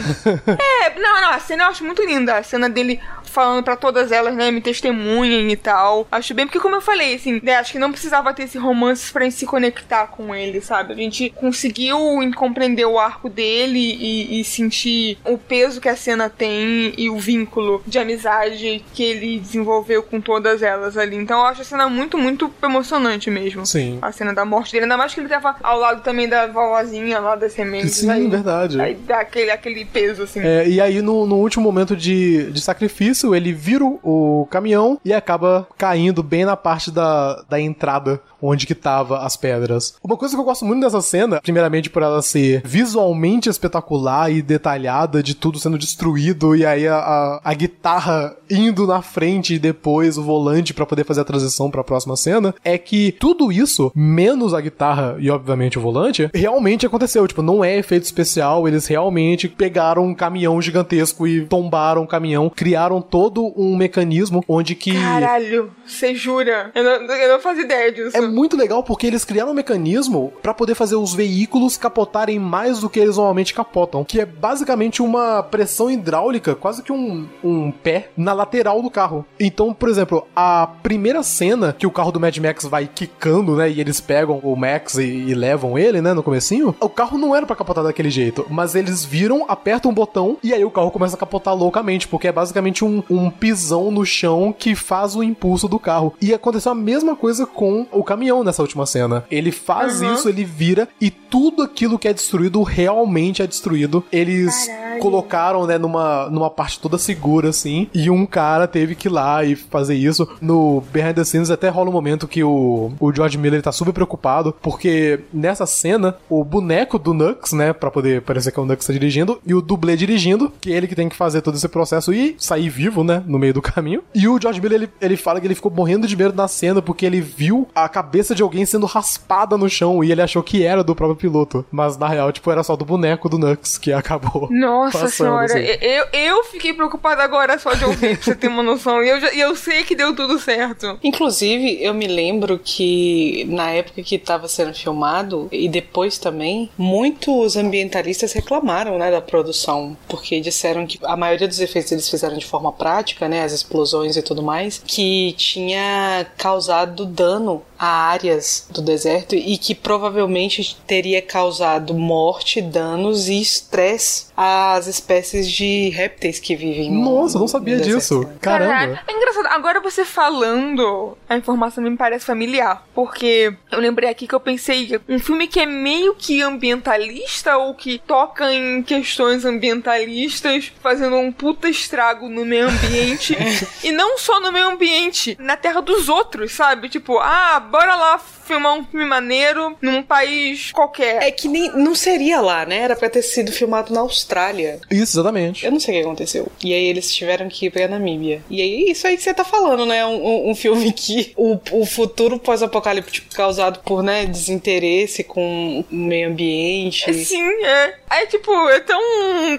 [0.87, 3.01] É, não, não, a cena eu acho muito linda, a cena dele
[3.31, 6.07] falando pra todas elas, né, me testemunhem e tal.
[6.11, 9.13] Acho bem, porque como eu falei, assim, né, acho que não precisava ter esse romance
[9.13, 10.93] pra gente se conectar com ele, sabe?
[10.93, 11.99] A gente conseguiu
[12.35, 17.19] compreender o arco dele e, e sentir o peso que a cena tem e o
[17.19, 21.17] vínculo de amizade que ele desenvolveu com todas elas ali.
[21.17, 23.99] Então eu acho a cena muito, muito emocionante mesmo Sim.
[24.03, 27.19] a cena da morte dele, ainda mais que ele tava ao lado também da vovozinha
[27.19, 27.97] lá das sementes.
[27.97, 28.81] Sim, aí, verdade.
[28.81, 30.41] Aí dá aquele, aquele peso, assim.
[30.41, 35.13] É, e aí, no, no último momento de, de sacrifício, ele vira o, caminhão e
[35.13, 39.95] acaba caindo bem na parte da, da entrada onde que tava as pedras.
[40.03, 44.43] Uma coisa que eu gosto muito dessa cena, primeiramente por ela ser visualmente espetacular e
[44.43, 49.59] detalhada, de tudo sendo destruído, e aí a, a, a guitarra indo na frente e
[49.59, 53.91] depois o volante pra poder fazer a transição pra próxima cena, é que tudo isso,
[53.95, 57.27] menos a guitarra e obviamente o volante, realmente aconteceu.
[57.27, 62.51] Tipo, não é efeito especial, eles realmente pegaram um caminhão gigantesco e tombaram o caminhão,
[62.55, 64.93] criaram todo um mecanismo onde que.
[64.93, 66.71] Caralho, você jura?
[66.75, 68.17] Eu não, eu não fazia ideia disso.
[68.17, 72.81] É muito legal porque eles criaram um mecanismo pra poder fazer os veículos capotarem mais
[72.81, 77.71] do que eles normalmente capotam, que é basicamente uma pressão hidráulica, quase que um, um
[77.71, 79.25] pé na lateral do carro.
[79.39, 83.71] Então, por exemplo, a primeira cena que o carro do Mad Max vai quicando, né,
[83.71, 87.35] e eles pegam o Max e, e levam ele, né, no comecinho, o carro não
[87.35, 90.91] era pra capotar daquele jeito, mas eles viram, apertam um botão e aí o carro
[90.91, 95.23] começa a capotar loucamente, porque é basicamente um, um pisão no chão que faz o
[95.23, 96.15] impulso do carro.
[96.21, 99.25] E aconteceu a mesma coisa com o caminhão nessa última cena.
[99.31, 100.15] Ele faz Uhum.
[100.15, 104.05] isso, ele vira e tudo aquilo que é destruído realmente é destruído.
[104.13, 105.01] Eles Caralho.
[105.01, 109.45] colocaram, né, numa, numa parte toda segura, assim, e um cara teve que ir lá
[109.45, 110.29] e fazer isso.
[110.41, 113.93] No Behind the Scenes até rola um momento que o, o George Miller tá super
[113.93, 118.67] preocupado, porque nessa cena, o boneco do Nux, né, pra poder parecer que é o
[118.67, 121.57] Nux tá dirigindo, e o dublê dirigindo, que é ele que tem que fazer todo
[121.57, 124.03] esse processo e sair vivo, né, no meio do caminho.
[124.15, 126.83] E o George Miller, ele, ele fala que ele ficou morrendo de medo na cena
[126.83, 130.65] porque ele viu a cabeça de alguém sendo raspada no chão e ele achou que
[130.65, 131.65] era do próprio piloto.
[131.71, 134.49] Mas na real, tipo, era só do boneco do Nux que acabou.
[134.53, 135.85] Nossa passando, senhora, assim.
[135.85, 139.03] eu, eu fiquei preocupada agora só de ouvir, pra você ter uma noção.
[139.03, 140.99] E eu, já, eu sei que deu tudo certo.
[141.03, 147.57] Inclusive, eu me lembro que na época que estava sendo filmado, e depois também, muitos
[147.57, 149.97] ambientalistas reclamaram, né, da produção.
[150.09, 154.17] Porque disseram que a maioria dos efeitos eles fizeram de forma prática, né, as explosões
[154.17, 161.21] e tudo mais, que tinha causado dano a áreas do deserto e que provavelmente teria
[161.21, 167.49] causado morte, danos e estresse às espécies de répteis que vivem no Nossa, eu não
[167.49, 168.21] sabia disso.
[168.21, 168.37] Né?
[168.41, 168.73] Caramba.
[168.73, 169.05] Caraca.
[169.07, 169.47] É engraçado.
[169.47, 172.87] Agora você falando, a informação me parece familiar.
[172.95, 177.75] Porque eu lembrei aqui que eu pensei um filme que é meio que ambientalista ou
[177.75, 183.37] que toca em questões ambientalistas, fazendo um puta estrago no meio ambiente.
[183.83, 186.89] e não só no meio ambiente, na terra dos outros, sabe?
[186.89, 191.23] Tipo, ah, bora lá filmar um filme maneiro num país qualquer.
[191.23, 192.79] É que nem não seria lá, né?
[192.79, 194.81] Era pra ter sido filmado na Austrália.
[194.91, 195.65] Isso, exatamente.
[195.65, 196.53] Eu não sei o que aconteceu.
[196.63, 198.43] E aí eles tiveram que ir pra Namíbia.
[198.49, 200.07] E aí, isso aí que você tá falando, né?
[200.07, 206.29] Um, um filme que o, o futuro pós-apocalíptico causado por, né, desinteresse com o meio
[206.29, 207.13] ambiente.
[207.13, 207.95] Sim, é.
[208.11, 209.01] É tipo, é tão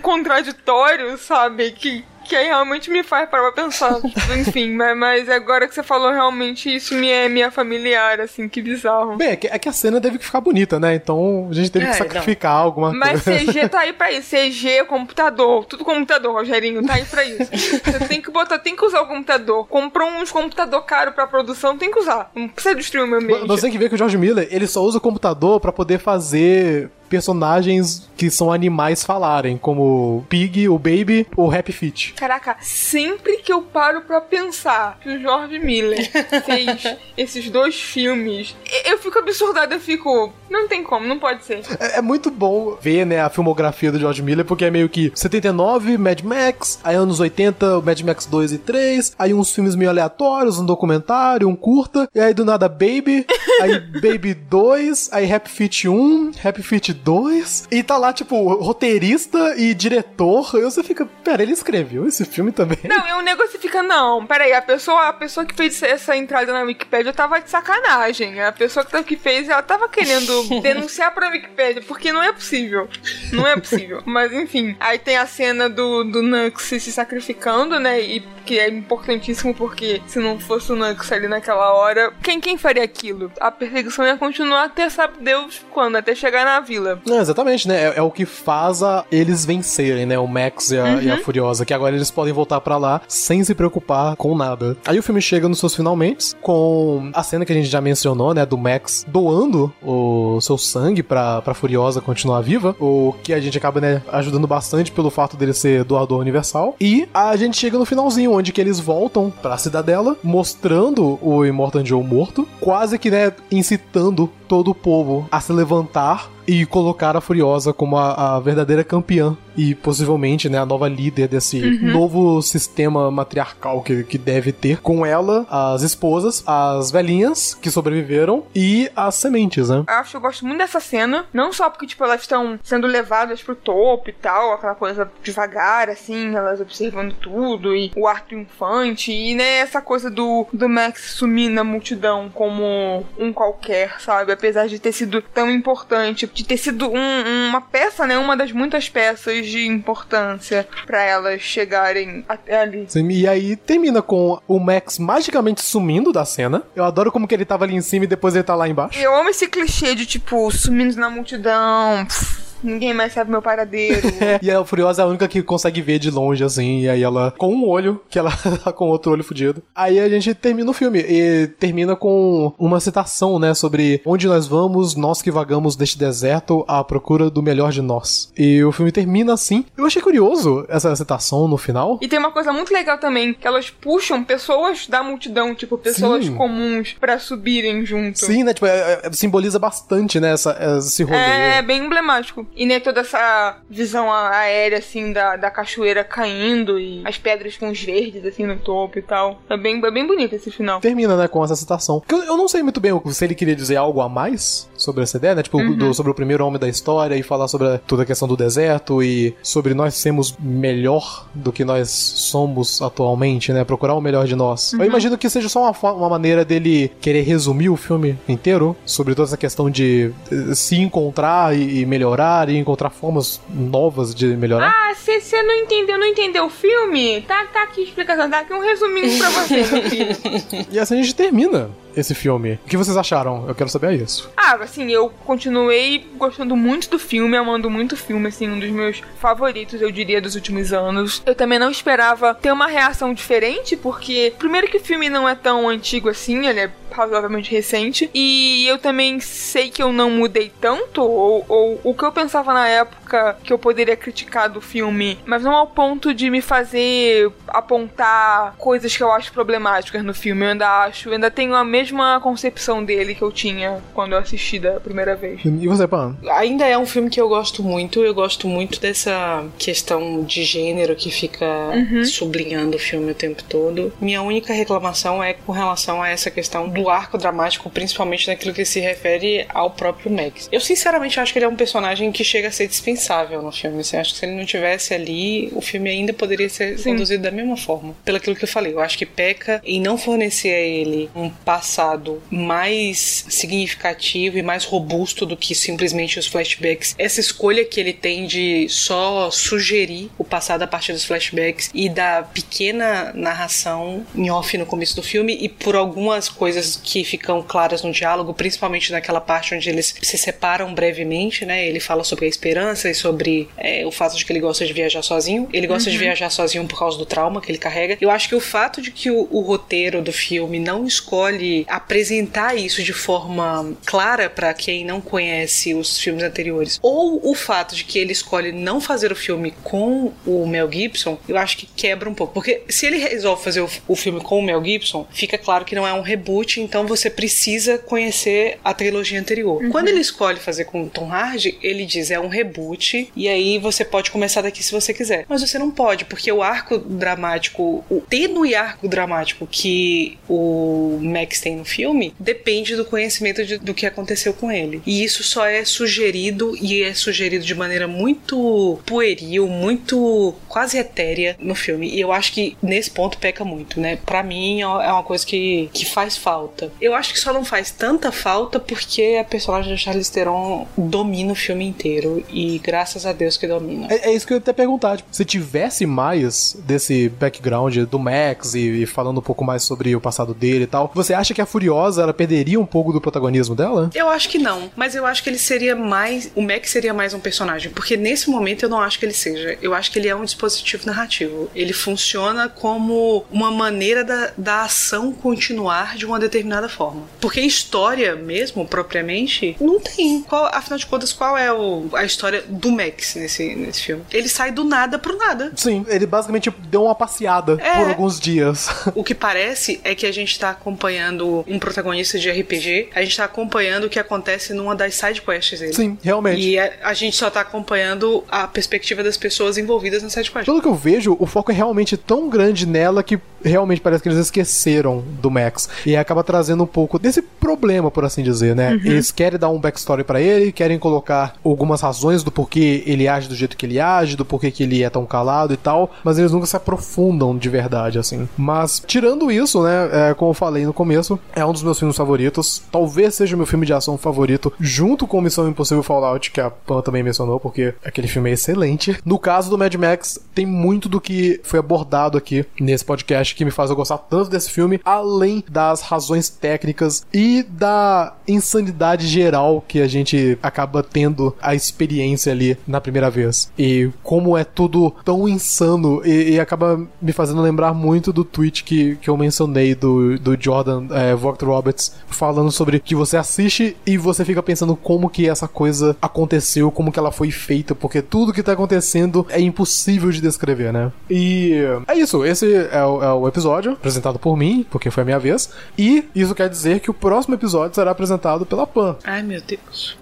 [0.01, 1.71] contraditório, sabe?
[1.71, 3.99] Que que aí realmente me faz parar pra pensar.
[4.37, 8.61] Enfim, mas, mas, agora que você falou, realmente isso me é minha familiar, assim, que
[8.61, 9.15] bizarro.
[9.15, 10.95] Bem, é que, é que a cena teve que ficar bonita, né?
[10.95, 12.63] Então a gente teve é, que sacrificar não.
[12.63, 13.45] alguma mas coisa.
[13.45, 14.27] Mas CG tá aí pra isso.
[14.29, 17.49] CG, computador, tudo computador, Rogerinho, tá aí pra isso.
[17.51, 19.65] Você tem que botar, tem que usar o computador.
[19.67, 22.29] Comprou uns computador caro pra produção, tem que usar.
[22.35, 23.47] Não precisa destruir o meu meio.
[23.47, 25.99] Você tem que ver que o George Miller, ele só usa o computador pra poder
[25.99, 32.13] fazer personagens que são animais falarem, como o Pig, o Baby, o Happy Feet.
[32.15, 36.09] Caraca, sempre que eu paro pra pensar que o George Miller
[36.45, 38.55] fez esses dois filmes,
[38.85, 40.33] eu fico absurdada, eu fico.
[40.49, 41.61] Não tem como, não pode ser.
[41.79, 45.11] É, é, muito bom ver, né, a filmografia do George Miller, porque é meio que
[45.13, 49.89] 79, Mad Max, aí anos 80, Mad Max 2 e 3, aí uns filmes meio
[49.89, 53.25] aleatórios, um documentário, um curta, e aí do nada Baby,
[53.61, 59.55] aí Baby 2, aí Happy Feet 1, Happy Feet 2, e tá lá, tipo, roteirista
[59.57, 62.79] e diretor, e você fica, pera, ele escreveu esse filme também?
[62.83, 66.51] Não, e o negócio fica, não, peraí, a pessoa, a pessoa que fez essa entrada
[66.51, 71.81] na Wikipedia tava de sacanagem, a pessoa que fez, ela tava querendo denunciar pra Wikipedia,
[71.87, 72.89] porque não é possível,
[73.31, 78.01] não é possível, mas enfim, aí tem a cena do, do Nux se sacrificando, né,
[78.01, 82.57] e que é importantíssimo porque se não fosse o Nux ali naquela hora, quem, quem
[82.57, 83.31] faria aquilo?
[83.39, 86.86] A perseguição ia continuar até sabe Deus quando, até chegar na vila.
[87.05, 87.85] Não, exatamente, né?
[87.85, 90.17] É, é, o que faz a eles vencerem, né?
[90.17, 91.01] O Max e a, uhum.
[91.01, 91.21] e a, uhum.
[91.21, 94.77] Furiosa, que agora eles podem voltar para lá sem se preocupar com nada.
[94.85, 98.33] Aí o filme chega nos seus finalmente, com a cena que a gente já mencionou,
[98.33, 98.45] né?
[98.45, 103.57] Do Max doando o seu sangue pra, pra Furiosa continuar viva, o que a gente
[103.57, 106.75] acaba, né, ajudando bastante pelo fato dele ser doador universal.
[106.79, 111.85] E a gente chega no finalzinho, onde que eles voltam pra cidadela, mostrando o Immortan
[111.85, 117.21] Joe morto, quase que, né, incitando todo o povo a se levantar e colocar a
[117.21, 121.91] Furiosa como a, a, verdadeira campeã e possivelmente né, a nova líder desse uhum.
[121.91, 128.45] novo sistema matriarcal que, que deve ter com ela, as esposas, as velhinhas que sobreviveram
[128.55, 129.83] e as sementes, né?
[129.87, 132.85] Eu acho que eu gosto muito dessa cena, não só porque tipo elas estão sendo
[132.85, 138.23] levadas pro topo e tal, aquela coisa devagar assim, elas observando tudo e o ar
[138.25, 144.31] triunfante e né, essa coisa do, do Max sumir na multidão como um qualquer, sabe?
[144.31, 148.17] Apesar de ter sido tão importante de ter sido um, uma peça, né?
[148.17, 152.85] Uma das muitas peças de importância para elas chegarem até ali.
[152.87, 156.63] Sim, e aí termina com o Max magicamente sumindo da cena.
[156.75, 158.99] Eu adoro como que ele tava ali em cima e depois ele tá lá embaixo.
[158.99, 162.05] Eu amo esse clichê de tipo, sumindo na multidão.
[162.05, 164.01] Pff ninguém mais sabe meu paradeiro.
[164.41, 167.33] e a Furiosa é a única que consegue ver de longe, assim, e aí ela,
[167.37, 168.31] com um olho, que ela
[168.63, 169.61] tá com outro olho fudido.
[169.75, 174.47] Aí a gente termina o filme, e termina com uma citação, né, sobre onde nós
[174.47, 178.31] vamos, nós que vagamos deste deserto à procura do melhor de nós.
[178.37, 179.65] E o filme termina assim.
[179.77, 181.99] Eu achei curioso essa citação no final.
[182.01, 186.25] E tem uma coisa muito legal também, que elas puxam pessoas da multidão, tipo, pessoas
[186.25, 186.35] Sim.
[186.35, 188.19] comuns, para subirem junto.
[188.19, 191.17] Sim, né, tipo, é, é, simboliza bastante, né, essa, esse rolê.
[191.17, 192.46] É, é bem emblemático.
[192.55, 197.69] E nem toda essa visão aérea, assim, da, da cachoeira caindo e as pedras com
[197.69, 199.41] os verdes, assim, no topo e tal.
[199.49, 200.79] É bem, é bem bonito esse final.
[200.79, 202.01] Termina, né, com essa citação.
[202.09, 205.17] Eu, eu não sei muito bem se ele queria dizer algo a mais sobre essa
[205.17, 205.43] ideia, né?
[205.43, 205.75] Tipo, uhum.
[205.75, 209.03] do, sobre o primeiro homem da história e falar sobre toda a questão do deserto
[209.03, 213.63] e sobre nós sermos melhor do que nós somos atualmente, né?
[213.63, 214.73] Procurar o melhor de nós.
[214.73, 214.81] Uhum.
[214.81, 219.13] Eu imagino que seja só uma, uma maneira dele querer resumir o filme inteiro sobre
[219.13, 224.69] toda essa questão de eh, se encontrar e melhorar e encontrar formas novas de melhorar.
[224.69, 228.59] Ah, você não entendeu, não entendeu o filme, tá, tá aqui explicação, tá aqui um
[228.59, 230.15] resuminho pra você, meu filho.
[230.71, 232.59] e assim a gente termina esse filme.
[232.65, 233.45] O que vocês acharam?
[233.47, 234.29] Eu quero saber isso.
[234.37, 238.69] Ah, assim, eu continuei gostando muito do filme, amando muito o filme, assim, um dos
[238.69, 241.23] meus favoritos, eu diria, dos últimos anos.
[241.25, 245.35] Eu também não esperava ter uma reação diferente, porque, primeiro que o filme não é
[245.35, 250.51] tão antigo assim, ele é razoavelmente recente, e eu também sei que eu não mudei
[250.61, 253.06] tanto, ou, ou o que eu pensava na época
[253.43, 258.95] que eu poderia criticar do filme, mas não ao ponto de me fazer apontar coisas
[258.95, 260.45] que eu acho problemáticas no filme.
[260.45, 264.13] Eu ainda acho, eu ainda tenho a mesma mesma concepção dele que eu tinha quando
[264.13, 265.41] eu assisti da primeira vez.
[265.43, 266.15] E você, Pan?
[266.31, 268.01] Ainda é um filme que eu gosto muito.
[268.01, 272.03] Eu gosto muito dessa questão de gênero que fica uhum.
[272.03, 273.93] sublinhando o filme o tempo todo.
[274.01, 278.65] Minha única reclamação é com relação a essa questão do arco dramático, principalmente naquilo que
[278.65, 280.49] se refere ao próprio Max.
[280.51, 282.96] Eu sinceramente acho que ele é um personagem que chega a ser dispensável
[283.41, 283.81] no filme.
[283.81, 286.91] Assim, acho que se ele não tivesse ali, o filme ainda poderia ser Sim.
[286.91, 287.95] conduzido da mesma forma.
[288.03, 291.29] Pelo aquilo que eu falei, eu acho que peca em não fornecer a ele um
[291.29, 296.95] passado passado mais significativo e mais robusto do que simplesmente os flashbacks.
[296.97, 301.89] Essa escolha que ele tem de só sugerir o passado a partir dos flashbacks e
[301.89, 307.41] da pequena narração em off no começo do filme e por algumas coisas que ficam
[307.41, 311.67] claras no diálogo, principalmente naquela parte onde eles se separam brevemente, né?
[311.67, 315.01] Ele fala sobre a esperança sobre é, o fato de que ele gosta de viajar
[315.01, 315.47] sozinho.
[315.53, 315.95] Ele gosta uhum.
[315.95, 317.97] de viajar sozinho por causa do trauma que ele carrega.
[317.99, 322.55] Eu acho que o fato de que o, o roteiro do filme não escolhe apresentar
[322.55, 327.83] isso de forma clara para quem não conhece os filmes anteriores, ou o fato de
[327.83, 332.09] que ele escolhe não fazer o filme com o Mel Gibson, eu acho que quebra
[332.09, 332.33] um pouco.
[332.33, 335.75] Porque se ele resolve fazer o, o filme com o Mel Gibson, fica claro que
[335.75, 339.61] não é um reboot, então você precisa conhecer a trilogia anterior.
[339.61, 339.69] Uhum.
[339.69, 342.76] Quando ele escolhe fazer com o Tom Hardy, ele diz é um reboot,
[343.15, 345.25] e aí você pode começar daqui se você quiser.
[345.27, 351.39] Mas você não pode, porque o arco dramático, o tênue arco dramático que o Max
[351.39, 354.81] tem no filme depende do conhecimento de, do que aconteceu com ele.
[354.85, 361.35] E isso só é sugerido e é sugerido de maneira muito pueril, muito quase etérea
[361.39, 361.89] no filme.
[361.89, 363.97] E eu acho que nesse ponto peca muito, né?
[364.05, 366.71] Para mim é uma coisa que, que faz falta.
[366.81, 371.31] Eu acho que só não faz tanta falta porque a personagem da Charlize Theron domina
[371.31, 373.87] o filme inteiro e graças a Deus que domina.
[373.89, 374.97] É, é isso que eu ia até perguntar.
[374.97, 379.95] Tipo, se tivesse mais desse background do Max e, e falando um pouco mais sobre
[379.95, 382.99] o passado dele e tal, você acha que a Furiosa, ela perderia um pouco do
[382.99, 383.89] protagonismo dela?
[383.95, 386.29] Eu acho que não, mas eu acho que ele seria mais.
[386.35, 389.57] O Mac seria mais um personagem, porque nesse momento eu não acho que ele seja.
[389.61, 391.49] Eu acho que ele é um dispositivo narrativo.
[391.55, 397.03] Ele funciona como uma maneira da, da ação continuar de uma determinada forma.
[397.21, 400.21] Porque história mesmo, propriamente, não tem.
[400.21, 404.03] Qual, afinal de contas, qual é o, a história do Max nesse, nesse filme?
[404.11, 405.51] Ele sai do nada pro nada.
[405.55, 408.67] Sim, ele basicamente deu uma passeada é, por alguns dias.
[408.95, 413.15] O que parece é que a gente tá acompanhando um protagonista de RPG, a gente
[413.15, 415.73] tá acompanhando o que acontece numa das side quests dele.
[415.73, 416.41] Sim, realmente.
[416.41, 420.45] E a, a, gente só tá acompanhando a perspectiva das pessoas envolvidas na side quest.
[420.45, 424.09] Pelo que eu vejo, o foco é realmente tão grande nela que realmente parece que
[424.09, 425.69] eles esqueceram do Max.
[425.85, 428.73] E acaba trazendo um pouco desse problema, por assim dizer, né?
[428.73, 428.81] Uhum.
[428.85, 433.27] Eles querem dar um backstory para ele, querem colocar algumas razões do porquê ele age
[433.27, 436.17] do jeito que ele age, do porquê que ele é tão calado e tal, mas
[436.17, 438.27] eles nunca se aprofundam de verdade, assim.
[438.37, 441.95] Mas, tirando isso, né, é, como eu falei no começo, é um dos meus filmes
[441.97, 442.61] favoritos.
[442.71, 446.49] Talvez seja o meu filme de ação favorito, junto com Missão Impossível Fallout, que a
[446.49, 448.97] Pan também mencionou, porque aquele filme é excelente.
[449.05, 453.45] No caso do Mad Max, tem muito do que foi abordado aqui nesse podcast que
[453.45, 459.63] me faz eu gostar tanto desse filme, além das razões técnicas e da insanidade geral
[459.67, 463.51] que a gente acaba tendo a experiência ali na primeira vez.
[463.57, 468.63] E como é tudo tão insano e, e acaba me fazendo lembrar muito do tweet
[468.63, 473.75] que, que eu mencionei do, do Jordan é, Vogt Roberts falando sobre que você assiste
[473.85, 478.01] e você fica pensando como que essa coisa aconteceu, como que ela foi feita, porque
[478.01, 480.91] tudo que tá acontecendo é impossível de descrever, né?
[481.09, 481.53] E
[481.87, 485.19] é isso, esse é o, é o episódio, apresentado por mim, porque foi a minha
[485.19, 485.49] vez.
[485.77, 488.95] E isso quer dizer que o próximo episódio será apresentado pela Pan.
[489.03, 489.97] Ai, meu Deus.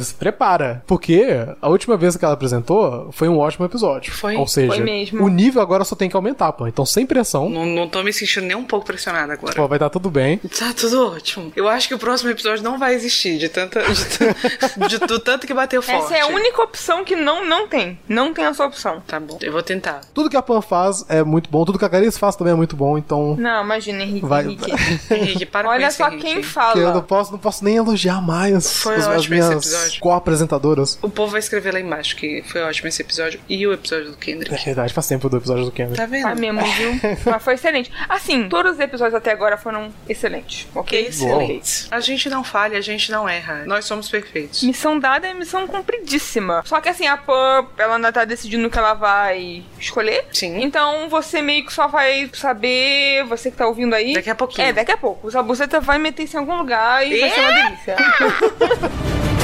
[0.00, 1.24] Se prepara, porque
[1.60, 4.12] a última vez que ela apresentou foi um ótimo episódio.
[4.12, 4.36] Foi.
[4.36, 5.24] Ou seja, Foi mesmo.
[5.24, 6.68] o nível agora só tem que aumentar, Pan.
[6.68, 9.54] Então, sem pressão, Não, não tô me sentindo nem um pouco pressionada agora.
[9.54, 10.38] pô, vai estar tudo bem.
[10.58, 11.52] Tá tudo ótimo.
[11.54, 13.82] Eu acho que o próximo episódio não vai existir, de tanta.
[13.82, 16.04] De, de- do tanto que bateu forte.
[16.06, 17.98] Essa é a única opção que não, não tem.
[18.08, 19.02] Não tem essa opção.
[19.06, 20.00] Tá bom, eu vou tentar.
[20.14, 22.56] Tudo que a Pan faz é muito bom, tudo que a Carice faz também é
[22.56, 23.36] muito bom, então.
[23.38, 24.26] Não, imagina, Henrique.
[24.26, 24.72] Vai- Henrique.
[25.14, 26.22] Henrique, para com Olha só Henrique.
[26.22, 27.02] quem Que eu não fala.
[27.02, 30.00] posso, não posso nem elogiar mais Foi as, as ótimo esse minhas episódio.
[30.00, 30.98] co-apresentadoras.
[31.02, 34.16] O povo vai escrever lá embaixo que foi ótimo esse episódio e o episódio do
[34.16, 34.54] Kendrick.
[34.54, 35.96] É verdade, faz tempo do episódio do Kendrick.
[35.96, 36.26] Tá vendo?
[36.26, 37.00] Ah, mesmo, viu?
[37.26, 37.90] Mas foi excelente.
[38.08, 41.06] Assim, todos os episódios até agora foram excelentes, ok?
[41.08, 41.88] Excelente.
[41.90, 43.64] A gente não falha, a gente não erra.
[43.66, 44.62] Nós somos perfeitos.
[44.62, 46.62] Missão dada é missão cumpridíssima.
[46.64, 50.26] Só que assim, a Pan, ela ainda tá decidindo o que ela vai escolher.
[50.32, 50.62] Sim.
[50.62, 54.14] Então você meio que só vai saber, você que tá ouvindo aí.
[54.14, 54.68] Daqui a pouquinho.
[54.68, 55.26] É, daqui a pouco.
[55.26, 57.96] O Zabuzeta vai meter isso em algum lugar e vai ser uma delícia.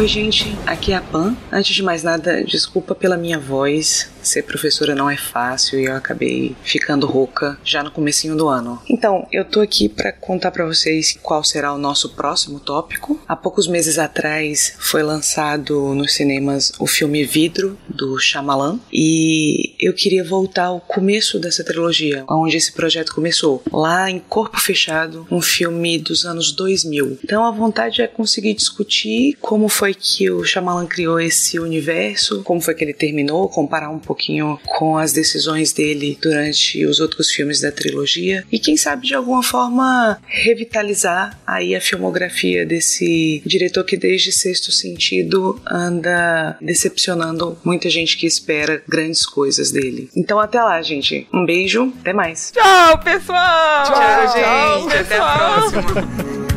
[0.00, 1.36] Oi, gente, aqui é a Pan.
[1.52, 4.10] Antes de mais nada, desculpa pela minha voz.
[4.22, 8.80] Ser professora não é fácil e eu acabei ficando rouca já no comecinho do ano.
[8.88, 13.20] Então, eu tô aqui para contar para vocês qual será o nosso próximo tópico.
[13.26, 19.94] Há poucos meses atrás foi lançado nos cinemas o filme Vidro do Shyamalan e eu
[19.94, 25.40] queria voltar ao começo dessa trilogia, onde esse projeto começou, lá em Corpo Fechado, um
[25.40, 27.18] filme dos anos 2000.
[27.24, 32.60] Então a vontade é conseguir discutir como foi que o Shyamalan criou esse universo, como
[32.60, 37.60] foi que ele terminou, comparar um pouquinho com as decisões dele durante os outros filmes
[37.60, 43.96] da trilogia e quem sabe de alguma forma revitalizar aí a filmografia desse diretor que
[43.96, 50.10] desde Sexto Sentido anda decepcionando muita gente que espera grandes coisas dele.
[50.16, 51.28] Então até lá, gente.
[51.32, 52.50] Um beijo, até mais.
[52.52, 53.84] Tchau, pessoal!
[53.84, 54.96] Tchau, gente.
[54.96, 55.70] Até a pessoal.
[55.70, 56.40] próxima.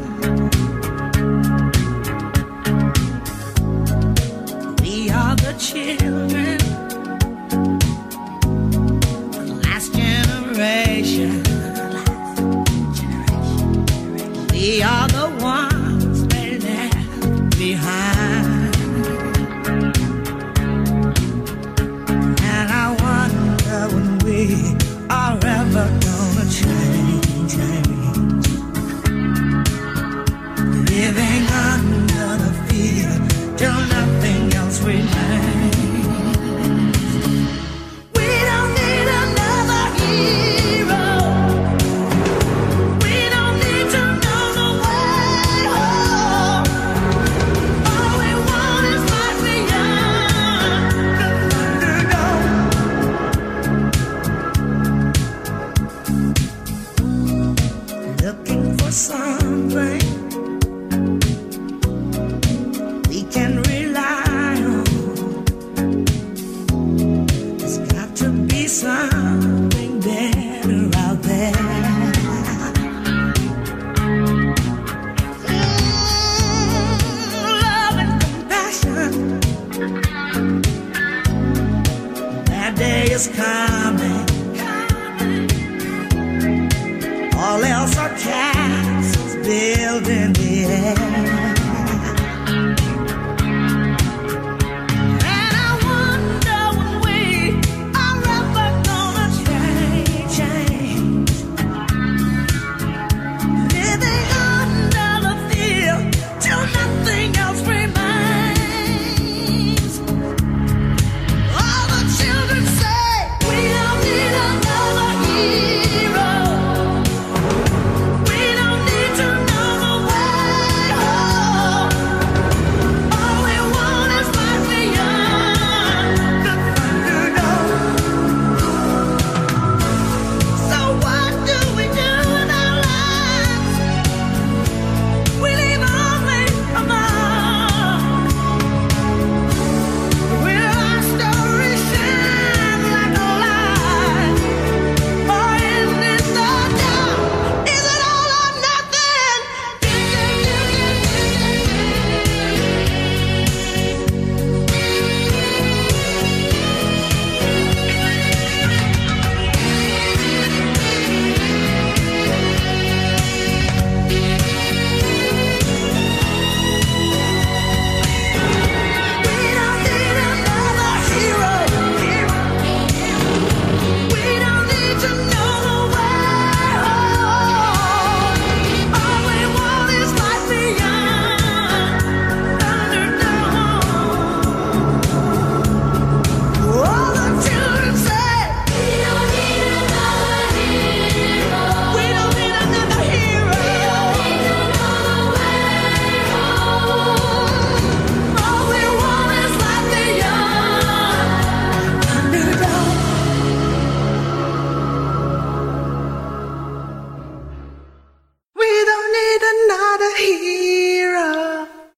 [31.33, 35.62] Living under the fear till nothing else remains.